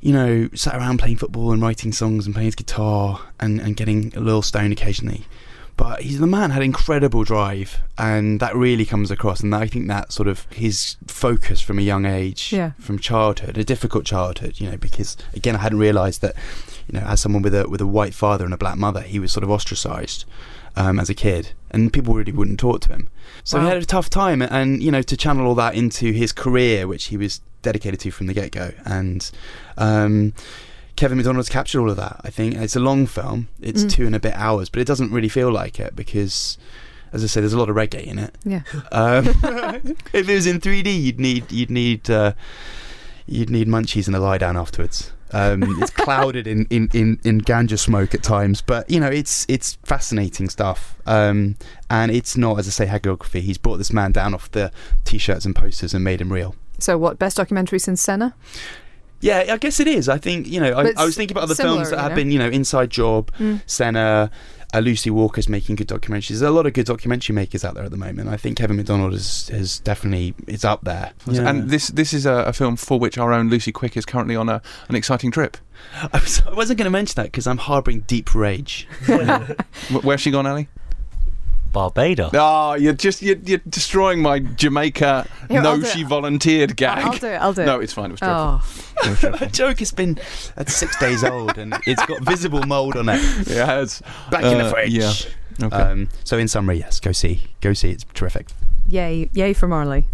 you 0.00 0.12
know, 0.12 0.48
sat 0.54 0.74
around 0.76 0.98
playing 0.98 1.16
football 1.16 1.52
and 1.52 1.60
writing 1.60 1.92
songs 1.92 2.24
and 2.24 2.34
playing 2.34 2.46
his 2.46 2.54
guitar 2.54 3.20
and, 3.40 3.60
and 3.60 3.76
getting 3.76 4.12
a 4.16 4.20
little 4.20 4.42
stoned 4.42 4.72
occasionally. 4.72 5.26
But 5.78 6.02
he's 6.02 6.18
the 6.18 6.26
man 6.26 6.50
had 6.50 6.62
incredible 6.62 7.22
drive, 7.24 7.78
and 7.96 8.40
that 8.40 8.54
really 8.54 8.84
comes 8.84 9.10
across. 9.12 9.40
And 9.40 9.54
I 9.54 9.66
think 9.68 9.86
that 9.88 10.12
sort 10.12 10.26
of 10.28 10.44
his 10.50 10.96
focus 11.06 11.60
from 11.60 11.78
a 11.78 11.82
young 11.82 12.04
age, 12.04 12.52
Yeah. 12.52 12.72
from 12.80 12.98
childhood, 12.98 13.56
a 13.56 13.62
difficult 13.64 14.04
childhood, 14.04 14.58
you 14.60 14.68
know, 14.68 14.76
because 14.76 15.16
again, 15.34 15.54
I 15.54 15.60
hadn't 15.60 15.78
realised 15.78 16.20
that, 16.22 16.34
you 16.88 16.98
know, 16.98 17.06
as 17.06 17.20
someone 17.20 17.42
with 17.42 17.54
a 17.54 17.68
with 17.68 17.80
a 17.80 17.86
white 17.86 18.12
father 18.12 18.44
and 18.44 18.52
a 18.52 18.58
black 18.58 18.76
mother, 18.76 19.00
he 19.02 19.18
was 19.20 19.30
sort 19.32 19.44
of 19.44 19.50
ostracised 19.52 20.24
um, 20.74 20.98
as 20.98 21.08
a 21.08 21.14
kid, 21.14 21.52
and 21.70 21.92
people 21.92 22.12
really 22.12 22.32
wouldn't 22.32 22.58
talk 22.58 22.80
to 22.82 22.88
him. 22.92 23.08
So 23.44 23.60
he 23.60 23.66
had 23.68 23.76
a 23.76 23.86
tough 23.86 24.10
time, 24.10 24.42
and 24.42 24.82
you 24.82 24.90
know, 24.90 25.02
to 25.02 25.16
channel 25.16 25.46
all 25.46 25.54
that 25.54 25.74
into 25.76 26.10
his 26.12 26.32
career, 26.32 26.88
which 26.88 27.04
he 27.06 27.16
was 27.16 27.40
dedicated 27.62 28.00
to 28.00 28.10
from 28.10 28.26
the 28.26 28.34
get 28.34 28.50
go, 28.50 28.72
and 28.84 29.30
um, 29.76 30.32
Kevin 30.98 31.16
Macdonald's 31.16 31.48
captured 31.48 31.80
all 31.80 31.90
of 31.90 31.96
that. 31.96 32.20
I 32.24 32.30
think 32.30 32.56
it's 32.56 32.74
a 32.74 32.80
long 32.80 33.06
film; 33.06 33.46
it's 33.60 33.84
Mm. 33.84 33.90
two 33.90 34.06
and 34.06 34.16
a 34.16 34.20
bit 34.20 34.34
hours, 34.34 34.68
but 34.68 34.80
it 34.80 34.86
doesn't 34.86 35.12
really 35.12 35.28
feel 35.28 35.50
like 35.52 35.78
it 35.78 35.94
because, 35.94 36.58
as 37.12 37.22
I 37.22 37.28
say, 37.28 37.40
there's 37.40 37.52
a 37.52 37.58
lot 37.58 37.70
of 37.70 37.76
reggae 37.76 38.02
in 38.04 38.18
it. 38.18 38.34
Yeah. 38.44 38.62
Um, 38.90 39.26
if 40.12 40.28
it 40.28 40.34
was 40.34 40.46
in 40.48 40.60
3D, 40.60 41.00
you'd 41.00 41.20
need 41.20 41.52
you'd 41.52 41.70
need 41.70 42.10
uh, 42.10 42.32
you'd 43.26 43.48
need 43.48 43.68
munchies 43.68 44.08
and 44.08 44.16
a 44.16 44.18
lie 44.18 44.38
down 44.38 44.56
afterwards. 44.56 45.12
Um, 45.30 45.62
it's 45.80 45.90
clouded 46.04 46.46
in, 46.48 46.66
in, 46.70 46.88
in, 46.94 47.20
in 47.22 47.42
ganja 47.42 47.78
smoke 47.78 48.12
at 48.14 48.22
times, 48.24 48.60
but 48.60 48.90
you 48.90 48.98
know 48.98 49.06
it's 49.08 49.46
it's 49.48 49.78
fascinating 49.84 50.48
stuff. 50.48 50.96
Um, 51.06 51.54
and 51.88 52.10
it's 52.10 52.36
not, 52.36 52.58
as 52.58 52.66
I 52.66 52.70
say, 52.70 52.86
hagiography. 52.86 53.40
He's 53.42 53.58
brought 53.58 53.76
this 53.76 53.92
man 53.92 54.10
down 54.10 54.34
off 54.34 54.50
the 54.50 54.72
t-shirts 55.04 55.44
and 55.44 55.54
posters 55.54 55.94
and 55.94 56.02
made 56.02 56.20
him 56.20 56.32
real. 56.32 56.56
So, 56.80 56.98
what, 56.98 57.20
best 57.20 57.36
documentary 57.36 57.78
since 57.78 58.00
Senna? 58.02 58.34
Yeah, 59.20 59.46
I 59.50 59.56
guess 59.56 59.80
it 59.80 59.86
is. 59.88 60.08
I 60.08 60.18
think 60.18 60.46
you 60.46 60.60
know. 60.60 60.72
I, 60.72 60.92
I 60.96 61.04
was 61.04 61.16
thinking 61.16 61.34
about 61.36 61.44
other 61.44 61.54
similar, 61.54 61.76
films 61.76 61.90
that 61.90 61.98
have 62.00 62.10
know? 62.10 62.16
been, 62.16 62.30
you 62.30 62.38
know, 62.38 62.48
Inside 62.48 62.90
Job, 62.90 63.32
Mm. 63.38 63.62
Senna, 63.66 64.30
uh, 64.74 64.78
Lucy 64.80 65.10
Walker's 65.10 65.48
making 65.48 65.76
good 65.76 65.88
documentaries. 65.88 66.28
There's 66.28 66.42
a 66.42 66.50
lot 66.50 66.66
of 66.66 66.72
good 66.72 66.86
documentary 66.86 67.34
makers 67.34 67.64
out 67.64 67.74
there 67.74 67.84
at 67.84 67.90
the 67.90 67.96
moment. 67.96 68.28
I 68.28 68.36
think 68.36 68.58
Kevin 68.58 68.76
Macdonald 68.76 69.14
is 69.14 69.50
is 69.50 69.80
definitely 69.80 70.34
is 70.46 70.64
up 70.64 70.82
there. 70.84 71.12
Yeah. 71.26 71.48
And 71.48 71.70
this 71.70 71.88
this 71.88 72.12
is 72.12 72.26
a, 72.26 72.44
a 72.44 72.52
film 72.52 72.76
for 72.76 72.98
which 72.98 73.18
our 73.18 73.32
own 73.32 73.48
Lucy 73.48 73.72
Quick 73.72 73.96
is 73.96 74.04
currently 74.04 74.36
on 74.36 74.48
a, 74.48 74.60
an 74.88 74.94
exciting 74.94 75.30
trip. 75.30 75.56
I, 76.12 76.18
was, 76.18 76.42
I 76.46 76.52
wasn't 76.54 76.78
going 76.78 76.86
to 76.86 76.90
mention 76.90 77.14
that 77.16 77.26
because 77.26 77.46
I'm 77.46 77.58
harbouring 77.58 78.00
deep 78.00 78.34
rage. 78.34 78.86
Where's 80.02 80.20
she 80.20 80.30
gone, 80.30 80.46
Ali? 80.46 80.68
Barbados. 81.78 82.30
Oh, 82.34 82.74
you're 82.74 82.92
just 82.92 83.22
you're, 83.22 83.36
you're 83.44 83.60
destroying 83.68 84.20
my 84.20 84.40
Jamaica. 84.40 85.28
Here, 85.48 85.62
no, 85.62 85.80
she 85.82 86.00
it. 86.00 86.08
volunteered 86.08 86.76
gag. 86.76 87.04
I'll 87.04 87.12
do 87.18 87.26
it, 87.28 87.36
I'll 87.36 87.52
do 87.52 87.62
it. 87.62 87.66
No, 87.66 87.78
it's 87.78 87.92
fine. 87.92 88.10
It 88.10 88.20
was 88.20 88.20
dreadful. 88.20 89.36
Oh, 89.36 89.38
a 89.46 89.46
joke 89.46 89.78
has 89.78 89.92
been 89.92 90.18
at 90.56 90.68
six 90.68 90.98
days 90.98 91.22
old 91.22 91.56
and 91.56 91.74
it's 91.86 92.04
got 92.06 92.20
visible 92.22 92.62
mould 92.64 92.96
on 92.96 93.08
it. 93.08 93.20
Yeah, 93.48 93.80
it's 93.80 94.02
Back 94.30 94.42
in 94.44 94.58
the 94.58 94.64
Uh, 94.66 94.70
fridge. 94.70 94.92
yeah. 94.92 95.12
okay. 95.66 95.76
Um, 95.76 96.08
so 96.24 96.36
in 96.36 96.48
summary, 96.48 96.78
yes, 96.80 96.98
go 96.98 97.12
see, 97.12 97.42
go 97.60 97.72
see. 97.74 97.90
It's 97.90 98.04
terrific. 98.12 98.48
yay, 98.88 99.30
yay 99.32 99.52
for 99.52 99.68
Marley. 99.68 100.06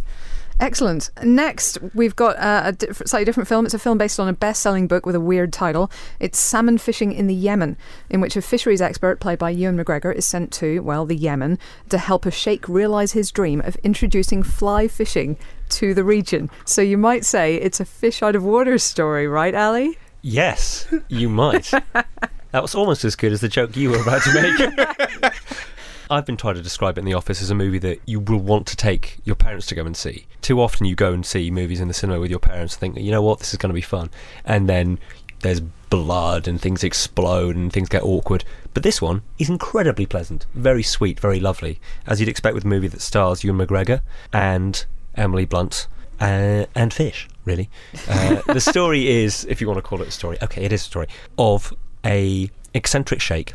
Excellent. 0.60 1.10
Next, 1.22 1.78
we've 1.94 2.14
got 2.14 2.36
uh, 2.36 2.62
a 2.66 2.72
diff- 2.72 3.02
slightly 3.06 3.24
different 3.24 3.48
film. 3.48 3.64
It's 3.64 3.74
a 3.74 3.78
film 3.78 3.98
based 3.98 4.20
on 4.20 4.28
a 4.28 4.32
best 4.32 4.62
selling 4.62 4.86
book 4.86 5.04
with 5.04 5.14
a 5.14 5.20
weird 5.20 5.52
title. 5.52 5.90
It's 6.20 6.38
Salmon 6.38 6.78
Fishing 6.78 7.12
in 7.12 7.26
the 7.26 7.34
Yemen, 7.34 7.76
in 8.08 8.20
which 8.20 8.36
a 8.36 8.42
fisheries 8.42 8.80
expert, 8.80 9.18
played 9.20 9.38
by 9.38 9.50
Ewan 9.50 9.76
McGregor, 9.76 10.14
is 10.14 10.24
sent 10.24 10.52
to, 10.54 10.80
well, 10.80 11.06
the 11.06 11.16
Yemen 11.16 11.58
to 11.88 11.98
help 11.98 12.24
a 12.24 12.30
sheikh 12.30 12.68
realise 12.68 13.12
his 13.12 13.32
dream 13.32 13.60
of 13.62 13.76
introducing 13.82 14.42
fly 14.42 14.86
fishing 14.86 15.36
to 15.70 15.92
the 15.92 16.04
region. 16.04 16.48
So 16.64 16.82
you 16.82 16.98
might 16.98 17.24
say 17.24 17.56
it's 17.56 17.80
a 17.80 17.84
fish 17.84 18.22
out 18.22 18.36
of 18.36 18.44
water 18.44 18.78
story, 18.78 19.26
right, 19.26 19.54
Ali? 19.54 19.98
Yes, 20.22 20.86
you 21.08 21.28
might. 21.28 21.70
that 21.92 22.62
was 22.62 22.74
almost 22.74 23.04
as 23.04 23.16
good 23.16 23.32
as 23.32 23.40
the 23.40 23.48
joke 23.48 23.76
you 23.76 23.90
were 23.90 24.00
about 24.00 24.22
to 24.22 24.32
make. 24.32 25.32
I've 26.10 26.26
been 26.26 26.36
trying 26.36 26.56
to 26.56 26.62
describe 26.62 26.98
it 26.98 27.00
in 27.00 27.04
the 27.04 27.14
office 27.14 27.40
as 27.40 27.50
a 27.50 27.54
movie 27.54 27.78
that 27.78 28.00
you 28.06 28.20
will 28.20 28.38
want 28.38 28.66
to 28.68 28.76
take 28.76 29.18
your 29.24 29.36
parents 29.36 29.66
to 29.66 29.74
go 29.74 29.86
and 29.86 29.96
see. 29.96 30.26
Too 30.42 30.60
often 30.60 30.86
you 30.86 30.94
go 30.94 31.12
and 31.12 31.24
see 31.24 31.50
movies 31.50 31.80
in 31.80 31.88
the 31.88 31.94
cinema 31.94 32.20
with 32.20 32.30
your 32.30 32.40
parents 32.40 32.74
and 32.74 32.80
think, 32.80 32.98
you 32.98 33.10
know 33.10 33.22
what, 33.22 33.38
this 33.38 33.52
is 33.52 33.58
going 33.58 33.70
to 33.70 33.74
be 33.74 33.80
fun. 33.80 34.10
And 34.44 34.68
then 34.68 34.98
there's 35.40 35.60
blood 35.60 36.48
and 36.48 36.60
things 36.60 36.82
explode 36.82 37.56
and 37.56 37.72
things 37.72 37.88
get 37.88 38.02
awkward. 38.02 38.44
But 38.72 38.82
this 38.82 39.00
one 39.00 39.22
is 39.38 39.48
incredibly 39.48 40.06
pleasant, 40.06 40.46
very 40.54 40.82
sweet, 40.82 41.20
very 41.20 41.40
lovely, 41.40 41.80
as 42.06 42.20
you'd 42.20 42.28
expect 42.28 42.54
with 42.54 42.64
a 42.64 42.68
movie 42.68 42.88
that 42.88 43.00
stars 43.00 43.44
Ewan 43.44 43.66
McGregor 43.66 44.00
and 44.32 44.84
Emily 45.14 45.44
Blunt 45.44 45.86
uh, 46.20 46.66
and 46.74 46.92
fish, 46.92 47.28
really. 47.44 47.70
Uh, 48.08 48.40
the 48.52 48.60
story 48.60 49.08
is, 49.08 49.44
if 49.48 49.60
you 49.60 49.66
want 49.66 49.78
to 49.78 49.82
call 49.82 50.02
it 50.02 50.08
a 50.08 50.12
story, 50.12 50.36
okay, 50.42 50.64
it 50.64 50.72
is 50.72 50.82
a 50.82 50.84
story 50.84 51.06
of 51.38 51.72
a 52.04 52.50
eccentric 52.74 53.20
sheikh 53.20 53.54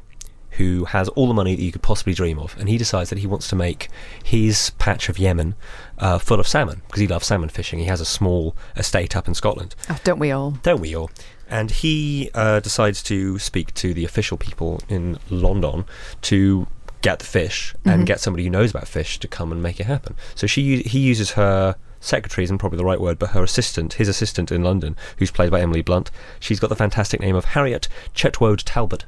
who 0.60 0.86
has 0.86 1.10
all 1.10 1.28
the 1.28 1.34
money 1.34 1.56
that 1.56 1.64
you 1.64 1.72
could 1.72 1.82
possibly 1.82 2.14
dream 2.14 2.38
of, 2.38 2.56
and 2.60 2.70
he 2.70 2.78
decides 2.78 3.10
that 3.10 3.18
he 3.20 3.26
wants 3.28 3.48
to 3.48 3.56
make 3.56 3.88
his 4.24 4.70
patch 4.78 5.10
of 5.10 5.18
Yemen 5.18 5.56
uh, 5.98 6.20
full 6.20 6.40
of 6.40 6.48
salmon 6.48 6.82
because 6.86 7.00
he 7.02 7.08
loves 7.08 7.26
salmon 7.26 7.50
fishing. 7.50 7.80
He 7.80 7.86
has 7.86 8.00
a 8.02 8.06
small 8.06 8.56
estate 8.76 9.16
up 9.16 9.28
in 9.28 9.34
Scotland, 9.34 9.74
Oh, 9.90 9.98
don't 10.04 10.20
we 10.20 10.32
all? 10.32 10.52
don't 10.62 10.82
we 10.82 10.96
all? 10.96 11.10
And 11.50 11.72
he 11.72 12.30
uh, 12.36 12.60
decides 12.60 13.02
to 13.04 13.40
speak 13.40 13.74
to 13.76 13.94
the 13.94 14.06
official 14.06 14.38
people 14.38 14.80
in 14.88 15.18
London 15.32 15.86
to 16.24 16.68
get 17.02 17.20
the 17.20 17.26
fish 17.26 17.74
and 17.86 18.04
Mhm. 18.04 18.06
get 18.06 18.20
somebody 18.20 18.44
who 18.44 18.50
knows 18.50 18.70
about 18.72 18.88
fish 18.88 19.18
to 19.20 19.28
come 19.28 19.52
and 19.52 19.64
make 19.64 19.80
it 19.80 19.86
happen. 19.86 20.16
So 20.36 20.46
she 20.46 20.82
he 20.84 21.00
uses 21.00 21.32
her 21.32 21.76
secretary 22.02 22.44
isn't 22.46 22.60
probably 22.60 22.78
the 22.78 22.86
right 22.86 23.00
word, 23.02 23.18
but 23.20 23.32
her 23.32 23.44
assistant, 23.44 23.94
his 23.94 24.08
assistant 24.08 24.52
in 24.52 24.64
London, 24.64 24.96
who's 25.18 25.32
played 25.32 25.52
by 25.52 25.60
Emily 25.62 25.82
Blunt. 25.82 26.12
She's 26.40 26.60
got 26.60 26.68
the 26.70 26.76
fantastic 26.76 27.20
name 27.20 27.36
of 27.36 27.46
Harriet 27.46 27.88
Chetwode 28.14 28.62
Talbot, 28.66 29.06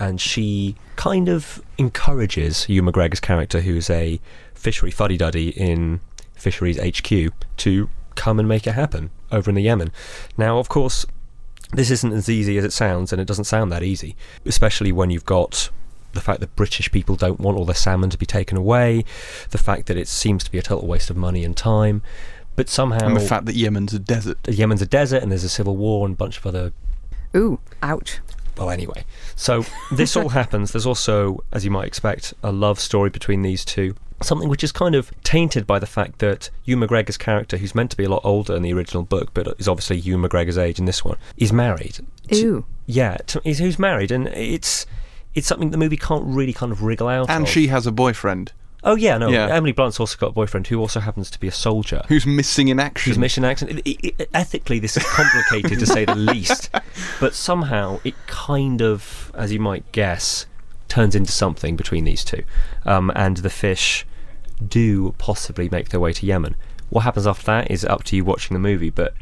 and 0.00 0.20
she 0.20 0.74
kind 0.96 1.28
of 1.28 1.62
encourages 1.78 2.68
Ewan 2.68 2.92
McGregor's 2.92 3.20
character, 3.20 3.60
who's 3.60 3.90
a 3.90 4.18
fishery 4.54 4.90
fuddy 4.90 5.16
duddy 5.16 5.50
in 5.50 6.00
Fisheries 6.34 6.80
HQ, 6.80 7.32
to 7.58 7.90
come 8.14 8.38
and 8.38 8.48
make 8.48 8.66
it 8.66 8.72
happen 8.72 9.10
over 9.30 9.50
in 9.50 9.54
the 9.54 9.62
Yemen. 9.62 9.92
Now, 10.38 10.58
of 10.58 10.68
course, 10.68 11.04
this 11.72 11.90
isn't 11.90 12.12
as 12.12 12.28
easy 12.28 12.56
as 12.56 12.64
it 12.64 12.72
sounds, 12.72 13.12
and 13.12 13.20
it 13.20 13.28
doesn't 13.28 13.44
sound 13.44 13.70
that 13.70 13.82
easy, 13.82 14.16
especially 14.46 14.90
when 14.90 15.10
you've 15.10 15.26
got 15.26 15.70
the 16.12 16.20
fact 16.20 16.40
that 16.40 16.56
British 16.56 16.90
people 16.90 17.14
don't 17.14 17.38
want 17.38 17.56
all 17.56 17.64
their 17.64 17.74
salmon 17.74 18.10
to 18.10 18.18
be 18.18 18.26
taken 18.26 18.56
away, 18.56 19.04
the 19.50 19.58
fact 19.58 19.86
that 19.86 19.96
it 19.96 20.08
seems 20.08 20.42
to 20.42 20.50
be 20.50 20.58
a 20.58 20.62
total 20.62 20.88
waste 20.88 21.10
of 21.10 21.16
money 21.16 21.44
and 21.44 21.56
time, 21.56 22.02
but 22.56 22.68
somehow 22.68 23.06
And 23.06 23.16
the 23.16 23.20
fact 23.20 23.46
that 23.46 23.54
Yemen's 23.54 23.94
a 23.94 23.98
desert. 23.98 24.38
Yemen's 24.48 24.82
a 24.82 24.86
desert 24.86 25.22
and 25.22 25.30
there's 25.30 25.44
a 25.44 25.48
civil 25.48 25.76
war 25.76 26.04
and 26.06 26.14
a 26.14 26.16
bunch 26.16 26.38
of 26.38 26.46
other 26.46 26.72
Ooh, 27.36 27.60
ouch. 27.82 28.18
Well, 28.60 28.70
anyway, 28.70 29.04
so 29.34 29.64
this 29.90 30.16
all 30.16 30.28
happens. 30.40 30.72
There's 30.72 30.86
also, 30.86 31.42
as 31.50 31.64
you 31.64 31.70
might 31.70 31.86
expect, 31.86 32.34
a 32.42 32.52
love 32.52 32.78
story 32.78 33.10
between 33.10 33.42
these 33.42 33.64
two. 33.64 33.96
Something 34.22 34.50
which 34.50 34.62
is 34.62 34.70
kind 34.70 34.94
of 34.94 35.10
tainted 35.24 35.66
by 35.66 35.78
the 35.78 35.86
fact 35.86 36.18
that 36.18 36.50
Ewan 36.66 36.86
McGregor's 36.86 37.16
character, 37.16 37.56
who's 37.56 37.74
meant 37.74 37.90
to 37.92 37.96
be 37.96 38.04
a 38.04 38.10
lot 38.10 38.20
older 38.22 38.54
in 38.54 38.60
the 38.62 38.72
original 38.74 39.02
book, 39.02 39.30
but 39.32 39.48
is 39.58 39.66
obviously 39.66 39.96
Ewan 39.98 40.28
McGregor's 40.28 40.58
age 40.58 40.78
in 40.78 40.84
this 40.84 41.02
one, 41.02 41.16
is 41.38 41.52
married. 41.54 42.00
to- 42.28 42.36
Ew. 42.36 42.64
yeah, 42.86 43.16
to, 43.28 43.40
he's, 43.44 43.58
who's 43.60 43.78
married, 43.78 44.10
and 44.12 44.28
it's 44.28 44.84
it's 45.34 45.46
something 45.46 45.70
the 45.70 45.78
movie 45.78 45.96
can't 45.96 46.24
really 46.26 46.52
kind 46.52 46.70
of 46.70 46.82
wriggle 46.82 47.08
out. 47.08 47.30
And 47.30 47.44
of. 47.44 47.48
she 47.50 47.68
has 47.68 47.86
a 47.86 47.92
boyfriend 47.92 48.52
oh 48.84 48.94
yeah, 48.96 49.18
no, 49.18 49.28
Yeah. 49.28 49.46
Emily 49.54 49.72
Blunt's 49.72 50.00
also 50.00 50.16
got 50.18 50.28
a 50.28 50.32
boyfriend 50.32 50.66
who 50.68 50.78
also 50.80 51.00
happens 51.00 51.30
to 51.30 51.40
be 51.40 51.48
a 51.48 51.52
soldier. 51.52 52.02
who's 52.08 52.26
missing 52.26 52.68
in 52.68 52.80
action. 52.80 53.10
His 53.10 53.18
mission 53.18 53.44
accent. 53.44 53.70
It, 53.72 53.86
it, 53.86 54.14
it- 54.18 54.30
ethically, 54.34 54.78
this 54.78 54.96
is 54.96 55.04
complicated 55.04 55.78
to 55.78 55.86
say 55.86 56.04
the 56.04 56.14
least, 56.32 56.70
but 57.20 57.34
somehow 57.34 58.00
it 58.04 58.14
kind 58.26 58.80
of, 58.82 59.30
as 59.34 59.52
you 59.52 59.60
might 59.60 59.90
guess, 59.92 60.46
turns 60.88 61.14
into 61.14 61.30
something 61.32 61.76
between 61.76 62.04
these 62.04 62.24
two, 62.24 62.42
um, 62.84 63.12
and 63.14 63.38
the 63.38 63.50
fish 63.50 64.04
do 64.66 65.14
possibly 65.18 65.68
make 65.68 65.88
their 65.90 66.00
way 66.00 66.12
to 66.12 66.26
Yemen. 66.26 66.56
What 66.90 67.02
happens 67.02 67.26
after 67.26 67.46
that 67.46 67.70
is 67.70 67.84
up 67.84 68.04
to 68.04 68.16
you 68.16 68.24
watching 68.24 68.54
the 68.54 68.60
movie, 68.60 68.90
but. 68.90 69.14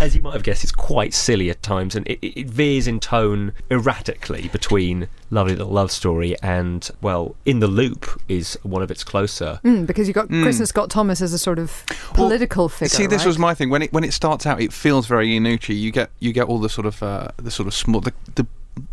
As 0.00 0.16
you 0.16 0.22
might 0.22 0.34
have 0.34 0.42
guessed, 0.42 0.64
it's 0.64 0.72
quite 0.72 1.14
silly 1.14 1.50
at 1.50 1.62
times, 1.62 1.94
and 1.94 2.06
it, 2.08 2.18
it 2.20 2.40
it 2.40 2.46
veers 2.48 2.86
in 2.86 3.00
tone 3.00 3.52
erratically 3.70 4.48
between 4.48 5.08
lovely 5.30 5.54
little 5.56 5.72
love 5.72 5.90
story 5.90 6.36
and, 6.42 6.90
well, 7.00 7.36
in 7.44 7.60
the 7.60 7.66
loop 7.66 8.20
is 8.28 8.58
one 8.62 8.82
of 8.82 8.90
its 8.90 9.04
closer. 9.04 9.60
Mm, 9.64 9.86
because 9.86 10.08
you've 10.08 10.14
got 10.14 10.28
Kristin 10.28 10.66
Scott 10.66 10.90
Thomas 10.90 11.20
as 11.20 11.32
a 11.32 11.38
sort 11.38 11.58
of 11.58 11.84
political 12.14 12.68
figure. 12.68 12.88
See, 12.88 13.06
this 13.06 13.20
right? 13.20 13.26
was 13.26 13.38
my 13.38 13.54
thing. 13.54 13.70
When 13.70 13.82
it 13.82 13.92
when 13.92 14.04
it 14.04 14.12
starts 14.12 14.46
out, 14.46 14.60
it 14.60 14.72
feels 14.72 15.06
very 15.06 15.28
Iannucci. 15.28 15.78
You 15.78 15.90
get 15.90 16.10
you 16.20 16.32
get 16.32 16.46
all 16.46 16.58
the 16.58 16.68
sort 16.68 16.86
of 16.86 17.02
uh, 17.02 17.28
the 17.36 17.50
sort 17.50 17.66
of 17.66 17.74
small 17.74 18.00
the, 18.00 18.12
the 18.34 18.46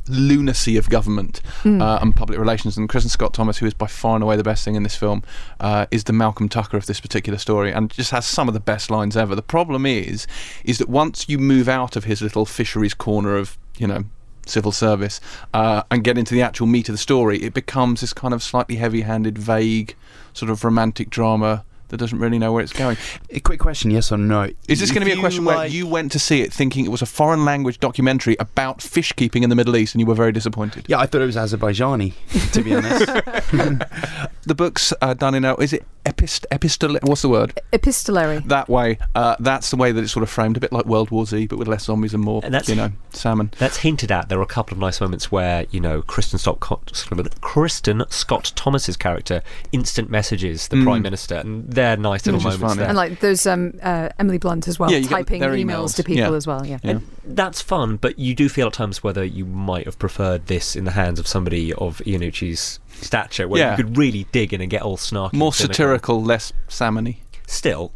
lunacy 0.07 0.77
of 0.77 0.89
government 0.89 1.41
uh, 1.81 1.99
and 2.01 2.15
public 2.15 2.37
relations. 2.37 2.77
And 2.77 2.89
Kristin 2.89 3.09
Scott 3.09 3.33
Thomas, 3.33 3.57
who 3.57 3.65
is 3.65 3.73
by 3.73 3.87
far 3.87 4.15
and 4.15 4.23
away 4.23 4.35
the 4.35 4.43
best 4.43 4.63
thing 4.65 4.75
in 4.75 4.83
this 4.83 4.95
film, 4.95 5.23
uh, 5.59 5.85
is 5.91 6.03
the 6.05 6.13
Malcolm 6.13 6.49
Tucker 6.49 6.77
of 6.77 6.85
this 6.85 6.99
particular 6.99 7.37
story, 7.37 7.71
and 7.71 7.89
just 7.89 8.11
has 8.11 8.25
some 8.25 8.47
of 8.47 8.53
the 8.53 8.59
best 8.59 8.89
lines 8.91 9.17
ever. 9.17 9.35
The 9.35 9.41
problem 9.41 9.85
is, 9.85 10.27
is 10.63 10.77
that 10.77 10.89
once 10.89 11.27
you 11.29 11.37
move 11.37 11.69
out 11.69 11.95
of 11.95 12.03
his 12.03 12.21
little 12.21 12.45
fisheries 12.45 12.93
corner 12.93 13.35
of 13.35 13.57
you 13.77 13.87
know 13.87 14.05
civil 14.45 14.71
service 14.71 15.21
uh, 15.53 15.83
and 15.91 16.03
get 16.03 16.17
into 16.17 16.33
the 16.33 16.41
actual 16.41 16.67
meat 16.67 16.89
of 16.89 16.93
the 16.93 16.99
story, 16.99 17.41
it 17.43 17.53
becomes 17.53 18.01
this 18.01 18.13
kind 18.13 18.33
of 18.33 18.41
slightly 18.41 18.75
heavy-handed, 18.75 19.37
vague, 19.37 19.95
sort 20.33 20.49
of 20.49 20.63
romantic 20.63 21.09
drama 21.09 21.63
that 21.91 21.97
doesn't 21.97 22.17
really 22.19 22.39
know 22.39 22.51
where 22.51 22.63
it's 22.63 22.73
going. 22.73 22.97
A 23.29 23.39
quick 23.39 23.59
question, 23.59 23.91
yes 23.91 24.11
or 24.11 24.17
no? 24.17 24.49
Is 24.67 24.79
this 24.79 24.89
going 24.91 25.01
to 25.01 25.05
be 25.05 25.11
a 25.11 25.15
you 25.15 25.21
question 25.21 25.45
where 25.45 25.67
you 25.67 25.85
went 25.87 26.11
to 26.13 26.19
see 26.19 26.41
it 26.41 26.51
thinking 26.51 26.85
it 26.85 26.89
was 26.89 27.01
a 27.01 27.05
foreign 27.05 27.45
language 27.45 27.79
documentary 27.79 28.35
about 28.39 28.81
fish 28.81 29.11
keeping 29.13 29.43
in 29.43 29.49
the 29.49 29.55
Middle 29.55 29.75
East 29.77 29.93
and 29.93 29.99
you 29.99 30.05
were 30.05 30.15
very 30.15 30.31
disappointed? 30.31 30.85
Yeah, 30.87 30.99
I 30.99 31.05
thought 31.05 31.21
it 31.21 31.25
was 31.25 31.35
Azerbaijani, 31.35 32.13
to 32.53 32.61
be 32.63 32.73
honest. 32.75 33.87
The 34.43 34.55
book's 34.55 34.91
uh, 35.01 35.13
done 35.13 35.35
in 35.35 35.45
a, 35.45 35.55
is 35.57 35.71
it 35.71 35.85
epist, 36.03 36.45
epistole, 36.49 36.97
what's 37.03 37.21
the 37.21 37.29
word? 37.29 37.59
epistolary. 37.73 38.39
That 38.39 38.67
way, 38.69 38.97
uh, 39.13 39.35
that's 39.39 39.69
the 39.69 39.75
way 39.75 39.91
that 39.91 40.01
it's 40.01 40.11
sort 40.11 40.23
of 40.23 40.31
framed, 40.31 40.57
a 40.57 40.59
bit 40.59 40.71
like 40.71 40.85
World 40.87 41.11
War 41.11 41.27
Z, 41.27 41.45
but 41.45 41.59
with 41.59 41.67
less 41.67 41.83
zombies 41.85 42.15
and 42.15 42.23
more, 42.23 42.41
And 42.43 42.51
that's- 42.51 42.67
you 42.67 42.73
know, 42.75 42.91
salmon. 43.11 43.51
That's 43.59 43.77
hinted 43.77 44.11
at. 44.11 44.29
There 44.29 44.39
are 44.39 44.41
a 44.41 44.47
couple 44.47 44.73
of 44.73 44.79
nice 44.79 44.99
moments 44.99 45.31
where 45.31 45.67
you 45.69 45.79
know 45.79 46.01
Kristin 46.01 46.39
Scott, 46.39 46.59
Kristin 46.59 48.11
Scott 48.11 48.51
Thomas's 48.55 48.97
character 48.97 49.43
instant 49.71 50.09
messages 50.09 50.67
the 50.69 50.83
Prime 50.83 51.03
Minister, 51.03 51.35
and 51.35 51.71
they're 51.81 51.97
nice 51.97 52.25
little 52.25 52.41
moments 52.41 52.61
funny. 52.61 52.77
there. 52.79 52.87
And 52.87 52.95
like 52.97 53.19
there's 53.19 53.45
um, 53.47 53.73
uh, 53.81 54.09
Emily 54.19 54.37
Blunt 54.37 54.67
as 54.67 54.77
well, 54.79 54.91
Yeah, 54.91 55.01
typing 55.07 55.41
emails, 55.41 55.65
emails. 55.65 55.95
to 55.95 56.03
people 56.03 56.31
Yeah. 56.31 56.35
as 56.37 56.47
well. 56.47 56.65
Yeah. 56.65 56.77
Yeah. 56.83 56.99
That's 57.25 57.61
fun, 57.61 57.97
but 57.97 58.17
you 58.19 58.33
do 58.35 58.49
feel 58.49 58.67
at 58.67 58.73
times 58.73 59.03
whether 59.03 59.23
you 59.23 59.45
might 59.45 59.85
have 59.85 59.97
preferred 59.99 60.47
this 60.47 60.75
in 60.75 60.85
the 60.85 60.91
hands 60.91 61.19
of 61.19 61.27
somebody 61.27 61.73
of 61.73 61.99
Iannucci's 62.05 62.79
stature, 62.93 63.47
where 63.47 63.59
Yeah. 63.61 63.71
you 63.77 63.83
could 63.83 63.97
really 63.97 64.25
dig 64.31 64.53
in 64.53 64.61
and 64.61 64.69
get 64.69 64.81
all 64.81 64.97
snarky. 64.97 65.33
More 65.33 65.53
satirical, 65.53 66.21
less 66.23 66.53
salmony. 66.69 67.17
Still, 67.47 67.91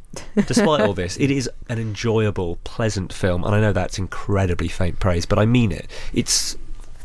despite 0.48 0.82
all 0.82 0.94
this, 0.94 1.16
it 1.18 1.32
is 1.32 1.50
an 1.70 1.80
enjoyable, 1.80 2.58
pleasant 2.66 3.14
film, 3.14 3.44
and 3.46 3.56
I 3.56 3.62
know 3.62 3.72
that's 3.72 3.98
incredibly 3.98 4.68
faint 4.68 5.00
praise, 5.00 5.26
but 5.26 5.40
I 5.40 5.46
mean 5.46 5.72
it. 5.72 5.90
It's 6.14 6.58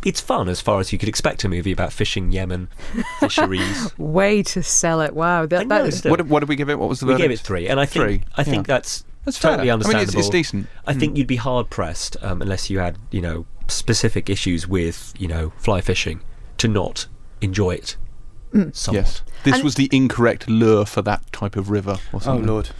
it's 0.05 0.21
fun 0.21 0.49
as 0.49 0.61
far 0.61 0.81
as 0.81 0.93
you 0.93 0.99
could 0.99 1.09
expect 1.09 1.45
a 1.45 1.49
movie 1.49 1.73
about 1.73 1.93
fishing 1.93 2.33
Yemen, 2.33 2.69
fisheries. 3.21 3.97
Way 3.99 4.43
to 4.45 4.63
sell 4.63 5.01
it. 5.01 5.15
Wow. 5.15 5.47
That, 5.47 5.69
that 5.69 5.87
is. 5.87 6.05
What, 6.05 6.23
what 6.27 6.41
did 6.41 6.49
we 6.49 6.57
give 6.57 6.71
it? 6.71 6.79
What 6.79 6.89
was 6.89 7.01
the 7.01 7.07
we 7.07 7.13
verdict? 7.13 7.29
gave 7.29 7.31
it 7.33 7.41
three, 7.41 7.69
and 7.69 7.79
I 7.81 7.87
think 7.87 8.05
Three, 8.05 8.23
I 8.37 8.45
think 8.45 8.67
yeah. 8.67 8.75
that's 8.75 9.05
That's 9.25 9.37
fair. 9.39 9.53
totally 9.53 9.71
I 9.71 9.75
mean, 9.77 9.81
it's- 9.81 9.95
understandable. 9.95 10.21
it's 10.21 10.31
decent. 10.31 10.67
I 10.87 10.95
Mm. 10.95 11.01
think 11.01 11.17
you'd 11.17 11.27
be 11.27 11.37
hard 11.37 11.71
pressed 11.71 12.17
um, 12.23 12.41
unless 12.43 12.71
you 12.71 12.79
had 12.79 12.99
you 13.11 13.21
know 13.21 13.47
specific 13.69 14.29
issues 14.31 14.67
with 14.67 15.13
you 15.19 15.29
know 15.29 15.53
fly 15.59 15.81
fishing 15.81 16.21
to 16.59 16.69
not 16.69 17.07
enjoy 17.41 17.73
it. 17.73 17.97
Somewhat. 18.73 18.93
Yes. 18.93 19.23
This 19.45 19.55
And- 19.57 19.65
was 19.65 19.77
the 19.77 19.89
incorrect 19.93 20.49
lure 20.49 20.85
for 20.85 21.03
that 21.03 21.31
type 21.33 21.55
of 21.57 21.71
river 21.71 21.93
or 22.13 22.17
oh, 22.17 22.19
something. 22.19 22.47
Lord. 22.47 22.71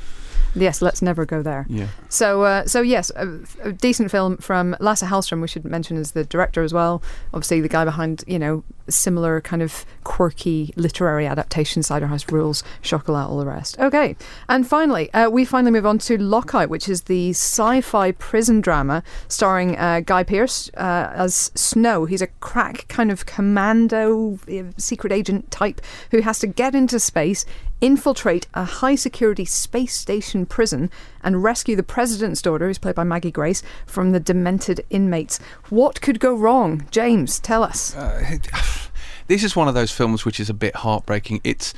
Yes, 0.55 0.83
let's 0.83 1.03
never 1.03 1.25
go 1.25 1.43
there. 1.43 1.67
Yeah. 1.69 1.89
So, 2.09 2.43
uh, 2.43 2.67
so 2.67 2.81
yes, 2.81 3.11
a, 3.17 3.41
a 3.63 3.73
decent 3.73 4.11
film 4.11 4.37
from 4.39 4.77
Lasse 4.81 5.03
Hallström. 5.03 5.41
We 5.41 5.49
should 5.49 5.65
mention 5.65 5.97
as 5.97 6.13
the 6.13 6.25
director 6.25 6.63
as 6.63 6.73
well. 6.73 7.03
Obviously, 7.33 7.61
the 7.61 7.69
guy 7.69 7.85
behind 7.85 8.25
you 8.27 8.39
know 8.39 8.65
similar 8.89 9.41
kind 9.41 9.63
of 9.63 9.87
quirky 10.05 10.73
literary 10.77 11.27
adaptation, 11.27 11.83
Cider 11.83 12.07
House 12.07 12.31
Rules, 12.31 12.63
Chocolat, 12.83 13.29
all 13.29 13.39
the 13.39 13.47
rest. 13.47 13.79
Okay, 13.79 14.17
and 14.49 14.67
finally, 14.67 15.13
uh, 15.13 15.29
we 15.31 15.45
finally 15.45 15.71
move 15.71 15.87
on 15.87 15.99
to 15.99 16.19
Lockout, 16.19 16.69
which 16.69 16.89
is 16.89 17.03
the 17.03 17.31
sci-fi 17.31 18.13
prison 18.13 18.61
drama 18.61 19.03
starring 19.29 19.77
uh, 19.77 20.01
Guy 20.01 20.23
Pearce 20.23 20.71
uh, 20.77 21.13
as 21.15 21.51
Snow. 21.55 22.05
He's 22.05 22.23
a 22.23 22.27
crack 22.41 22.87
kind 22.89 23.11
of 23.11 23.27
commando, 23.27 24.39
uh, 24.51 24.73
secret 24.77 25.13
agent 25.13 25.51
type 25.51 25.81
who 26.11 26.21
has 26.23 26.39
to 26.41 26.47
get 26.47 26.75
into 26.75 26.99
space 26.99 27.45
infiltrate 27.81 28.47
a 28.55 28.65
high 28.65 28.95
security 28.95 29.45
space 29.45 29.95
station 29.95 30.47
prison 30.47 30.91
and 31.23 31.43
rescue 31.43 31.77
the 31.77 31.83
president's 31.83 32.43
daughter, 32.43 32.67
who's 32.67 32.79
played 32.79 32.95
by 32.95 33.05
Maggie 33.05 33.31
Grace, 33.31 33.63
from 33.87 34.13
the 34.13 34.21
demented 34.21 34.85
inmates. 34.91 35.39
What 35.69 36.01
could 36.01 36.21
go 36.21 36.35
wrong? 36.35 36.87
James, 36.91 37.39
tell 37.39 37.63
us. 37.63 37.95
Uh, 37.97 38.39
this 39.27 39.45
is 39.45 39.57
one 39.57 39.69
of 39.69 39.75
those 39.75 39.91
films 39.91 40.25
which 40.25 40.41
is 40.41 40.51
a 40.51 40.55
bit 40.55 40.77
heartbreaking. 40.77 41.41
It's 41.45 41.75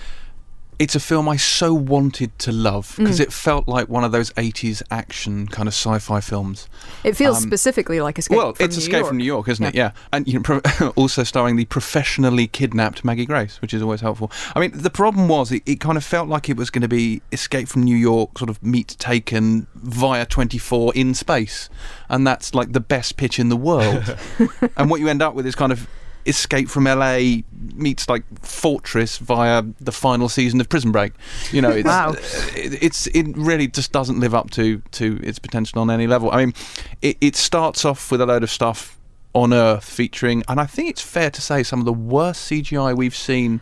it's 0.78 0.94
a 0.94 1.00
film 1.00 1.28
I 1.28 1.36
so 1.36 1.72
wanted 1.74 2.36
to 2.40 2.52
love 2.52 2.94
because 2.96 3.20
it 3.20 3.32
felt 3.32 3.68
like 3.68 3.88
one 3.88 4.04
of 4.04 4.12
those 4.12 4.30
80s 4.32 4.82
action 4.90 5.46
kind 5.46 5.68
of 5.68 5.74
sci-fi 5.74 6.20
films. 6.20 6.68
It 7.04 7.16
feels 7.16 7.36
um, 7.36 7.42
specifically 7.42 8.00
like 8.00 8.18
Escape 8.18 8.36
well, 8.36 8.54
from 8.54 8.64
it's 8.64 8.76
New 8.76 8.80
Escape 8.80 8.94
York. 8.94 9.06
from 9.06 9.16
New 9.18 9.24
York, 9.24 9.48
isn't 9.48 9.64
it? 9.64 9.74
Yeah, 9.74 9.92
and 10.12 10.26
you 10.26 10.34
know, 10.34 10.42
pro- 10.42 10.88
also 10.96 11.24
starring 11.24 11.56
the 11.56 11.66
professionally 11.66 12.46
kidnapped 12.46 13.04
Maggie 13.04 13.26
Grace, 13.26 13.60
which 13.60 13.72
is 13.72 13.82
always 13.82 14.00
helpful. 14.00 14.32
I 14.56 14.60
mean, 14.60 14.72
the 14.74 14.90
problem 14.90 15.28
was 15.28 15.52
it, 15.52 15.62
it 15.66 15.78
kind 15.78 15.96
of 15.96 16.04
felt 16.04 16.28
like 16.28 16.48
it 16.48 16.56
was 16.56 16.70
going 16.70 16.82
to 16.82 16.88
be 16.88 17.22
Escape 17.30 17.68
from 17.68 17.82
New 17.84 17.96
York, 17.96 18.38
sort 18.38 18.50
of 18.50 18.62
meet 18.62 18.96
taken 18.98 19.66
via 19.74 20.26
24 20.26 20.94
in 20.94 21.14
space, 21.14 21.68
and 22.08 22.26
that's 22.26 22.54
like 22.54 22.72
the 22.72 22.80
best 22.80 23.16
pitch 23.16 23.38
in 23.38 23.50
the 23.50 23.56
world. 23.56 24.16
and 24.76 24.90
what 24.90 25.00
you 25.00 25.08
end 25.08 25.22
up 25.22 25.34
with 25.34 25.46
is 25.46 25.54
kind 25.54 25.72
of 25.72 25.86
Escape 26.26 26.68
from 26.68 26.84
LA 26.84 27.42
meets 27.74 28.08
like 28.08 28.22
Fortress 28.40 29.18
via 29.18 29.62
the 29.80 29.92
final 29.92 30.28
season 30.28 30.60
of 30.60 30.68
Prison 30.68 30.92
Break. 30.92 31.12
You 31.50 31.62
know, 31.62 31.70
it's 31.70 31.86
Wow. 31.86 32.12
it, 32.56 32.82
it's 32.82 33.06
it 33.08 33.26
really 33.36 33.66
just 33.68 33.92
doesn't 33.92 34.20
live 34.20 34.34
up 34.34 34.50
to 34.52 34.80
to 34.92 35.18
its 35.22 35.38
potential 35.38 35.80
on 35.80 35.90
any 35.90 36.06
level. 36.06 36.30
I 36.30 36.44
mean, 36.44 36.54
it, 37.00 37.16
it 37.20 37.36
starts 37.36 37.84
off 37.84 38.10
with 38.10 38.20
a 38.20 38.26
load 38.26 38.42
of 38.42 38.50
stuff 38.50 38.98
on 39.34 39.52
Earth 39.52 39.84
featuring, 39.88 40.42
and 40.48 40.60
I 40.60 40.66
think 40.66 40.90
it's 40.90 41.00
fair 41.02 41.30
to 41.30 41.40
say 41.40 41.62
some 41.62 41.78
of 41.78 41.86
the 41.86 41.92
worst 41.92 42.50
CGI 42.50 42.96
we've 42.96 43.16
seen 43.16 43.60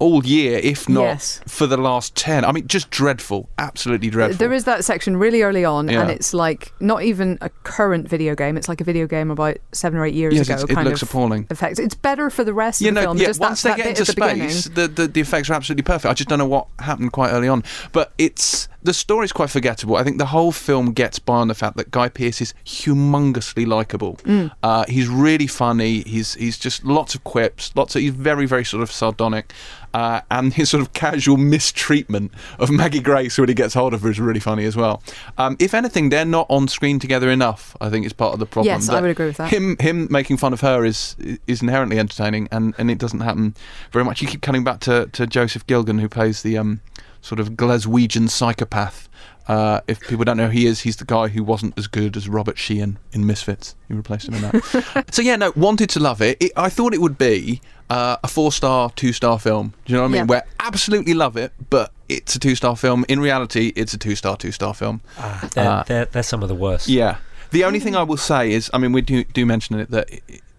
all 0.00 0.24
year, 0.26 0.58
if 0.62 0.88
not 0.88 1.02
Yes. 1.02 1.40
for 1.46 1.66
the 1.68 1.76
last 1.76 2.16
ten. 2.16 2.44
I 2.44 2.50
mean, 2.52 2.66
just 2.66 2.90
dreadful, 2.90 3.48
absolutely 3.58 4.10
dreadful. 4.10 4.38
There 4.38 4.52
is 4.52 4.64
that 4.64 4.84
section 4.84 5.16
really 5.16 5.42
early 5.42 5.64
on, 5.64 5.88
Yeah. 5.88 6.00
and 6.00 6.10
it's 6.10 6.34
like 6.34 6.72
not 6.80 7.02
even 7.04 7.38
a 7.40 7.50
current 7.62 8.08
video 8.08 8.34
game. 8.34 8.56
It's 8.56 8.68
like 8.68 8.80
a 8.80 8.84
video 8.84 9.06
game 9.06 9.30
about 9.30 9.58
seven 9.72 9.98
or 10.00 10.06
eight 10.06 10.14
years 10.14 10.34
Yes, 10.34 10.46
ago. 10.48 10.54
it's- 10.54 10.70
it 10.70 10.74
kind 10.74 10.88
looks 10.88 11.02
of 11.02 11.10
appalling. 11.10 11.46
Effects. 11.50 11.78
It's 11.78 11.94
better 11.94 12.30
for 12.30 12.42
the 12.44 12.54
rest 12.54 12.80
you 12.80 12.88
of 12.88 12.94
the 12.94 13.00
know, 13.02 13.06
film. 13.08 13.18
yeah, 13.18 13.26
just 13.26 13.40
once 13.40 13.62
that, 13.62 13.76
they 13.76 13.82
that 13.82 13.88
get 13.90 13.98
into 14.00 14.04
the 14.04 14.12
space, 14.12 14.64
the, 14.74 14.88
the 14.88 15.06
the 15.06 15.20
effects 15.20 15.48
are 15.50 15.54
absolutely 15.54 15.82
perfect. 15.82 16.10
I 16.10 16.14
just 16.14 16.28
don't 16.28 16.38
know 16.40 16.46
what 16.48 16.66
happened 16.80 17.12
quite 17.12 17.30
early 17.30 17.48
on. 17.48 17.62
But 17.92 18.12
it's 18.18 18.68
the 18.82 18.94
story 18.94 19.24
is 19.24 19.32
quite 19.32 19.50
forgettable. 19.50 19.96
I 19.96 20.04
think 20.04 20.18
the 20.18 20.26
whole 20.26 20.52
film 20.52 20.92
gets 20.92 21.18
by 21.18 21.36
on 21.36 21.48
the 21.48 21.54
fact 21.54 21.76
that 21.76 21.90
Guy 21.90 22.08
Pearce 22.08 22.40
is 22.40 22.54
humongously 22.64 23.66
likable. 23.66 24.18
Uh, 24.62 24.84
he's 24.88 25.08
really 25.08 25.46
funny. 25.46 26.00
He's 26.02 26.34
he's 26.34 26.58
just 26.58 26.84
lots 26.84 27.14
of 27.14 27.24
quips. 27.24 27.74
Lots 27.74 27.94
of 27.96 28.02
he's 28.02 28.12
very 28.12 28.46
very 28.46 28.64
sort 28.64 28.82
of 28.82 28.90
sardonic. 28.90 29.52
Uh, 29.92 30.20
and 30.30 30.54
his 30.54 30.70
sort 30.70 30.80
of 30.80 30.92
casual 30.92 31.36
mistreatment 31.36 32.30
of 32.60 32.70
Maggie 32.70 33.00
Grace 33.00 33.36
when 33.36 33.48
he 33.48 33.54
gets 33.54 33.74
hold 33.74 33.92
of 33.92 34.02
her 34.02 34.10
is 34.10 34.20
really 34.20 34.38
funny 34.38 34.64
as 34.64 34.76
well. 34.76 35.02
Um, 35.36 35.56
if 35.58 35.74
anything, 35.74 36.10
they're 36.10 36.24
not 36.24 36.46
on 36.48 36.68
screen 36.68 37.00
together 37.00 37.28
enough. 37.28 37.76
I 37.80 37.90
think 37.90 38.06
is 38.06 38.12
part 38.12 38.32
of 38.32 38.38
the 38.38 38.46
problem. 38.46 38.72
Yes, 38.72 38.88
I 38.88 39.00
would 39.00 39.10
agree 39.10 39.26
with 39.26 39.38
that. 39.38 39.50
Him 39.50 39.76
him 39.80 40.06
making 40.10 40.36
fun 40.36 40.52
of 40.52 40.60
her 40.60 40.84
is 40.84 41.16
is 41.46 41.60
inherently 41.60 41.98
entertaining, 41.98 42.48
and, 42.52 42.72
and 42.78 42.90
it 42.90 42.98
doesn't 42.98 43.20
happen 43.20 43.54
very 43.90 44.04
much. 44.04 44.22
You 44.22 44.28
keep 44.28 44.42
coming 44.42 44.62
back 44.62 44.80
to, 44.80 45.08
to 45.12 45.26
Joseph 45.26 45.66
Gilgun, 45.66 46.00
who 46.00 46.08
plays 46.08 46.42
the 46.42 46.56
um, 46.56 46.80
sort 47.20 47.40
of 47.40 47.50
Glaswegian 47.50 48.28
psychopath. 48.28 49.08
Uh, 49.48 49.80
if 49.88 50.00
people 50.00 50.24
don't 50.24 50.36
know 50.36 50.46
who 50.46 50.52
he 50.52 50.66
is, 50.66 50.80
he's 50.80 50.96
the 50.96 51.04
guy 51.04 51.26
who 51.28 51.42
wasn't 51.42 51.76
as 51.76 51.88
good 51.88 52.16
as 52.16 52.28
Robert 52.28 52.56
Sheehan 52.56 52.98
in 53.12 53.26
Misfits. 53.26 53.74
He 53.88 53.94
replaced 53.94 54.28
him 54.28 54.34
in 54.34 54.42
that. 54.42 55.06
so 55.10 55.22
yeah, 55.22 55.34
no, 55.36 55.52
wanted 55.56 55.90
to 55.90 56.00
love 56.00 56.22
it. 56.22 56.36
it 56.40 56.52
I 56.56 56.68
thought 56.68 56.94
it 56.94 57.00
would 57.00 57.18
be 57.18 57.60
uh, 57.88 58.16
a 58.22 58.28
four-star, 58.28 58.90
two-star 58.94 59.40
film. 59.40 59.74
Do 59.84 59.92
you 59.92 59.96
know 59.96 60.02
what 60.02 60.08
I 60.08 60.12
mean? 60.12 60.18
Yeah. 60.20 60.26
Where 60.26 60.46
absolutely 60.60 61.14
love 61.14 61.36
it, 61.36 61.52
but 61.68 61.90
it's 62.08 62.36
a 62.36 62.38
two-star 62.38 62.76
film. 62.76 63.04
In 63.08 63.18
reality, 63.18 63.72
it's 63.74 63.92
a 63.92 63.98
two-star, 63.98 64.36
two-star 64.36 64.72
film. 64.72 65.00
Ah, 65.18 65.48
they're, 65.54 65.68
Uh, 65.68 65.82
they're, 65.84 66.04
they're 66.04 66.22
some 66.22 66.44
of 66.44 66.48
the 66.48 66.54
worst. 66.54 66.88
Yeah. 66.88 67.16
The 67.50 67.64
only 67.64 67.80
thing 67.80 67.96
I 67.96 68.04
will 68.04 68.16
say 68.16 68.52
is, 68.52 68.70
I 68.72 68.78
mean, 68.78 68.92
we 68.92 69.00
do 69.00 69.24
do 69.24 69.44
mention 69.44 69.80
it 69.80 69.90
that 69.90 70.08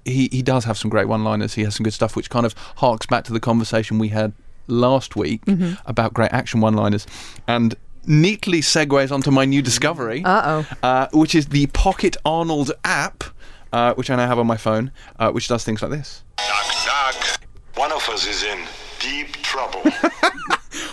he 0.03 0.27
he 0.31 0.41
does 0.41 0.65
have 0.65 0.77
some 0.77 0.89
great 0.89 1.07
one-liners. 1.07 1.53
He 1.53 1.63
has 1.63 1.75
some 1.75 1.85
good 1.85 1.93
stuff, 1.93 2.17
which 2.17 2.29
kind 2.29 2.45
of 2.45 2.53
harks 2.77 3.05
back 3.05 3.23
to 3.25 3.33
the 3.33 3.39
conversation 3.39 3.97
we 3.97 4.09
had 4.09 4.33
last 4.71 5.15
week 5.15 5.41
about 5.85 6.13
great 6.13 6.31
action 6.33 6.61
one-liners, 6.61 7.05
and 7.47 7.75
neatly 8.07 8.61
segues 8.61 9.11
onto 9.11 9.29
my 9.29 9.45
new 9.45 9.61
discovery, 9.61 10.23
Uh 10.25 10.41
oh. 10.63 10.75
uh, 10.87 11.07
which 11.13 11.35
is 11.35 11.47
the 11.47 11.67
Pocket 11.67 12.17
Arnold 12.25 12.71
app, 12.83 13.23
uh, 13.73 13.93
which 13.93 14.09
I 14.09 14.15
now 14.15 14.25
have 14.27 14.39
on 14.39 14.47
my 14.47 14.57
phone, 14.57 14.91
uh, 15.19 15.29
which 15.31 15.47
does 15.47 15.63
things 15.63 15.81
like 15.83 15.91
this. 15.91 16.23
Knock, 16.39 16.85
knock. 16.87 17.41
One 17.75 17.91
of 17.91 18.07
us 18.09 18.25
is 18.27 18.41
in 18.43 18.59
deep 18.99 19.33
trouble. 19.43 19.83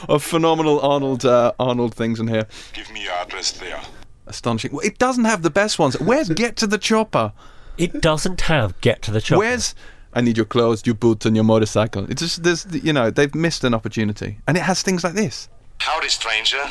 Of 0.09 0.23
phenomenal 0.23 0.81
Arnold 0.81 1.25
uh, 1.27 1.53
Arnold 1.59 1.95
things 1.95 2.19
in 2.19 2.29
here, 2.29 2.47
Give 2.73 2.91
me 2.93 3.05
your 3.05 3.13
address 3.13 3.51
there. 3.53 3.81
astonishing. 4.27 4.73
Well, 4.73 4.87
it 4.87 4.97
doesn't 4.99 5.25
have 5.27 5.43
the 5.43 5.51
best 5.51 5.79
ones. 5.79 5.99
Where's 6.01 6.29
Get 6.31 6.57
to 6.59 6.67
the 6.67 6.79
Chopper? 6.79 7.33
It 7.77 8.01
doesn't 8.01 8.43
have 8.43 8.81
get 8.81 9.03
to 9.03 9.11
the 9.11 9.21
chopper. 9.21 9.39
Where's 9.41 9.75
I 10.15 10.21
need 10.21 10.37
your 10.37 10.47
clothes, 10.47 10.83
your 10.87 10.95
boots, 10.95 11.27
and 11.27 11.37
your 11.37 11.45
motorcycle. 11.45 12.11
It's 12.11 12.23
just 12.23 12.43
there's 12.43 12.67
you 12.73 12.93
know 12.93 13.11
they've 13.11 13.35
missed 13.35 13.65
an 13.65 13.75
opportunity, 13.75 14.39
and 14.47 14.57
it 14.57 14.61
has 14.63 14.83
things 14.83 15.05
like 15.05 15.15
this. 15.15 15.49
Howdy, 15.81 16.09
stranger. 16.09 16.63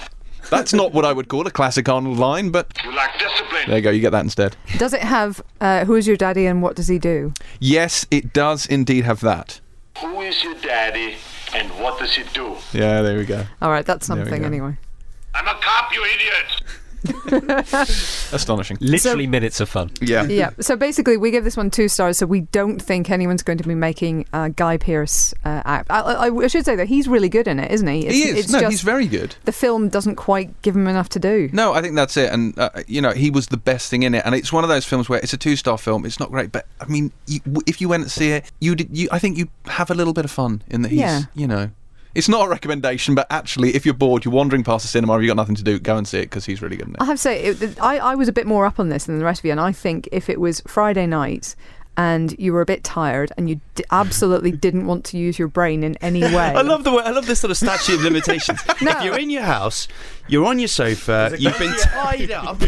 That's 0.49 0.73
not 0.73 0.93
what 0.93 1.03
I 1.03 1.11
would 1.11 1.27
call 1.27 1.45
a 1.45 1.51
classic 1.51 1.89
Arnold 1.89 2.17
line, 2.17 2.51
but 2.51 2.71
You 2.83 2.95
lack 2.95 3.19
discipline. 3.19 3.63
there 3.67 3.77
you 3.77 3.81
go. 3.83 3.89
You 3.89 3.99
get 3.99 4.11
that 4.11 4.23
instead. 4.23 4.55
Does 4.77 4.93
it 4.93 5.01
have 5.01 5.41
uh, 5.59 5.83
who's 5.85 6.07
your 6.07 6.15
daddy 6.15 6.45
and 6.45 6.61
what 6.61 6.75
does 6.75 6.87
he 6.87 6.99
do? 6.99 7.33
Yes, 7.59 8.05
it 8.11 8.31
does 8.33 8.65
indeed 8.65 9.03
have 9.03 9.19
that. 9.21 9.59
Who 9.99 10.21
is 10.21 10.43
your 10.43 10.55
daddy 10.55 11.15
and 11.53 11.69
what 11.81 11.99
does 11.99 12.15
he 12.15 12.23
do? 12.33 12.55
Yeah, 12.71 13.01
there 13.01 13.17
we 13.17 13.25
go. 13.25 13.43
All 13.61 13.71
right, 13.71 13.85
that's 13.85 14.05
something 14.07 14.43
anyway. 14.45 14.77
I'm 15.35 15.47
a 15.47 15.59
cop, 15.59 15.93
you 15.93 16.03
idiot. 16.05 16.61
Astonishing. 18.31 18.77
Literally 18.79 19.27
minutes 19.27 19.59
of 19.59 19.69
fun. 19.69 19.91
Yeah. 20.01 20.25
yeah. 20.25 20.51
So 20.59 20.75
basically, 20.75 21.17
we 21.17 21.31
give 21.31 21.43
this 21.43 21.57
one 21.57 21.69
two 21.69 21.87
stars. 21.87 22.17
So 22.17 22.25
we 22.25 22.41
don't 22.41 22.81
think 22.81 23.09
anyone's 23.09 23.43
going 23.43 23.57
to 23.57 23.67
be 23.67 23.75
making 23.75 24.25
uh, 24.33 24.49
Guy 24.49 24.77
Pearce 24.77 25.33
uh, 25.45 25.61
act. 25.65 25.89
I, 25.89 25.99
I, 26.01 26.35
I 26.35 26.47
should 26.47 26.65
say 26.65 26.75
that 26.75 26.87
he's 26.87 27.07
really 27.07 27.29
good 27.29 27.47
in 27.47 27.59
it, 27.59 27.71
isn't 27.71 27.87
he? 27.87 28.07
It's, 28.07 28.15
He 28.15 28.23
is. 28.23 28.37
It's 28.37 28.51
no, 28.51 28.59
just 28.61 28.71
he's 28.71 28.81
very 28.81 29.07
good. 29.07 29.35
the 29.45 29.51
film 29.51 29.89
doesn't 29.89 30.15
quite 30.15 30.61
give 30.61 30.75
him 30.75 30.87
enough 30.87 31.09
to 31.09 31.19
do. 31.19 31.49
No, 31.53 31.73
I 31.73 31.81
think 31.81 31.95
that's 31.95 32.17
it. 32.17 32.31
And 32.31 32.57
uh, 32.57 32.69
you 32.87 33.01
know, 33.01 33.11
he 33.11 33.29
was 33.29 33.47
the 33.47 33.57
best 33.57 33.89
thing 33.89 34.03
in 34.03 34.15
it. 34.15 34.23
And 34.25 34.35
it's 34.35 34.51
one 34.51 34.63
of 34.63 34.69
those 34.69 34.85
films 34.85 35.09
where 35.09 35.19
it's 35.19 35.33
a 35.33 35.37
two-star 35.37 35.77
film. 35.77 36.05
It's 36.05 36.19
not 36.19 36.31
great, 36.31 36.51
but 36.51 36.65
I 36.79 36.85
mean, 36.85 37.11
you, 37.25 37.39
if 37.65 37.81
you 37.81 37.89
went 37.89 38.03
to 38.03 38.09
see 38.09 38.31
it, 38.31 38.51
you 38.59 38.75
did. 38.75 38.95
You, 38.95 39.09
I 39.11 39.19
think 39.19 39.37
you 39.37 39.49
have 39.65 39.91
a 39.91 39.93
little 39.93 40.13
bit 40.13 40.25
of 40.25 40.31
fun 40.31 40.61
in 40.67 40.81
that 40.83 40.89
he's. 40.89 40.99
Yeah. 40.99 41.21
You 41.35 41.47
know, 41.47 41.69
it's 42.17 42.27
not 42.27 42.47
a 42.47 42.49
recommendation, 42.49 43.13
but 43.13 43.27
actually, 43.29 43.75
if 43.75 43.85
you're 43.85 43.93
bored, 43.93 44.25
you're 44.25 44.33
wandering 44.33 44.63
past 44.63 44.83
the 44.83 44.87
cinema, 44.87 45.13
or 45.13 45.21
you've 45.21 45.29
got 45.29 45.35
nothing 45.37 45.53
to 45.53 45.63
do, 45.63 45.77
go 45.77 45.97
and 45.97 46.07
see 46.07 46.17
it 46.17 46.23
because 46.23 46.45
he's 46.45 46.63
really 46.63 46.75
good 46.75 46.87
in 46.87 46.95
it. 46.95 47.01
I 47.01 47.05
have 47.05 47.13
to 47.17 47.21
say, 47.21 47.43
it, 47.43 47.79
I, 47.79 47.99
I 47.99 48.15
was 48.15 48.27
a 48.27 48.33
bit 48.33 48.47
more 48.47 48.65
up 48.65 48.79
on 48.79 48.89
this 48.89 49.05
than 49.05 49.19
the 49.19 49.23
rest 49.23 49.41
of 49.41 49.45
you, 49.45 49.51
and 49.51 49.61
I 49.61 49.71
think 49.71 50.09
if 50.11 50.27
it 50.27 50.41
was 50.41 50.61
Friday 50.61 51.05
night 51.05 51.55
and 51.95 52.35
you 52.39 52.53
were 52.53 52.61
a 52.61 52.65
bit 52.65 52.83
tired 52.83 53.31
and 53.37 53.47
you 53.47 53.61
d- 53.75 53.83
absolutely 53.91 54.51
didn't 54.65 54.87
want 54.87 55.05
to 55.05 55.17
use 55.19 55.37
your 55.37 55.47
brain 55.47 55.83
in 55.83 55.95
any 55.97 56.21
way, 56.23 56.31
I 56.33 56.63
love 56.63 56.83
the 56.83 56.91
way 56.91 57.03
I 57.03 57.11
love 57.11 57.27
this 57.27 57.39
sort 57.39 57.51
of 57.51 57.57
statute 57.57 57.93
of 57.95 58.01
limitations. 58.01 58.59
No. 58.81 58.91
If 58.91 59.03
you're 59.03 59.19
in 59.19 59.29
your 59.29 59.43
house, 59.43 59.87
you're 60.27 60.45
on 60.45 60.57
your 60.59 60.67
sofa, 60.67 61.35
you've 61.37 61.57
been 61.59 61.75
tied 61.77 62.31
up, 62.31 62.59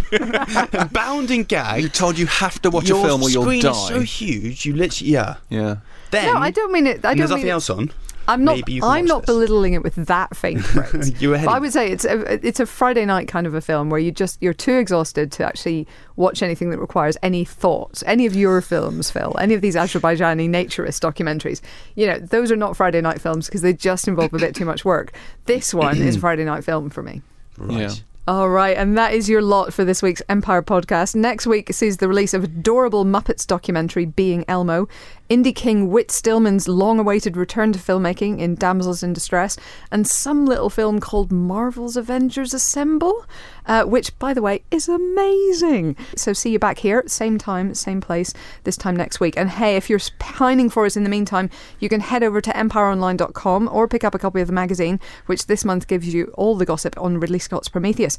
bound 0.91 1.31
and 1.31 1.51
You're 1.51 1.89
told 1.89 2.17
you 2.19 2.25
have 2.27 2.61
to 2.63 2.69
watch 2.69 2.89
your 2.89 3.03
a 3.03 3.07
film 3.07 3.23
or 3.23 3.29
you'll 3.29 3.43
screen 3.43 3.61
die. 3.61 3.71
is 3.71 3.87
so 3.87 3.99
huge, 4.01 4.65
you 4.65 4.75
literally 4.75 5.11
yeah. 5.11 5.35
yeah. 5.49 5.77
Then 6.11 6.33
No, 6.33 6.39
I 6.39 6.51
don't 6.51 6.71
mean 6.71 6.87
it. 6.87 6.99
I 7.05 7.09
don't 7.09 7.17
there's 7.17 7.29
nothing 7.29 7.45
mean 7.45 7.51
else 7.53 7.69
on. 7.69 7.91
I'm 8.29 8.43
not. 8.43 8.55
Maybe 8.57 8.73
you 8.73 8.81
can 8.81 8.89
I'm 8.89 9.03
watch 9.03 9.07
not 9.09 9.21
this. 9.21 9.27
belittling 9.27 9.73
it 9.73 9.83
with 9.83 9.95
that 9.95 10.35
faint 10.37 10.61
praise. 10.63 11.21
You 11.21 11.29
were 11.29 11.35
ahead 11.35 11.49
I 11.49 11.59
would 11.59 11.73
say 11.73 11.91
it's 11.91 12.05
a, 12.05 12.45
it's 12.45 12.59
a 12.59 12.65
Friday 12.65 13.05
night 13.05 13.27
kind 13.27 13.47
of 13.47 13.53
a 13.53 13.61
film 13.61 13.89
where 13.89 13.99
you 13.99 14.11
just 14.11 14.41
you're 14.41 14.53
too 14.53 14.77
exhausted 14.77 15.31
to 15.33 15.45
actually 15.45 15.87
watch 16.15 16.41
anything 16.43 16.69
that 16.69 16.79
requires 16.79 17.17
any 17.23 17.43
thought. 17.43 18.03
Any 18.05 18.25
of 18.25 18.35
your 18.35 18.61
films, 18.61 19.09
Phil, 19.11 19.35
any 19.39 19.53
of 19.53 19.61
these 19.61 19.75
Azerbaijani 19.75 20.49
naturist 20.49 21.01
documentaries, 21.01 21.61
you 21.95 22.07
know, 22.07 22.19
those 22.19 22.51
are 22.51 22.55
not 22.55 22.77
Friday 22.77 23.01
night 23.01 23.19
films 23.19 23.47
because 23.47 23.61
they 23.61 23.73
just 23.73 24.07
involve 24.07 24.33
a 24.33 24.37
bit 24.37 24.55
too 24.55 24.65
much 24.65 24.85
work. 24.85 25.11
This 25.45 25.73
one 25.73 25.97
is 25.97 26.15
a 26.15 26.19
Friday 26.25 26.45
night 26.45 26.63
film 26.63 26.89
for 26.89 27.03
me. 27.03 27.21
Right. 27.57 27.81
Yeah. 27.81 27.93
All 28.27 28.49
right, 28.49 28.77
and 28.77 28.95
that 28.95 29.13
is 29.15 29.27
your 29.27 29.41
lot 29.41 29.73
for 29.73 29.83
this 29.83 30.03
week's 30.03 30.21
Empire 30.29 30.61
podcast. 30.61 31.15
Next 31.15 31.47
week 31.47 31.73
sees 31.73 31.97
the 31.97 32.07
release 32.07 32.35
of 32.35 32.43
adorable 32.43 33.03
Muppets 33.03 33.47
documentary 33.47 34.05
Being 34.05 34.45
Elmo, 34.47 34.87
indie 35.29 35.55
king 35.55 35.89
Whit 35.89 36.09
Stillman's 36.09 36.67
long 36.67 36.99
awaited 36.99 37.37
return 37.37 37.71
to 37.73 37.79
filmmaking 37.79 38.39
in 38.39 38.55
Damsels 38.55 39.03
in 39.03 39.13
Distress, 39.13 39.57
and 39.91 40.07
some 40.07 40.45
little 40.45 40.69
film 40.69 40.99
called 40.99 41.31
Marvel's 41.31 41.95
Avengers 41.95 42.53
Assemble, 42.53 43.25
uh, 43.65 43.83
which, 43.83 44.17
by 44.19 44.33
the 44.33 44.41
way, 44.41 44.63
is 44.71 44.89
amazing. 44.89 45.95
So 46.15 46.33
see 46.33 46.51
you 46.51 46.59
back 46.59 46.79
here, 46.79 47.03
same 47.05 47.37
time, 47.37 47.75
same 47.75 48.01
place, 48.01 48.33
this 48.63 48.75
time 48.75 48.95
next 48.95 49.19
week. 49.19 49.35
And 49.37 49.49
hey, 49.49 49.75
if 49.75 49.89
you're 49.89 49.99
pining 50.17 50.69
for 50.69 50.85
us 50.85 50.97
in 50.97 51.03
the 51.03 51.09
meantime, 51.09 51.49
you 51.79 51.89
can 51.89 52.01
head 52.01 52.23
over 52.23 52.41
to 52.41 52.51
empireonline.com 52.51 53.69
or 53.71 53.87
pick 53.87 54.03
up 54.03 54.15
a 54.15 54.19
copy 54.19 54.41
of 54.41 54.47
the 54.47 54.53
magazine, 54.53 54.99
which 55.27 55.45
this 55.45 55.63
month 55.63 55.87
gives 55.87 56.11
you 56.13 56.33
all 56.35 56.55
the 56.55 56.65
gossip 56.65 56.99
on 56.99 57.19
Ridley 57.19 57.39
Scott's 57.39 57.69
Prometheus. 57.69 58.17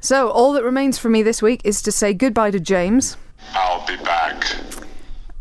So 0.00 0.30
all 0.30 0.52
that 0.52 0.64
remains 0.64 0.98
for 0.98 1.08
me 1.08 1.22
this 1.22 1.42
week 1.42 1.60
is 1.64 1.82
to 1.82 1.92
say 1.92 2.14
goodbye 2.14 2.52
to 2.52 2.60
James, 2.60 3.16
I'll 3.54 3.84
be 3.86 3.96
back. 3.96 4.44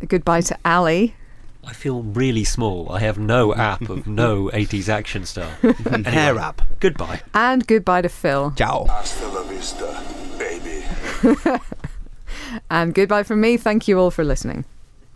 Goodbye 0.08 0.42
to 0.42 0.58
Ali, 0.66 1.16
I 1.64 1.74
feel 1.74 2.02
really 2.02 2.44
small. 2.44 2.92
I 2.92 3.00
have 3.02 3.18
no 3.20 3.54
app 3.54 3.88
of 3.90 4.08
no 4.08 4.50
80s 4.54 4.90
action 4.90 5.26
star. 5.26 5.48
An 5.92 6.06
hair 6.06 6.34
wrap. 6.36 6.62
Goodbye. 6.80 7.22
and 7.34 7.66
goodbye 7.68 8.02
to 8.02 8.10
Phil. 8.10 8.52
Ciao. 8.58 8.86
Hasta 8.90 9.28
la 9.28 9.44
vista, 9.44 10.04
baby. 10.40 10.84
And 12.70 12.94
goodbye 12.94 13.24
from 13.24 13.40
me. 13.40 13.56
Thank 13.58 13.88
you 13.88 13.98
all 14.00 14.12
for 14.12 14.24
listening. 14.26 14.66